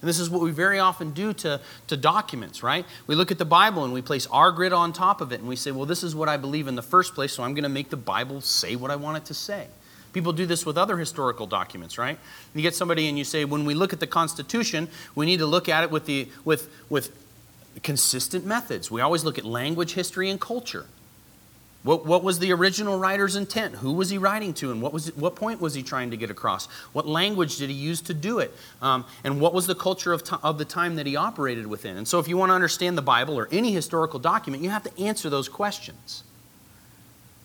And 0.00 0.08
this 0.08 0.18
is 0.18 0.28
what 0.28 0.42
we 0.42 0.50
very 0.50 0.78
often 0.78 1.12
do 1.12 1.32
to, 1.34 1.60
to 1.86 1.96
documents, 1.96 2.62
right? 2.62 2.84
We 3.06 3.14
look 3.14 3.30
at 3.30 3.38
the 3.38 3.46
Bible 3.46 3.84
and 3.84 3.92
we 3.92 4.02
place 4.02 4.26
our 4.26 4.52
grid 4.52 4.72
on 4.72 4.92
top 4.92 5.20
of 5.20 5.32
it 5.32 5.40
and 5.40 5.48
we 5.48 5.56
say, 5.56 5.70
well, 5.70 5.86
this 5.86 6.02
is 6.02 6.14
what 6.14 6.28
I 6.28 6.36
believe 6.36 6.68
in 6.68 6.74
the 6.74 6.82
first 6.82 7.14
place, 7.14 7.32
so 7.32 7.42
I'm 7.42 7.54
going 7.54 7.62
to 7.62 7.68
make 7.68 7.88
the 7.88 7.96
Bible 7.96 8.40
say 8.40 8.76
what 8.76 8.90
I 8.90 8.96
want 8.96 9.16
it 9.16 9.24
to 9.26 9.34
say. 9.34 9.68
People 10.12 10.32
do 10.32 10.46
this 10.46 10.64
with 10.64 10.78
other 10.78 10.96
historical 10.96 11.46
documents, 11.46 11.98
right? 11.98 12.18
You 12.54 12.62
get 12.62 12.74
somebody 12.74 13.08
and 13.08 13.18
you 13.18 13.24
say, 13.24 13.44
when 13.44 13.64
we 13.64 13.74
look 13.74 13.92
at 13.92 14.00
the 14.00 14.06
Constitution, 14.06 14.88
we 15.14 15.26
need 15.26 15.38
to 15.38 15.46
look 15.46 15.68
at 15.68 15.84
it 15.84 15.90
with, 15.90 16.06
the, 16.06 16.28
with, 16.44 16.70
with 16.88 17.12
consistent 17.82 18.44
methods. 18.44 18.90
We 18.90 19.00
always 19.00 19.24
look 19.24 19.38
at 19.38 19.44
language, 19.44 19.94
history, 19.94 20.30
and 20.30 20.40
culture. 20.40 20.86
What, 21.86 22.04
what 22.04 22.24
was 22.24 22.40
the 22.40 22.52
original 22.52 22.98
writer's 22.98 23.36
intent? 23.36 23.76
Who 23.76 23.92
was 23.92 24.10
he 24.10 24.18
writing 24.18 24.54
to, 24.54 24.72
and 24.72 24.82
what, 24.82 24.92
was 24.92 25.14
what 25.14 25.36
point 25.36 25.60
was 25.60 25.72
he 25.72 25.84
trying 25.84 26.10
to 26.10 26.16
get 26.16 26.30
across? 26.30 26.66
What 26.92 27.06
language 27.06 27.58
did 27.58 27.70
he 27.70 27.76
use 27.76 28.00
to 28.02 28.14
do 28.14 28.40
it? 28.40 28.52
Um, 28.82 29.04
and 29.22 29.40
what 29.40 29.54
was 29.54 29.68
the 29.68 29.74
culture 29.76 30.12
of, 30.12 30.24
of 30.42 30.58
the 30.58 30.64
time 30.64 30.96
that 30.96 31.06
he 31.06 31.14
operated 31.14 31.64
within? 31.68 31.96
And 31.96 32.08
so, 32.08 32.18
if 32.18 32.26
you 32.26 32.36
want 32.36 32.50
to 32.50 32.54
understand 32.54 32.98
the 32.98 33.02
Bible 33.02 33.38
or 33.38 33.48
any 33.52 33.70
historical 33.70 34.18
document, 34.18 34.64
you 34.64 34.70
have 34.70 34.82
to 34.82 35.00
answer 35.00 35.30
those 35.30 35.48
questions. 35.48 36.24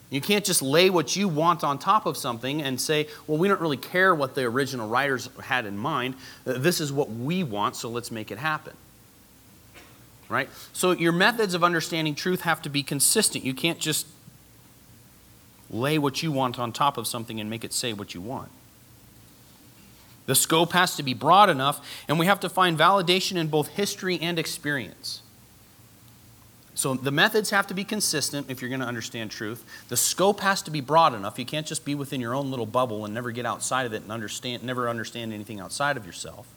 You 0.10 0.22
can't 0.22 0.44
just 0.44 0.64
lay 0.64 0.90
what 0.90 1.16
you 1.16 1.28
want 1.28 1.64
on 1.64 1.78
top 1.78 2.08
of 2.08 2.18
something 2.18 2.64
and 2.64 2.82
say, 2.82 3.08
well, 3.28 3.38
we 3.38 3.48
don't 3.48 3.62
really 3.62 3.78
care 3.78 4.16
what 4.16 4.34
the 4.34 4.44
original 4.44 4.90
writers 4.90 5.30
had 5.44 5.68
in 5.68 5.78
mind. 5.78 6.16
This 6.46 6.82
is 6.82 6.92
what 6.92 7.12
we 7.12 7.44
want, 7.44 7.76
so 7.76 7.90
let's 7.90 8.10
make 8.10 8.32
it 8.32 8.40
happen 8.40 8.74
right? 10.32 10.50
So 10.74 10.92
your 10.92 11.12
methods 11.12 11.54
of 11.54 11.64
understanding 11.64 12.16
truth 12.16 12.42
have 12.42 12.62
to 12.64 12.70
be 12.70 12.82
consistent. 12.82 13.44
You 13.44 13.54
can't 13.54 13.80
just 13.80 14.08
lay 15.70 15.98
what 15.98 16.24
you 16.24 16.32
want 16.32 16.58
on 16.58 16.72
top 16.72 16.98
of 16.98 17.06
something 17.06 17.40
and 17.40 17.50
make 17.50 17.64
it 17.64 17.74
say 17.74 17.94
what 17.94 18.14
you 18.14 18.22
want. 18.22 18.50
The 20.26 20.36
scope 20.36 20.72
has 20.74 20.96
to 20.96 21.04
be 21.04 21.14
broad 21.14 21.50
enough, 21.50 21.86
and 22.08 22.18
we 22.18 22.26
have 22.26 22.40
to 22.42 22.50
find 22.50 22.78
validation 22.78 23.36
in 23.36 23.48
both 23.48 23.70
history 23.70 24.20
and 24.22 24.40
experience. 24.40 25.22
So 26.74 26.94
the 26.94 27.12
methods 27.12 27.50
have 27.50 27.68
to 27.68 27.74
be 27.74 27.84
consistent 27.84 28.50
if 28.50 28.62
you're 28.62 28.70
going 28.70 28.82
to 28.82 28.88
understand 28.88 29.30
truth. 29.30 29.66
The 29.90 29.98
scope 29.98 30.40
has 30.40 30.62
to 30.64 30.72
be 30.72 30.80
broad 30.80 31.14
enough. 31.14 31.38
You 31.38 31.46
can't 31.46 31.68
just 31.68 31.84
be 31.84 31.96
within 31.96 32.22
your 32.22 32.34
own 32.34 32.50
little 32.50 32.66
bubble 32.66 33.04
and 33.04 33.14
never 33.14 33.32
get 33.32 33.46
outside 33.46 33.86
of 33.86 33.94
it 33.94 34.04
and 34.04 34.12
understand, 34.12 34.64
never 34.64 34.90
understand 34.90 35.34
anything 35.34 35.60
outside 35.60 35.98
of 35.98 36.06
yourself. 36.06 36.48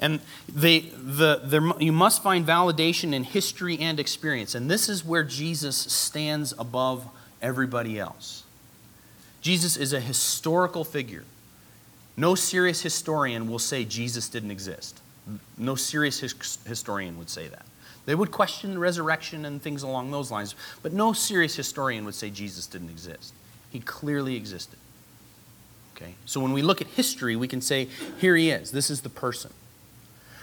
And 0.00 0.20
they, 0.52 0.80
the, 0.80 1.74
you 1.78 1.92
must 1.92 2.22
find 2.22 2.46
validation 2.46 3.12
in 3.12 3.22
history 3.22 3.78
and 3.78 4.00
experience. 4.00 4.54
And 4.54 4.70
this 4.70 4.88
is 4.88 5.04
where 5.04 5.22
Jesus 5.22 5.76
stands 5.76 6.54
above 6.58 7.06
everybody 7.42 7.98
else. 7.98 8.44
Jesus 9.42 9.76
is 9.76 9.92
a 9.92 10.00
historical 10.00 10.84
figure. 10.84 11.24
No 12.16 12.34
serious 12.34 12.82
historian 12.82 13.48
will 13.48 13.58
say 13.58 13.84
Jesus 13.84 14.28
didn't 14.28 14.50
exist. 14.50 15.00
No 15.56 15.74
serious 15.74 16.20
his- 16.20 16.58
historian 16.66 17.18
would 17.18 17.30
say 17.30 17.48
that. 17.48 17.64
They 18.06 18.14
would 18.14 18.30
question 18.30 18.72
the 18.74 18.78
resurrection 18.78 19.44
and 19.44 19.62
things 19.62 19.82
along 19.82 20.10
those 20.10 20.30
lines, 20.30 20.54
but 20.82 20.92
no 20.92 21.12
serious 21.12 21.54
historian 21.54 22.04
would 22.06 22.14
say 22.14 22.30
Jesus 22.30 22.66
didn't 22.66 22.90
exist. 22.90 23.34
He 23.70 23.80
clearly 23.80 24.34
existed. 24.36 24.78
Okay? 25.94 26.14
So 26.24 26.40
when 26.40 26.52
we 26.52 26.62
look 26.62 26.80
at 26.80 26.88
history, 26.88 27.36
we 27.36 27.46
can 27.46 27.60
say, 27.60 27.88
here 28.18 28.34
he 28.34 28.50
is. 28.50 28.70
This 28.70 28.90
is 28.90 29.02
the 29.02 29.10
person. 29.10 29.52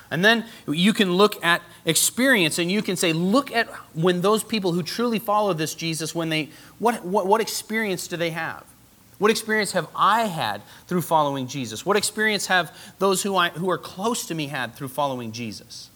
And 0.09 0.23
then 0.23 0.45
you 0.67 0.93
can 0.93 1.13
look 1.13 1.43
at 1.43 1.61
experience 1.85 2.59
and 2.59 2.71
you 2.71 2.81
can 2.81 2.95
say, 2.95 3.13
look 3.13 3.51
at 3.51 3.67
when 3.93 4.21
those 4.21 4.43
people 4.43 4.71
who 4.71 4.83
truly 4.83 5.19
follow 5.19 5.53
this 5.53 5.75
Jesus, 5.75 6.15
when 6.15 6.29
they, 6.29 6.49
what, 6.79 7.03
what, 7.03 7.27
what 7.27 7.41
experience 7.41 8.07
do 8.07 8.17
they 8.17 8.29
have? 8.29 8.63
What 9.17 9.31
experience 9.31 9.71
have 9.71 9.87
I 9.95 10.25
had 10.25 10.61
through 10.87 11.01
following 11.01 11.47
Jesus? 11.47 11.85
What 11.85 11.97
experience 11.97 12.47
have 12.47 12.75
those 12.99 13.23
who, 13.23 13.35
I, 13.35 13.49
who 13.49 13.69
are 13.69 13.77
close 13.77 14.27
to 14.27 14.35
me 14.35 14.47
had 14.47 14.75
through 14.75 14.89
following 14.89 15.31
Jesus? 15.31 15.89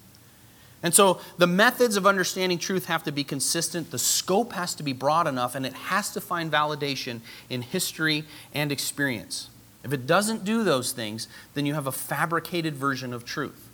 And 0.83 0.93
so 0.93 1.21
the 1.37 1.47
methods 1.47 1.95
of 1.95 2.07
understanding 2.07 2.57
truth 2.57 2.85
have 2.85 3.03
to 3.03 3.11
be 3.11 3.23
consistent, 3.23 3.91
the 3.91 3.99
scope 3.99 4.53
has 4.53 4.73
to 4.75 4.83
be 4.83 4.93
broad 4.93 5.27
enough, 5.27 5.53
and 5.53 5.65
it 5.65 5.73
has 5.73 6.11
to 6.13 6.21
find 6.21 6.51
validation 6.51 7.19
in 7.49 7.61
history 7.61 8.25
and 8.53 8.71
experience. 8.71 9.49
If 9.83 9.93
it 9.93 10.07
doesn't 10.07 10.43
do 10.43 10.63
those 10.63 10.91
things, 10.91 11.27
then 11.53 11.65
you 11.65 11.75
have 11.75 11.87
a 11.87 11.91
fabricated 11.91 12.75
version 12.75 13.13
of 13.13 13.25
truth, 13.25 13.69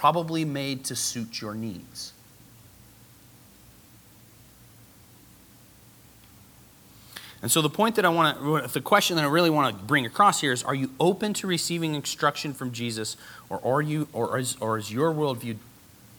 probably 0.00 0.44
made 0.44 0.84
to 0.86 0.96
suit 0.96 1.40
your 1.40 1.54
needs. 1.54 2.12
And 7.42 7.50
so 7.50 7.62
the 7.62 7.70
point 7.70 7.96
that 7.96 8.04
I 8.04 8.08
want 8.08 8.38
to, 8.38 8.72
the 8.72 8.80
question 8.80 9.16
that 9.16 9.24
I 9.24 9.28
really 9.28 9.50
want 9.50 9.76
to 9.76 9.84
bring 9.84 10.04
across 10.06 10.40
here 10.40 10.52
is: 10.52 10.62
Are 10.62 10.74
you 10.74 10.90
open 10.98 11.32
to 11.34 11.46
receiving 11.46 11.94
instruction 11.94 12.52
from 12.52 12.72
Jesus, 12.72 13.16
or 13.48 13.60
are 13.64 13.80
you, 13.80 14.08
or 14.12 14.38
is, 14.38 14.56
or 14.60 14.76
is 14.76 14.92
your 14.92 15.12
worldview 15.12 15.56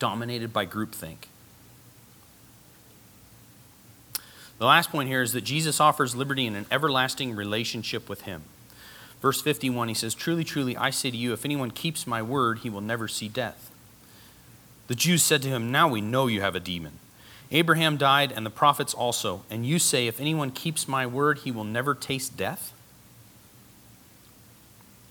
dominated 0.01 0.51
by 0.51 0.65
groupthink. 0.65 1.27
The 4.57 4.65
last 4.65 4.89
point 4.89 5.09
here 5.09 5.21
is 5.21 5.31
that 5.33 5.41
Jesus 5.41 5.79
offers 5.79 6.15
liberty 6.15 6.47
in 6.47 6.55
an 6.55 6.65
everlasting 6.71 7.35
relationship 7.35 8.09
with 8.09 8.23
Him. 8.23 8.41
Verse 9.21 9.41
51, 9.41 9.89
he 9.89 9.93
says, 9.93 10.15
Truly, 10.15 10.43
truly, 10.43 10.75
I 10.75 10.89
say 10.89 11.11
to 11.11 11.17
you, 11.17 11.33
if 11.33 11.45
anyone 11.45 11.69
keeps 11.69 12.07
my 12.07 12.23
word, 12.23 12.59
he 12.59 12.69
will 12.69 12.81
never 12.81 13.07
see 13.07 13.27
death. 13.27 13.70
The 14.91 14.95
Jews 14.95 15.23
said 15.23 15.41
to 15.43 15.47
him, 15.47 15.71
Now 15.71 15.87
we 15.87 16.01
know 16.01 16.27
you 16.27 16.41
have 16.41 16.53
a 16.53 16.59
demon. 16.59 16.99
Abraham 17.49 17.95
died, 17.95 18.33
and 18.33 18.45
the 18.45 18.49
prophets 18.49 18.93
also, 18.93 19.43
and 19.49 19.65
you 19.65 19.79
say, 19.79 20.05
If 20.05 20.19
anyone 20.19 20.51
keeps 20.51 20.85
my 20.85 21.07
word, 21.07 21.37
he 21.37 21.49
will 21.49 21.63
never 21.63 21.95
taste 21.95 22.35
death? 22.35 22.73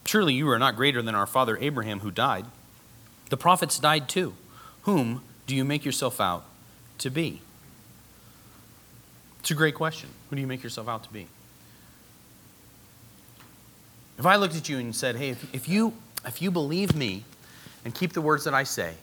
Surely 0.05 0.35
you 0.35 0.51
are 0.51 0.59
not 0.59 0.77
greater 0.77 1.01
than 1.01 1.15
our 1.15 1.27
father 1.27 1.57
Abraham, 1.63 2.01
who 2.01 2.11
died. 2.11 2.45
The 3.31 3.39
prophets 3.39 3.79
died 3.79 4.07
too. 4.07 4.35
Whom 4.83 5.23
do 5.47 5.57
you 5.57 5.65
make 5.65 5.87
yourself 5.87 6.21
out 6.21 6.45
to 6.99 7.09
be? 7.09 7.41
It's 9.39 9.51
a 9.51 9.55
great 9.55 9.77
question. 9.77 10.11
Who 10.29 10.37
do 10.37 10.43
you 10.43 10.47
make 10.47 10.63
yourself 10.63 10.91
out 10.91 11.05
to 11.05 11.11
be? 11.11 11.27
If 14.19 14.27
I 14.27 14.37
looked 14.37 14.57
at 14.57 14.69
you 14.69 14.79
and 14.79 14.95
said, 14.95 15.17
hey, 15.17 15.31
if, 15.31 15.55
if 15.55 15.69
you, 15.71 15.95
if 16.27 16.43
you 16.43 16.51
believe 16.51 16.95
me 16.95 17.25
and 17.83 17.95
keep 17.95 18.13
the 18.13 18.21
words 18.21 18.45
that 18.45 18.53
I 18.53 18.65
say, 18.65 18.97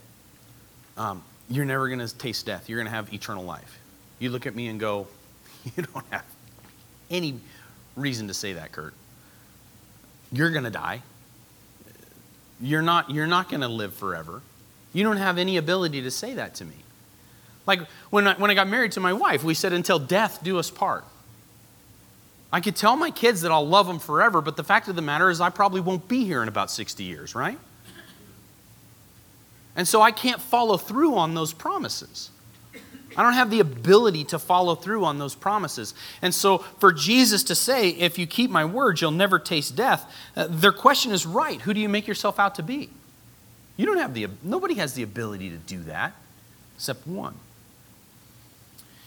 um, 0.98 1.24
you're 1.50 1.66
never 1.66 1.88
going 1.88 2.00
to 2.00 2.18
taste 2.18 2.46
death. 2.46 2.68
You're 2.68 2.80
going 2.80 2.88
to 2.88 2.96
have 2.96 3.14
eternal 3.14 3.44
life. 3.44 3.80
You 4.20 4.30
look 4.30 4.46
at 4.46 4.56
me 4.56 4.68
and 4.68 4.80
go, 4.80 5.08
you 5.76 5.84
don't 5.84 6.06
have 6.12 6.26
any 7.10 7.40
reason 7.96 8.28
to 8.28 8.34
say 8.34 8.54
that, 8.54 8.72
Kurt. 8.72 8.94
You're 10.32 10.52
going 10.52 10.66
to 10.66 10.70
die. 10.70 11.02
You're 12.60 12.82
not, 12.82 13.12
you're 13.12 13.28
not 13.28 13.50
going 13.50 13.62
to 13.62 13.68
live 13.68 13.94
forever. 13.94 14.42
You 14.94 15.04
don't 15.04 15.18
have 15.18 15.38
any 15.38 15.58
ability 15.58 16.02
to 16.02 16.12
say 16.12 16.34
that 16.34 16.56
to 16.56 16.66
me. 16.66 16.76
Like 17.66 17.82
when 18.10 18.28
I, 18.28 18.34
when 18.36 18.50
I 18.50 18.54
got 18.54 18.68
married 18.68 18.94
to 18.94 19.00
my 19.00 19.14
wife, 19.14 19.44
we 19.44 19.54
said, 19.54 19.74
until 19.74 20.00
death 20.00 20.44
do 20.44 20.58
us 20.58 20.72
part. 20.72 21.06
I 22.52 22.62
could 22.62 22.76
tell 22.76 22.96
my 22.96 23.12
kids 23.12 23.42
that 23.42 23.52
I'll 23.52 23.68
love 23.68 23.88
them 23.88 24.00
forever, 24.00 24.42
but 24.42 24.56
the 24.56 24.64
fact 24.64 24.88
of 24.88 24.96
the 24.96 25.02
matter 25.02 25.30
is, 25.30 25.42
I 25.42 25.50
probably 25.50 25.82
won't 25.82 26.08
be 26.08 26.24
here 26.24 26.42
in 26.42 26.48
about 26.48 26.72
60 26.72 27.04
years, 27.04 27.36
right? 27.36 27.60
And 29.78 29.88
so 29.88 30.02
I 30.02 30.12
can't 30.12 30.42
follow 30.42 30.76
through 30.76 31.16
on 31.16 31.36
those 31.36 31.54
promises. 31.54 32.32
I 33.16 33.24
don't 33.24 33.34
have 33.34 33.50
the 33.50 33.62
ability 33.62 34.26
to 34.26 34.40
follow 34.40 34.76
through 34.76 35.06
on 35.06 35.18
those 35.18 35.34
promises. 35.34 35.94
And 36.22 36.36
so 36.36 36.60
for 36.80 36.92
Jesus 36.92 37.44
to 37.46 37.56
say, 37.56 37.90
if 37.90 38.20
you 38.20 38.28
keep 38.28 38.52
my 38.52 38.66
words, 38.66 39.02
you'll 39.02 39.12
never 39.12 39.40
taste 39.40 39.76
death, 39.76 40.12
uh, 40.36 40.48
their 40.50 40.72
question 40.72 41.12
is 41.12 41.26
right. 41.26 41.62
Who 41.62 41.74
do 41.74 41.80
you 41.80 41.90
make 41.90 42.08
yourself 42.08 42.38
out 42.40 42.56
to 42.56 42.64
be? 42.64 42.90
You 43.76 43.86
don't 43.86 43.98
have 43.98 44.14
the, 44.14 44.28
nobody 44.44 44.76
has 44.76 44.94
the 44.94 45.04
ability 45.04 45.50
to 45.50 45.58
do 45.58 45.80
that 45.84 46.14
except 46.76 47.08
one. 47.08 47.36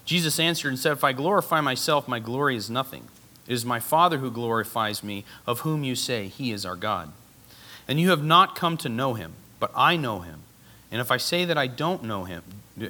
Jesus 0.04 0.40
answered 0.40 0.70
and 0.70 0.78
said, 0.78 0.92
If 0.92 1.04
I 1.04 1.12
glorify 1.12 1.60
myself, 1.60 2.08
my 2.08 2.18
glory 2.18 2.56
is 2.56 2.68
nothing. 2.68 3.04
It 3.46 3.52
is 3.52 3.64
my 3.64 3.78
Father 3.78 4.18
who 4.18 4.30
glorifies 4.30 5.04
me, 5.04 5.24
of 5.46 5.60
whom 5.60 5.84
you 5.84 5.94
say, 5.94 6.26
He 6.26 6.50
is 6.50 6.66
our 6.66 6.74
God. 6.74 7.12
And 7.86 8.00
you 8.00 8.10
have 8.10 8.24
not 8.24 8.56
come 8.56 8.76
to 8.78 8.88
know 8.88 9.14
him, 9.14 9.34
but 9.60 9.70
I 9.74 9.96
know 9.96 10.20
him. 10.20 10.42
And 10.90 11.00
if 11.00 11.10
I 11.10 11.16
say 11.16 11.44
that 11.44 11.56
I 11.56 11.66
don't 11.66 12.04
know 12.04 12.24
him, 12.24 12.42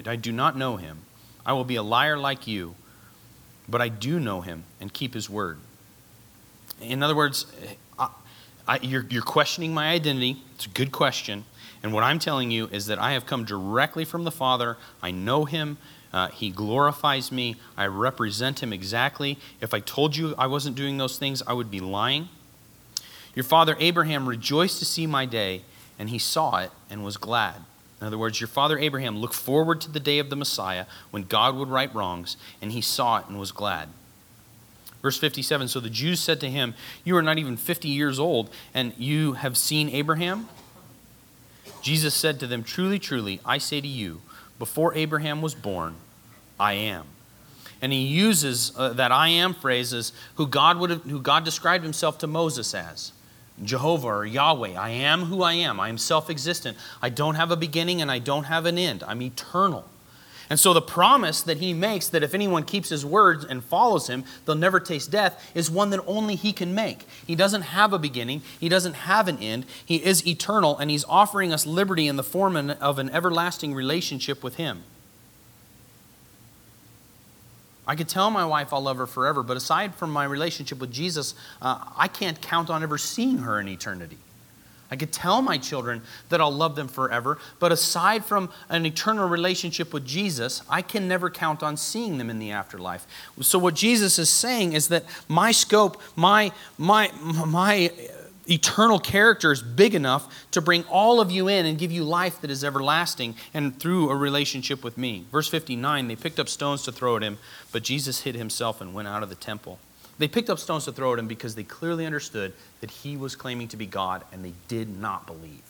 I 0.07 0.17
do 0.17 0.33
not 0.33 0.57
know 0.57 0.77
him, 0.77 0.99
I 1.45 1.53
will 1.53 1.65
be 1.65 1.77
a 1.77 1.83
liar 1.83 2.17
like 2.17 2.47
you, 2.47 2.75
but 3.69 3.81
I 3.81 3.89
do 3.89 4.19
know 4.21 4.41
him 4.41 4.65
and 4.81 4.93
keep 4.93 5.15
his 5.15 5.29
word. 5.29 5.59
In 6.81 7.03
other 7.03 7.15
words, 7.15 7.47
I, 7.99 8.09
I, 8.67 8.79
you're, 8.81 9.07
you're 9.11 9.23
questioning 9.23 9.75
my 9.75 9.91
identity. 9.91 10.43
It's 10.55 10.67
a 10.67 10.71
good 10.71 10.93
question. 10.93 11.45
And 11.83 11.93
what 11.93 12.05
I'm 12.05 12.19
telling 12.19 12.51
you 12.51 12.69
is 12.69 12.87
that 12.87 12.99
I 12.99 13.13
have 13.13 13.27
come 13.27 13.45
directly 13.45 14.05
from 14.05 14.25
the 14.25 14.31
Father. 14.31 14.77
I 15.03 15.11
know 15.11 15.45
him. 15.45 15.79
Uh, 16.13 16.29
he 16.29 16.51
glorifies 16.51 17.31
me. 17.31 17.57
I 17.77 17.87
represent 17.87 18.63
him 18.63 18.73
exactly. 18.73 19.39
If 19.61 19.73
I 19.73 19.81
told 19.81 20.17
you 20.17 20.35
I 20.37 20.47
wasn't 20.47 20.77
doing 20.77 20.99
those 20.99 21.19
things, 21.19 21.43
I 21.47 21.53
would 21.53 21.71
be 21.71 21.81
lying. 21.81 22.29
Your 23.35 23.45
father 23.45 23.77
Abraham 23.79 24.29
rejoiced 24.29 24.81
to 24.81 24.85
see 24.85 25.07
my 25.07 25.25
day, 25.25 25.63
and 25.99 26.11
he 26.11 26.19
saw 26.19 26.59
it 26.59 26.73
and 26.91 27.05
was 27.05 27.17
glad. 27.17 27.63
In 28.01 28.07
other 28.07 28.19
words, 28.19 28.41
your 28.41 28.49
father 28.49 28.79
Abraham 28.79 29.19
looked 29.19 29.35
forward 29.35 29.81
to 29.83 29.91
the 29.91 30.01
day 30.01 30.19
of 30.19 30.31
the 30.31 30.37
Messiah 30.37 30.87
when 31.11 31.25
God 31.25 31.55
would 31.57 31.69
right 31.69 31.95
wrongs, 31.95 32.37
and 32.63 32.73
he 32.73 32.81
saw 32.81 33.19
it 33.19 33.27
and 33.29 33.39
was 33.39 33.53
glad. 33.53 33.89
Verse 35.03 35.19
57 35.19 35.69
So 35.69 35.81
the 35.81 35.91
Jews 35.91 36.21
said 36.21 36.41
to 36.41 36.51
him, 36.51 36.75
You 37.05 37.17
are 37.17 37.23
not 37.23 37.39
even 37.39 37.57
50 37.57 37.89
years 37.89 38.19
old, 38.19 38.51
and 38.73 38.95
you 38.97 39.35
have 39.35 39.57
seen 39.57 39.89
Abraham? 39.91 40.49
Jesus 41.83 42.15
said 42.15 42.41
to 42.41 42.47
them, 42.47 42.63
Truly, 42.63 42.99
truly, 42.99 43.41
I 43.45 43.59
say 43.59 43.81
to 43.81 43.89
you, 43.89 44.23
before 44.59 44.95
Abraham 44.95 45.41
was 45.43 45.55
born, 45.55 45.97
I 46.59 46.75
am. 46.75 47.07
And 47.83 47.93
he 47.93 48.01
uses 48.01 48.73
uh, 48.77 48.91
that 48.91 49.11
I 49.11 49.29
am 49.29 49.55
phrase 49.55 49.95
as 49.95 50.13
who 50.35 50.47
God, 50.47 50.79
would 50.79 50.91
have, 50.91 51.03
who 51.05 51.21
God 51.21 51.45
described 51.45 51.83
himself 51.83 52.19
to 52.19 52.27
Moses 52.27 52.75
as. 52.75 53.13
Jehovah 53.63 54.09
or 54.09 54.27
Yahweh, 54.27 54.75
I 54.75 54.91
am 54.91 55.25
who 55.25 55.43
I 55.43 55.55
am. 55.55 55.81
I 55.81 55.89
am 55.89 55.99
self 55.99 56.31
existent. 56.31 56.77
I 57.03 57.09
don't 57.09 57.35
have 57.35 57.51
a 57.51 57.57
beginning 57.57 58.01
and 58.01 58.11
I 58.11 58.19
don't 58.19 58.45
have 58.45 58.67
an 58.67 58.79
end. 58.79 59.03
I'm 59.07 59.23
eternal. 59.23 59.85
And 60.51 60.59
so 60.59 60.75
the 60.75 60.83
promise 60.83 61.43
that 61.43 61.59
he 61.59 61.73
makes 61.73 62.09
that 62.09 62.25
if 62.25 62.35
anyone 62.35 62.65
keeps 62.65 62.89
his 62.89 63.07
words 63.07 63.45
and 63.45 63.63
follows 63.63 64.09
him, 64.09 64.25
they'll 64.45 64.57
never 64.57 64.81
taste 64.81 65.09
death 65.09 65.49
is 65.55 65.71
one 65.71 65.91
that 65.91 66.05
only 66.09 66.35
he 66.35 66.53
can 66.53 66.75
make. 66.75 67.07
He 67.25 67.37
doesn't 67.37 67.63
have 67.63 67.93
a 67.93 68.01
beginning, 68.01 68.43
he 68.59 68.69
doesn't 68.69 68.95
have 68.95 69.29
an 69.29 69.39
end. 69.39 69.65
He 69.87 70.05
is 70.05 70.27
eternal, 70.27 70.77
and 70.77 70.91
he's 70.91 71.05
offering 71.05 71.53
us 71.53 71.67
liberty 71.67 72.09
in 72.09 72.17
the 72.17 72.25
form 72.25 72.57
of 72.57 72.99
an 72.99 73.11
everlasting 73.11 73.75
relationship 73.75 74.43
with 74.43 74.57
him. 74.57 74.83
I 77.91 77.97
could 77.97 78.09
tell 78.09 78.31
my 78.31 78.45
wife 78.45 78.73
I'll 78.73 78.83
love 78.83 78.99
her 78.99 79.07
forever, 79.09 79.43
but 79.43 79.57
aside 79.57 79.97
from 79.97 80.13
my 80.13 80.23
relationship 80.23 80.79
with 80.79 80.93
Jesus, 80.93 81.35
uh, 81.61 81.87
I 81.97 82.07
can't 82.07 82.41
count 82.41 82.71
on 82.71 82.85
ever 82.85 82.97
seeing 82.97 83.39
her 83.39 83.59
in 83.59 83.67
eternity. 83.67 84.19
I 84.93 84.95
could 84.95 85.11
tell 85.11 85.43
my 85.43 85.59
children 85.59 86.03
that 86.29 86.41
I'll 86.41 86.53
love 86.53 86.77
them 86.77 86.87
forever, 86.87 87.39
but 87.59 87.73
aside 87.73 88.25
from 88.25 88.49
an 88.69 88.87
eternal 88.87 89.29
relationship 89.29 89.93
with 89.93 90.07
Jesus, 90.07 90.63
I 90.71 90.83
can 90.83 91.09
never 91.09 91.31
count 91.31 91.65
on 91.65 91.77
seeing 91.77 92.19
them 92.19 92.31
in 92.31 92.39
the 92.39 92.53
afterlife. 92.53 93.09
So 93.41 93.59
what 93.59 93.75
Jesus 93.75 94.21
is 94.21 94.31
saying 94.31 94.73
is 94.75 94.87
that 94.87 95.03
my 95.27 95.51
scope, 95.51 96.01
my 96.15 96.53
my 96.79 97.11
my 97.45 97.91
eternal 98.51 98.99
character 98.99 99.53
is 99.53 99.63
big 99.63 99.95
enough 99.95 100.49
to 100.51 100.61
bring 100.61 100.85
all 100.85 101.21
of 101.21 101.31
you 101.31 101.49
in 101.49 101.67
and 101.67 101.79
give 101.79 101.93
you 101.93 102.05
life 102.05 102.41
that 102.41 102.51
is 102.51 102.65
everlasting 102.65 103.35
and 103.55 103.79
through 103.79 104.11
a 104.11 104.17
relationship 104.17 104.83
with 104.83 104.99
me. 104.99 105.25
Verse 105.31 105.49
59 105.49 106.09
they 106.09 106.17
picked 106.17 106.41
up 106.41 106.49
stones 106.49 106.83
to 106.85 106.93
throw 106.93 107.17
at 107.17 107.23
him, 107.23 107.39
but 107.73 107.83
Jesus 107.83 108.23
hid 108.23 108.35
himself 108.35 108.81
and 108.81 108.95
went 108.95 109.09
out 109.09 109.23
of 109.23 109.29
the 109.29 109.35
temple. 109.35 109.79
They 110.19 110.29
picked 110.29 110.51
up 110.51 110.59
stones 110.59 110.85
to 110.85 110.93
throw 110.93 111.15
at 111.15 111.19
him 111.19 111.29
because 111.29 111.55
they 111.55 111.63
clearly 111.63 112.05
understood 112.05 112.53
that 112.81 112.91
he 112.91 113.17
was 113.17 113.35
claiming 113.35 113.69
to 113.69 113.77
be 113.77 113.87
God 113.87 114.25
and 114.33 114.45
they 114.45 114.53
did 114.69 115.01
not 115.01 115.27
believe. 115.27 115.63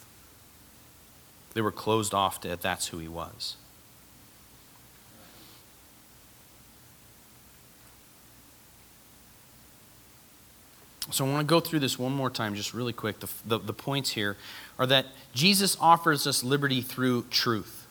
They 1.55 1.61
were 1.61 1.72
closed 1.72 2.14
off 2.14 2.41
to 2.41 2.57
that's 2.57 2.89
who 2.89 2.99
he 2.99 3.09
was. 3.09 3.57
So 11.13 11.27
I 11.27 11.29
want 11.29 11.47
to 11.47 11.51
go 11.51 11.61
through 11.61 11.81
this 11.81 11.99
one 11.99 12.13
more 12.13 12.31
time, 12.31 12.55
just 12.55 12.73
really 12.73 12.93
quick. 12.93 13.21
The, 13.21 13.29
the, 13.45 13.59
the, 13.59 13.73
points 13.73 14.11
here 14.11 14.37
are 14.79 14.87
that 14.87 15.07
Jesus 15.35 15.77
offers 15.81 16.27
us 16.27 16.45
liberty 16.45 16.83
through 16.83 17.25
truth. 17.31 17.87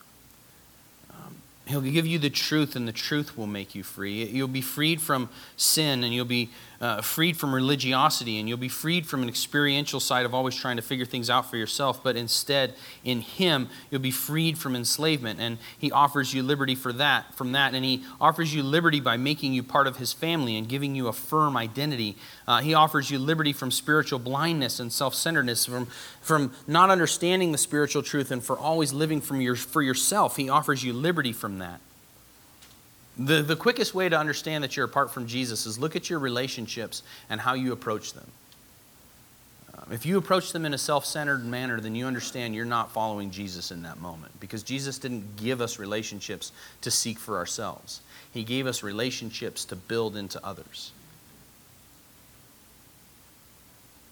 Um, 1.12 1.36
he'll 1.66 1.82
give 1.82 2.06
you 2.06 2.18
the 2.20 2.30
truth, 2.30 2.76
and 2.76 2.88
the 2.88 2.94
truth 2.94 3.38
will 3.38 3.48
make 3.48 3.76
you 3.76 3.84
free. 3.84 4.24
You'll 4.26 4.48
be 4.48 4.62
freed 4.62 5.02
from 5.02 5.30
sin, 5.58 6.04
and 6.04 6.14
you'll 6.14 6.26
be 6.26 6.50
uh, 6.82 7.02
freed 7.02 7.36
from 7.38 7.54
religiosity 7.54 8.40
and 8.40 8.48
you'll 8.48 8.58
be 8.58 8.70
freed 8.70 9.06
from 9.06 9.22
an 9.22 9.30
experiential 9.30 10.00
side 10.00 10.26
of 10.26 10.34
always 10.34 10.56
trying 10.56 10.78
to 10.78 10.82
figure 10.82 11.06
things 11.06 11.30
out 11.30 11.50
for 11.50 11.58
yourself, 11.58 12.02
but 12.04 12.16
instead, 12.16 12.74
in 13.04 13.22
Him, 13.22 13.70
you'll 13.92 14.02
be 14.02 14.12
freed 14.12 14.58
from 14.58 14.76
enslavement. 14.76 15.40
And 15.40 15.58
He 15.78 15.92
offers 15.92 16.34
you 16.34 16.42
liberty 16.42 16.76
for 16.76 16.94
that, 16.94 17.34
from 17.36 17.52
that. 17.52 17.74
And 17.74 17.84
He 17.84 18.04
offers 18.22 18.54
you 18.54 18.64
liberty 18.64 19.00
by 19.00 19.18
making 19.18 19.54
you 19.54 19.64
part 19.64 19.88
of 19.88 19.98
His 19.98 20.14
family 20.14 20.58
and 20.58 20.68
giving 20.70 20.96
you 20.96 21.08
a 21.08 21.14
firm 21.14 21.58
identity. 21.58 22.16
Uh, 22.48 22.62
he 22.62 22.74
offers 22.74 23.12
you 23.12 23.20
liberty 23.20 23.54
from 23.54 23.70
spiritual 23.72 24.20
blindness 24.20 24.80
and 24.80 24.92
self 24.92 25.14
centeredness, 25.14 25.66
from, 25.66 25.86
from 26.22 26.52
not 26.68 26.90
understanding 26.90 27.52
the 27.52 27.58
spiritual 27.58 28.02
truth 28.02 28.32
and 28.32 28.44
for 28.44 28.58
always 28.58 28.94
living 28.94 29.22
from 29.22 29.42
your, 29.42 29.56
for 29.56 29.82
yourself. 29.82 30.38
He 30.38 30.50
offers 30.50 30.84
you 30.84 30.94
liberty 30.94 31.34
from 31.34 31.60
that. 31.60 31.80
The, 33.20 33.42
the 33.42 33.58
quickest 33.58 33.94
way 33.94 34.08
to 34.08 34.18
understand 34.18 34.64
that 34.64 34.78
you're 34.78 34.86
apart 34.86 35.12
from 35.12 35.28
Jesus 35.28 35.66
is 35.66 35.78
look 35.78 35.98
at 35.98 36.10
your 36.10 36.20
relationships 36.20 37.04
and 37.30 37.42
how 37.42 37.54
you 37.54 37.74
approach 37.74 38.14
them. 38.14 38.32
Um, 39.78 39.92
if 39.92 40.06
you 40.06 40.18
approach 40.18 40.54
them 40.54 40.66
in 40.66 40.74
a 40.74 40.78
self 40.78 41.06
centered 41.06 41.44
manner, 41.44 41.82
then 41.82 41.96
you 41.96 42.06
understand 42.06 42.56
you're 42.56 42.64
not 42.64 42.94
following 42.94 43.30
Jesus 43.30 43.72
in 43.72 43.84
that 43.84 44.00
moment 44.00 44.40
because 44.40 44.64
Jesus 44.64 44.98
didn't 44.98 45.36
give 45.36 45.60
us 45.60 45.78
relationships 45.78 46.54
to 46.80 46.90
seek 46.90 47.20
for 47.20 47.36
ourselves, 47.36 48.00
He 48.32 48.44
gave 48.44 48.66
us 48.66 48.84
relationships 48.84 49.66
to 49.66 49.76
build 49.76 50.16
into 50.16 50.44
others. 50.46 50.94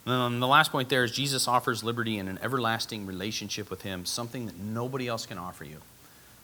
And 0.05 0.41
the 0.41 0.47
last 0.47 0.71
point 0.71 0.89
there 0.89 1.03
is 1.03 1.11
Jesus 1.11 1.47
offers 1.47 1.83
liberty 1.83 2.17
in 2.17 2.27
an 2.27 2.39
everlasting 2.41 3.05
relationship 3.05 3.69
with 3.69 3.83
Him, 3.83 4.05
something 4.05 4.47
that 4.47 4.57
nobody 4.57 5.07
else 5.07 5.25
can 5.25 5.37
offer 5.37 5.63
you. 5.63 5.77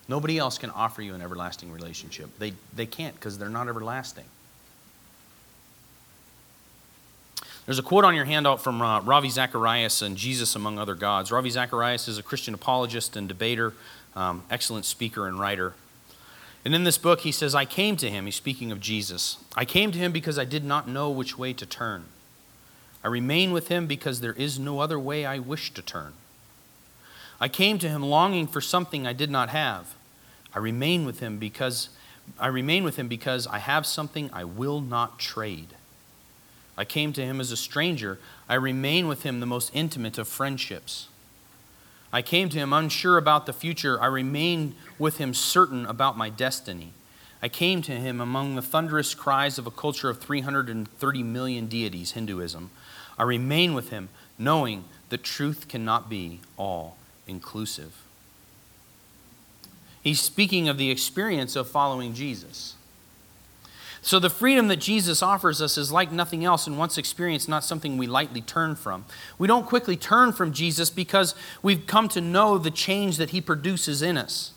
Nobody 0.08 0.38
else 0.38 0.58
can 0.58 0.70
offer 0.70 1.02
you 1.02 1.14
an 1.14 1.22
everlasting 1.22 1.72
relationship. 1.72 2.30
They, 2.38 2.54
they 2.76 2.86
can't 2.86 3.16
because 3.16 3.38
they're 3.38 3.50
not 3.50 3.68
everlasting. 3.68 4.26
There's 7.66 7.80
a 7.80 7.84
quote 7.84 8.04
on 8.04 8.14
your 8.14 8.26
handout 8.26 8.62
from 8.62 8.82
uh, 8.82 9.00
Ravi 9.02 9.30
Zacharias 9.30 10.02
and 10.02 10.18
Jesus 10.18 10.54
Among 10.56 10.78
Other 10.78 10.96
Gods. 10.96 11.32
Ravi 11.32 11.50
Zacharias 11.50 12.10
is 12.10 12.18
a 12.18 12.24
Christian 12.24 12.54
apologist 12.54 13.16
and 13.16 13.28
debater, 13.28 13.74
um, 14.18 14.44
excellent 14.52 14.84
speaker 14.84 15.28
and 15.28 15.40
writer. 15.40 15.74
And 16.66 16.76
in 16.76 16.84
this 16.84 16.98
book, 16.98 17.22
he 17.22 17.32
says, 17.32 17.56
I 17.56 17.64
came 17.64 17.96
to 17.98 18.10
him, 18.10 18.26
he's 18.26 18.36
speaking 18.36 18.72
of 18.72 18.82
Jesus. 18.82 19.38
I 19.56 19.64
came 19.64 19.94
to 19.94 19.98
him 19.98 20.12
because 20.12 20.38
I 20.38 20.46
did 20.46 20.66
not 20.66 20.90
know 20.90 21.10
which 21.10 21.38
way 21.38 21.54
to 21.54 21.66
turn. 21.66 22.06
I 23.02 23.08
remain 23.08 23.54
with 23.54 23.70
him 23.70 23.88
because 23.88 24.20
there 24.20 24.34
is 24.34 24.60
no 24.60 24.80
other 24.80 25.00
way 25.00 25.26
I 25.26 25.40
wish 25.40 25.74
to 25.74 25.82
turn. 25.82 26.14
I 27.44 27.50
came 27.50 27.78
to 27.80 27.90
him 27.90 28.02
longing 28.02 28.48
for 28.48 28.62
something 28.62 29.06
I 29.06 29.12
did 29.12 29.30
not 29.30 29.50
have. 29.50 29.96
I 30.56 30.60
remain 30.60 31.06
with 31.06 31.20
him 31.20 31.40
because 31.40 31.90
I 32.40 32.48
remain 32.48 32.86
with 32.86 32.96
him 32.96 33.10
because 33.10 33.48
I 33.48 33.60
have 33.60 33.86
something 33.86 34.30
I 34.32 34.46
will 34.46 34.80
not 34.80 35.20
trade. 35.20 35.76
I 36.78 36.86
came 36.86 37.12
to 37.12 37.26
him 37.26 37.42
as 37.42 37.52
a 37.52 37.58
stranger. 37.58 38.18
I 38.48 38.54
remain 38.54 39.10
with 39.10 39.24
him 39.24 39.42
the 39.42 39.46
most 39.46 39.72
intimate 39.74 40.18
of 40.18 40.30
friendships. 40.30 41.10
I 42.14 42.22
came 42.22 42.48
to 42.48 42.58
him 42.58 42.72
unsure 42.72 43.18
about 43.18 43.46
the 43.46 43.52
future. 43.52 44.02
I 44.02 44.06
remain 44.06 44.76
with 44.98 45.18
him 45.18 45.34
certain 45.34 45.86
about 45.86 46.18
my 46.18 46.30
destiny. 46.30 46.94
I 47.42 47.50
came 47.50 47.82
to 47.82 47.92
him 47.92 48.22
among 48.22 48.56
the 48.56 48.62
thunderous 48.62 49.14
cries 49.14 49.58
of 49.58 49.68
a 49.68 49.72
culture 49.72 50.10
of 50.10 50.22
330 50.22 51.24
million 51.24 51.68
deities, 51.68 52.14
Hinduism. 52.14 52.72
I 53.18 53.24
remain 53.24 53.74
with 53.74 53.90
him 53.90 54.08
knowing 54.38 54.86
that 55.10 55.24
truth 55.24 55.68
cannot 55.68 56.10
be 56.10 56.40
all 56.56 56.96
inclusive. 57.28 57.94
He's 60.02 60.20
speaking 60.20 60.68
of 60.68 60.78
the 60.78 60.92
experience 60.92 61.56
of 61.56 61.70
following 61.70 62.14
Jesus. 62.14 62.76
So, 64.02 64.20
the 64.20 64.30
freedom 64.30 64.68
that 64.68 64.82
Jesus 64.82 65.24
offers 65.24 65.62
us 65.62 65.78
is 65.78 65.90
like 65.90 66.12
nothing 66.12 66.44
else, 66.44 66.68
and 66.68 66.78
once 66.78 66.98
experienced, 66.98 67.48
not 67.48 67.64
something 67.64 67.98
we 67.98 68.06
lightly 68.06 68.42
turn 68.42 68.76
from. 68.76 69.06
We 69.38 69.48
don't 69.48 69.66
quickly 69.66 69.96
turn 69.96 70.34
from 70.34 70.52
Jesus 70.52 70.90
because 70.90 71.34
we've 71.62 71.88
come 71.88 72.10
to 72.10 72.20
know 72.20 72.58
the 72.58 72.70
change 72.70 73.16
that 73.16 73.30
he 73.30 73.40
produces 73.40 74.02
in 74.02 74.18
us, 74.18 74.52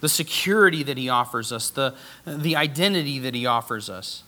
the 0.00 0.08
security 0.08 0.82
that 0.82 0.98
he 0.98 1.08
offers 1.08 1.52
us, 1.52 1.70
the, 1.70 1.94
the 2.26 2.56
identity 2.56 3.20
that 3.20 3.36
he 3.36 3.46
offers 3.46 3.88
us. 3.88 4.24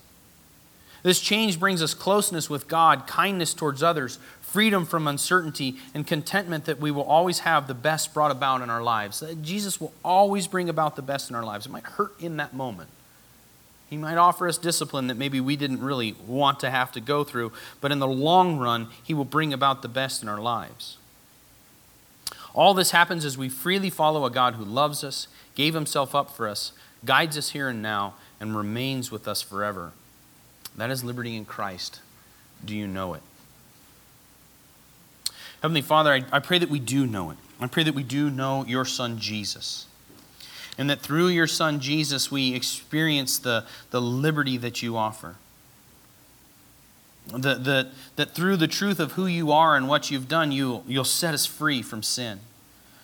This 1.02 1.20
change 1.20 1.58
brings 1.58 1.82
us 1.82 1.92
closeness 1.92 2.48
with 2.48 2.68
God, 2.68 3.08
kindness 3.08 3.54
towards 3.54 3.82
others, 3.82 4.20
freedom 4.48 4.86
from 4.86 5.06
uncertainty, 5.06 5.76
and 5.94 6.06
contentment 6.06 6.64
that 6.64 6.80
we 6.80 6.90
will 6.90 7.02
always 7.02 7.40
have 7.40 7.66
the 7.66 7.74
best 7.74 8.14
brought 8.14 8.30
about 8.30 8.62
in 8.62 8.70
our 8.70 8.82
lives. 8.82 9.20
That 9.20 9.42
Jesus 9.42 9.80
will 9.80 9.92
always 10.02 10.46
bring 10.46 10.68
about 10.68 10.96
the 10.96 11.02
best 11.02 11.28
in 11.28 11.36
our 11.36 11.44
lives. 11.44 11.66
It 11.66 11.70
might 11.72 11.84
hurt 11.84 12.18
in 12.18 12.38
that 12.38 12.54
moment. 12.54 12.88
He 13.90 13.96
might 13.96 14.16
offer 14.16 14.48
us 14.48 14.58
discipline 14.58 15.06
that 15.06 15.16
maybe 15.16 15.40
we 15.40 15.56
didn't 15.56 15.82
really 15.82 16.14
want 16.26 16.60
to 16.60 16.70
have 16.70 16.92
to 16.92 17.00
go 17.00 17.24
through, 17.24 17.52
but 17.80 17.92
in 17.92 17.98
the 17.98 18.08
long 18.08 18.58
run, 18.58 18.88
He 19.02 19.14
will 19.14 19.24
bring 19.24 19.52
about 19.52 19.82
the 19.82 19.88
best 19.88 20.22
in 20.22 20.28
our 20.28 20.40
lives. 20.40 20.96
All 22.54 22.74
this 22.74 22.90
happens 22.90 23.24
as 23.24 23.38
we 23.38 23.48
freely 23.48 23.90
follow 23.90 24.24
a 24.24 24.30
God 24.30 24.54
who 24.54 24.64
loves 24.64 25.04
us, 25.04 25.28
gave 25.54 25.74
Himself 25.74 26.14
up 26.14 26.30
for 26.30 26.48
us, 26.48 26.72
guides 27.04 27.36
us 27.36 27.50
here 27.50 27.68
and 27.68 27.82
now, 27.82 28.14
and 28.40 28.56
remains 28.56 29.10
with 29.10 29.28
us 29.28 29.42
forever. 29.42 29.92
That 30.76 30.90
is 30.90 31.04
liberty 31.04 31.36
in 31.36 31.44
Christ. 31.44 32.00
Do 32.64 32.74
you 32.76 32.86
know 32.86 33.14
it? 33.14 33.22
Heavenly 35.62 35.82
Father, 35.82 36.12
I, 36.12 36.24
I 36.32 36.38
pray 36.38 36.58
that 36.58 36.70
we 36.70 36.78
do 36.78 37.06
know 37.06 37.30
it. 37.30 37.36
I 37.60 37.66
pray 37.66 37.82
that 37.82 37.94
we 37.94 38.04
do 38.04 38.30
know 38.30 38.64
your 38.66 38.84
Son, 38.84 39.18
Jesus. 39.18 39.86
And 40.76 40.88
that 40.88 41.00
through 41.00 41.28
your 41.28 41.48
Son, 41.48 41.80
Jesus, 41.80 42.30
we 42.30 42.54
experience 42.54 43.38
the, 43.38 43.64
the 43.90 44.00
liberty 44.00 44.56
that 44.58 44.82
you 44.82 44.96
offer. 44.96 45.36
That, 47.36 47.64
that, 47.64 47.88
that 48.16 48.34
through 48.34 48.56
the 48.56 48.68
truth 48.68 49.00
of 49.00 49.12
who 49.12 49.26
you 49.26 49.50
are 49.50 49.76
and 49.76 49.88
what 49.88 50.10
you've 50.10 50.28
done, 50.28 50.52
you, 50.52 50.84
you'll 50.86 51.04
set 51.04 51.34
us 51.34 51.44
free 51.44 51.82
from 51.82 52.02
sin, 52.02 52.40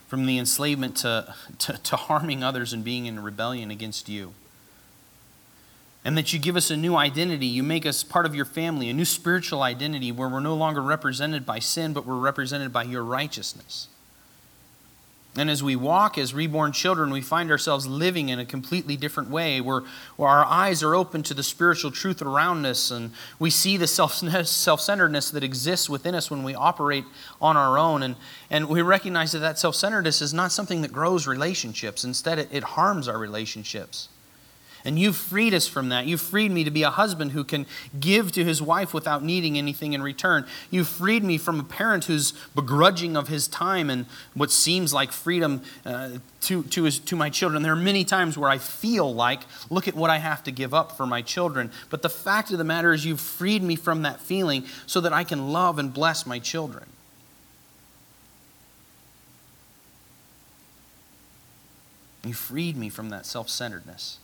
from 0.07 0.25
the 0.27 0.39
enslavement 0.39 0.97
to, 0.99 1.35
to, 1.59 1.73
to 1.79 1.97
harming 1.97 2.45
others 2.45 2.73
and 2.73 2.85
being 2.85 3.07
in 3.07 3.23
rebellion 3.23 3.71
against 3.71 4.09
you 4.09 4.33
and 6.05 6.19
that 6.19 6.33
you 6.33 6.39
give 6.39 6.57
us 6.57 6.71
a 6.71 6.77
new 6.77 6.97
identity. 6.97 7.47
You 7.47 7.63
make 7.63 7.87
us 7.87 8.03
part 8.03 8.27
of 8.27 8.35
your 8.35 8.45
family, 8.45 8.91
a 8.91 8.93
new 8.93 9.07
spiritual 9.07 9.63
identity 9.63 10.13
where 10.13 10.29
we're 10.29 10.41
no 10.41 10.55
longer 10.55 10.83
represented 10.83 11.47
by 11.47 11.59
sin, 11.61 11.93
but 11.93 12.07
we're 12.07 12.17
represented 12.17 12.73
by 12.73 12.83
your 12.83 13.03
righteousness. 13.03 13.89
And 15.37 15.51
as 15.51 15.65
we 15.65 15.75
walk 15.75 16.17
as 16.17 16.33
reborn 16.33 16.71
children, 16.71 17.11
we 17.11 17.21
find 17.21 17.51
ourselves 17.51 17.89
living 17.89 18.29
in 18.29 18.39
a 18.39 18.45
completely 18.45 18.97
different 18.97 19.31
way 19.31 19.61
where, 19.61 19.83
where 20.17 20.29
our 20.29 20.45
eyes 20.45 20.81
are 20.85 20.95
open 20.95 21.25
to 21.25 21.35
the 21.35 21.43
spiritual 21.43 21.91
truth 21.91 22.23
around 22.23 22.65
us 22.67 22.93
and 22.93 23.11
we 23.41 23.51
see 23.51 23.77
the 23.77 23.89
self 23.89 24.15
centeredness 24.81 25.31
that 25.33 25.43
exists 25.43 25.91
within 25.91 26.15
us 26.15 26.31
when 26.31 26.45
we 26.45 26.55
operate 26.55 27.05
on 27.41 27.57
our 27.57 27.79
own. 27.79 28.05
And, 28.05 28.15
and 28.49 28.69
we 28.69 28.81
recognize 28.83 29.33
that 29.33 29.41
that 29.41 29.59
self 29.59 29.75
centeredness 29.75 30.23
is 30.23 30.33
not 30.33 30.53
something 30.53 30.83
that 30.83 30.93
grows 30.93 31.27
relationships, 31.27 32.05
instead, 32.05 32.39
it, 32.39 32.49
it 32.53 32.63
harms 32.63 33.09
our 33.09 33.19
relationships. 33.19 34.09
And 34.87 34.99
you've 34.99 35.17
freed 35.17 35.55
us 35.55 35.67
from 35.67 35.89
that. 35.89 36.05
You've 36.05 36.21
freed 36.21 36.51
me 36.51 36.63
to 36.65 36.71
be 36.71 36.83
a 36.83 36.91
husband 36.91 37.33
who 37.33 37.43
can 37.43 37.65
give 37.99 38.33
to 38.33 38.45
his 38.45 38.61
wife 38.61 38.93
without 38.93 39.25
needing 39.25 39.57
anything 39.57 39.95
in 39.95 40.03
return. 40.03 40.47
You've 40.71 40.89
freed 40.89 41.25
me 41.25 41.39
from 41.39 41.59
a 41.59 41.65
parent 41.65 42.05
who's 42.05 42.33
begrudging 42.55 43.17
of 43.17 43.29
his 43.29 43.49
time 43.49 43.89
and 43.89 44.05
what 44.35 44.51
seems 44.51 44.93
like 44.93 45.11
freedom 45.11 45.63
uh, 45.87 46.19
to, 46.43 46.65
to, 46.65 46.85
his, 46.85 46.99
to 46.99 47.17
my 47.17 47.31
children. 47.31 47.63
There 47.63 47.73
are 47.73 47.77
many 47.77 48.05
times 48.05 48.37
where 48.37 48.51
I 48.51 48.59
feel 48.59 49.13
like, 49.15 49.41
look 49.71 49.89
at 49.89 49.95
what 49.95 50.11
I 50.11 50.19
have 50.19 50.45
to 50.45 50.51
give 50.51 50.75
up 50.75 50.93
for 50.93 51.07
my 51.07 51.23
children. 51.23 51.71
But 51.89 52.03
the 52.03 52.11
fact 52.11 52.51
of 52.51 52.59
the 52.59 52.65
matter 52.65 52.93
is, 52.93 53.07
you've 53.07 53.21
freed 53.21 53.63
me 53.63 53.77
from 53.77 54.03
that 54.03 54.21
feeling 54.21 54.67
so 54.85 55.01
that 55.01 55.15
I 55.15 55.25
can 55.25 55.51
love 55.51 55.79
and 55.79 55.95
bless 55.95 56.27
my 56.27 56.39
children. 56.39 56.85
You 62.23 62.35
freed 62.35 62.77
me 62.77 62.91
from 62.91 63.09
that 63.11 63.25
self 63.25 63.49
centeredness. 63.49 64.19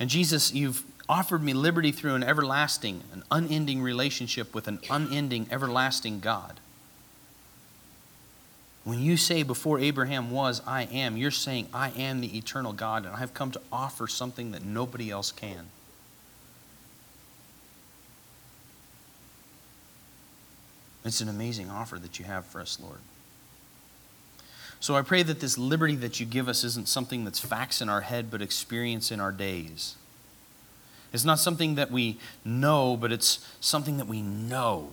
And 0.00 0.08
Jesus, 0.08 0.54
you've 0.54 0.82
offered 1.10 1.42
me 1.42 1.52
liberty 1.52 1.92
through 1.92 2.14
an 2.14 2.22
everlasting, 2.22 3.02
an 3.12 3.22
unending 3.30 3.82
relationship 3.82 4.54
with 4.54 4.66
an 4.66 4.80
unending, 4.88 5.46
everlasting 5.50 6.20
God. 6.20 6.58
When 8.84 9.00
you 9.02 9.18
say, 9.18 9.42
Before 9.42 9.78
Abraham 9.78 10.30
was, 10.30 10.62
I 10.66 10.84
am, 10.84 11.18
you're 11.18 11.30
saying, 11.30 11.68
I 11.74 11.90
am 11.90 12.22
the 12.22 12.38
eternal 12.38 12.72
God, 12.72 13.04
and 13.04 13.14
I've 13.14 13.34
come 13.34 13.50
to 13.50 13.60
offer 13.70 14.06
something 14.06 14.52
that 14.52 14.64
nobody 14.64 15.10
else 15.10 15.30
can. 15.32 15.66
It's 21.04 21.20
an 21.20 21.28
amazing 21.28 21.70
offer 21.70 21.98
that 21.98 22.18
you 22.18 22.24
have 22.24 22.46
for 22.46 22.60
us, 22.60 22.78
Lord. 22.80 22.98
So 24.80 24.96
I 24.96 25.02
pray 25.02 25.22
that 25.22 25.40
this 25.40 25.58
liberty 25.58 25.94
that 25.96 26.20
you 26.20 26.26
give 26.26 26.48
us 26.48 26.64
isn't 26.64 26.88
something 26.88 27.24
that's 27.24 27.38
facts 27.38 27.82
in 27.82 27.90
our 27.90 28.00
head, 28.00 28.30
but 28.30 28.40
experience 28.40 29.12
in 29.12 29.20
our 29.20 29.30
days. 29.30 29.96
It's 31.12 31.24
not 31.24 31.38
something 31.38 31.74
that 31.74 31.90
we 31.90 32.18
know, 32.44 32.96
but 32.96 33.12
it's 33.12 33.46
something 33.60 33.98
that 33.98 34.06
we 34.06 34.22
know. 34.22 34.90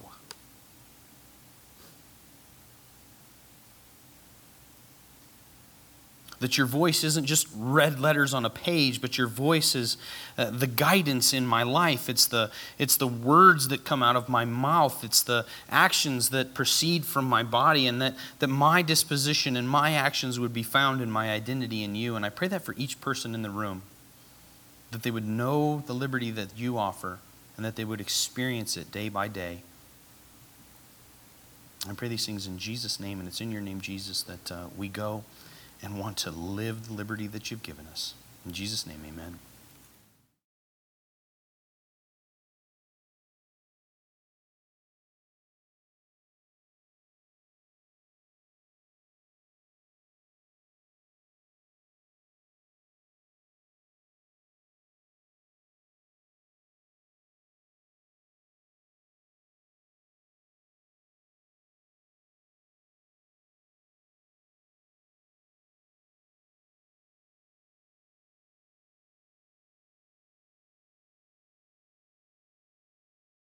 That 6.40 6.56
your 6.56 6.68
voice 6.68 7.04
isn't 7.04 7.26
just 7.26 7.48
red 7.56 8.00
letters 8.00 8.32
on 8.32 8.46
a 8.46 8.50
page, 8.50 9.02
but 9.02 9.18
your 9.18 9.26
voice 9.26 9.74
is 9.74 9.98
uh, 10.38 10.52
the 10.52 10.68
guidance 10.68 11.34
in 11.34 11.48
my 11.48 11.64
life. 11.64 12.10
It's 12.10 12.28
the, 12.28 12.52
it's 12.78 12.96
the 12.96 13.08
words 13.08 13.70
that 13.70 13.84
come 13.84 14.04
out 14.04 14.16
of 14.16 14.30
my 14.30 14.46
mouth. 14.46 15.04
It's 15.04 15.24
the 15.24 15.48
actions 15.68 16.30
that 16.30 16.54
proceed 16.54 17.06
from 17.06 17.26
my 17.26 17.42
body, 17.42 17.88
and 17.88 18.00
that, 18.04 18.14
that 18.38 18.50
my 18.50 18.84
disposition 18.84 19.58
and 19.58 19.68
my 19.68 19.94
actions 19.94 20.40
would 20.40 20.54
be 20.54 20.62
found 20.62 21.02
in 21.02 21.10
my 21.10 21.32
identity 21.32 21.84
in 21.84 21.96
you. 21.96 22.16
And 22.16 22.24
I 22.24 22.30
pray 22.30 22.48
that 22.50 22.64
for 22.64 22.76
each 22.78 23.02
person 23.02 23.34
in 23.34 23.42
the 23.42 23.50
room, 23.50 23.82
that 24.92 25.02
they 25.02 25.12
would 25.12 25.28
know 25.28 25.84
the 25.88 25.94
liberty 25.94 26.30
that 26.32 26.50
you 26.56 26.78
offer, 26.78 27.18
and 27.56 27.66
that 27.66 27.76
they 27.76 27.84
would 27.84 28.00
experience 28.00 28.78
it 28.78 28.92
day 28.92 29.10
by 29.10 29.28
day. 29.28 29.62
I 31.90 31.94
pray 31.94 32.10
these 32.10 32.26
things 32.28 32.46
in 32.46 32.60
Jesus' 32.60 33.00
name, 33.00 33.20
and 33.20 33.28
it's 33.28 33.42
in 33.42 33.52
your 33.52 33.62
name, 33.62 33.82
Jesus, 33.82 34.22
that 34.24 34.52
uh, 34.52 34.68
we 34.78 34.88
go 34.88 35.24
and 35.82 36.00
want 36.00 36.18
to 36.18 36.32
live 36.32 36.88
the 36.88 36.94
liberty 36.94 37.28
that 37.28 37.52
you've 37.52 37.64
given 37.64 37.88
us. 37.88 38.14
In 38.46 38.54
Jesus' 38.54 38.86
name, 38.88 39.02
amen. 39.08 39.40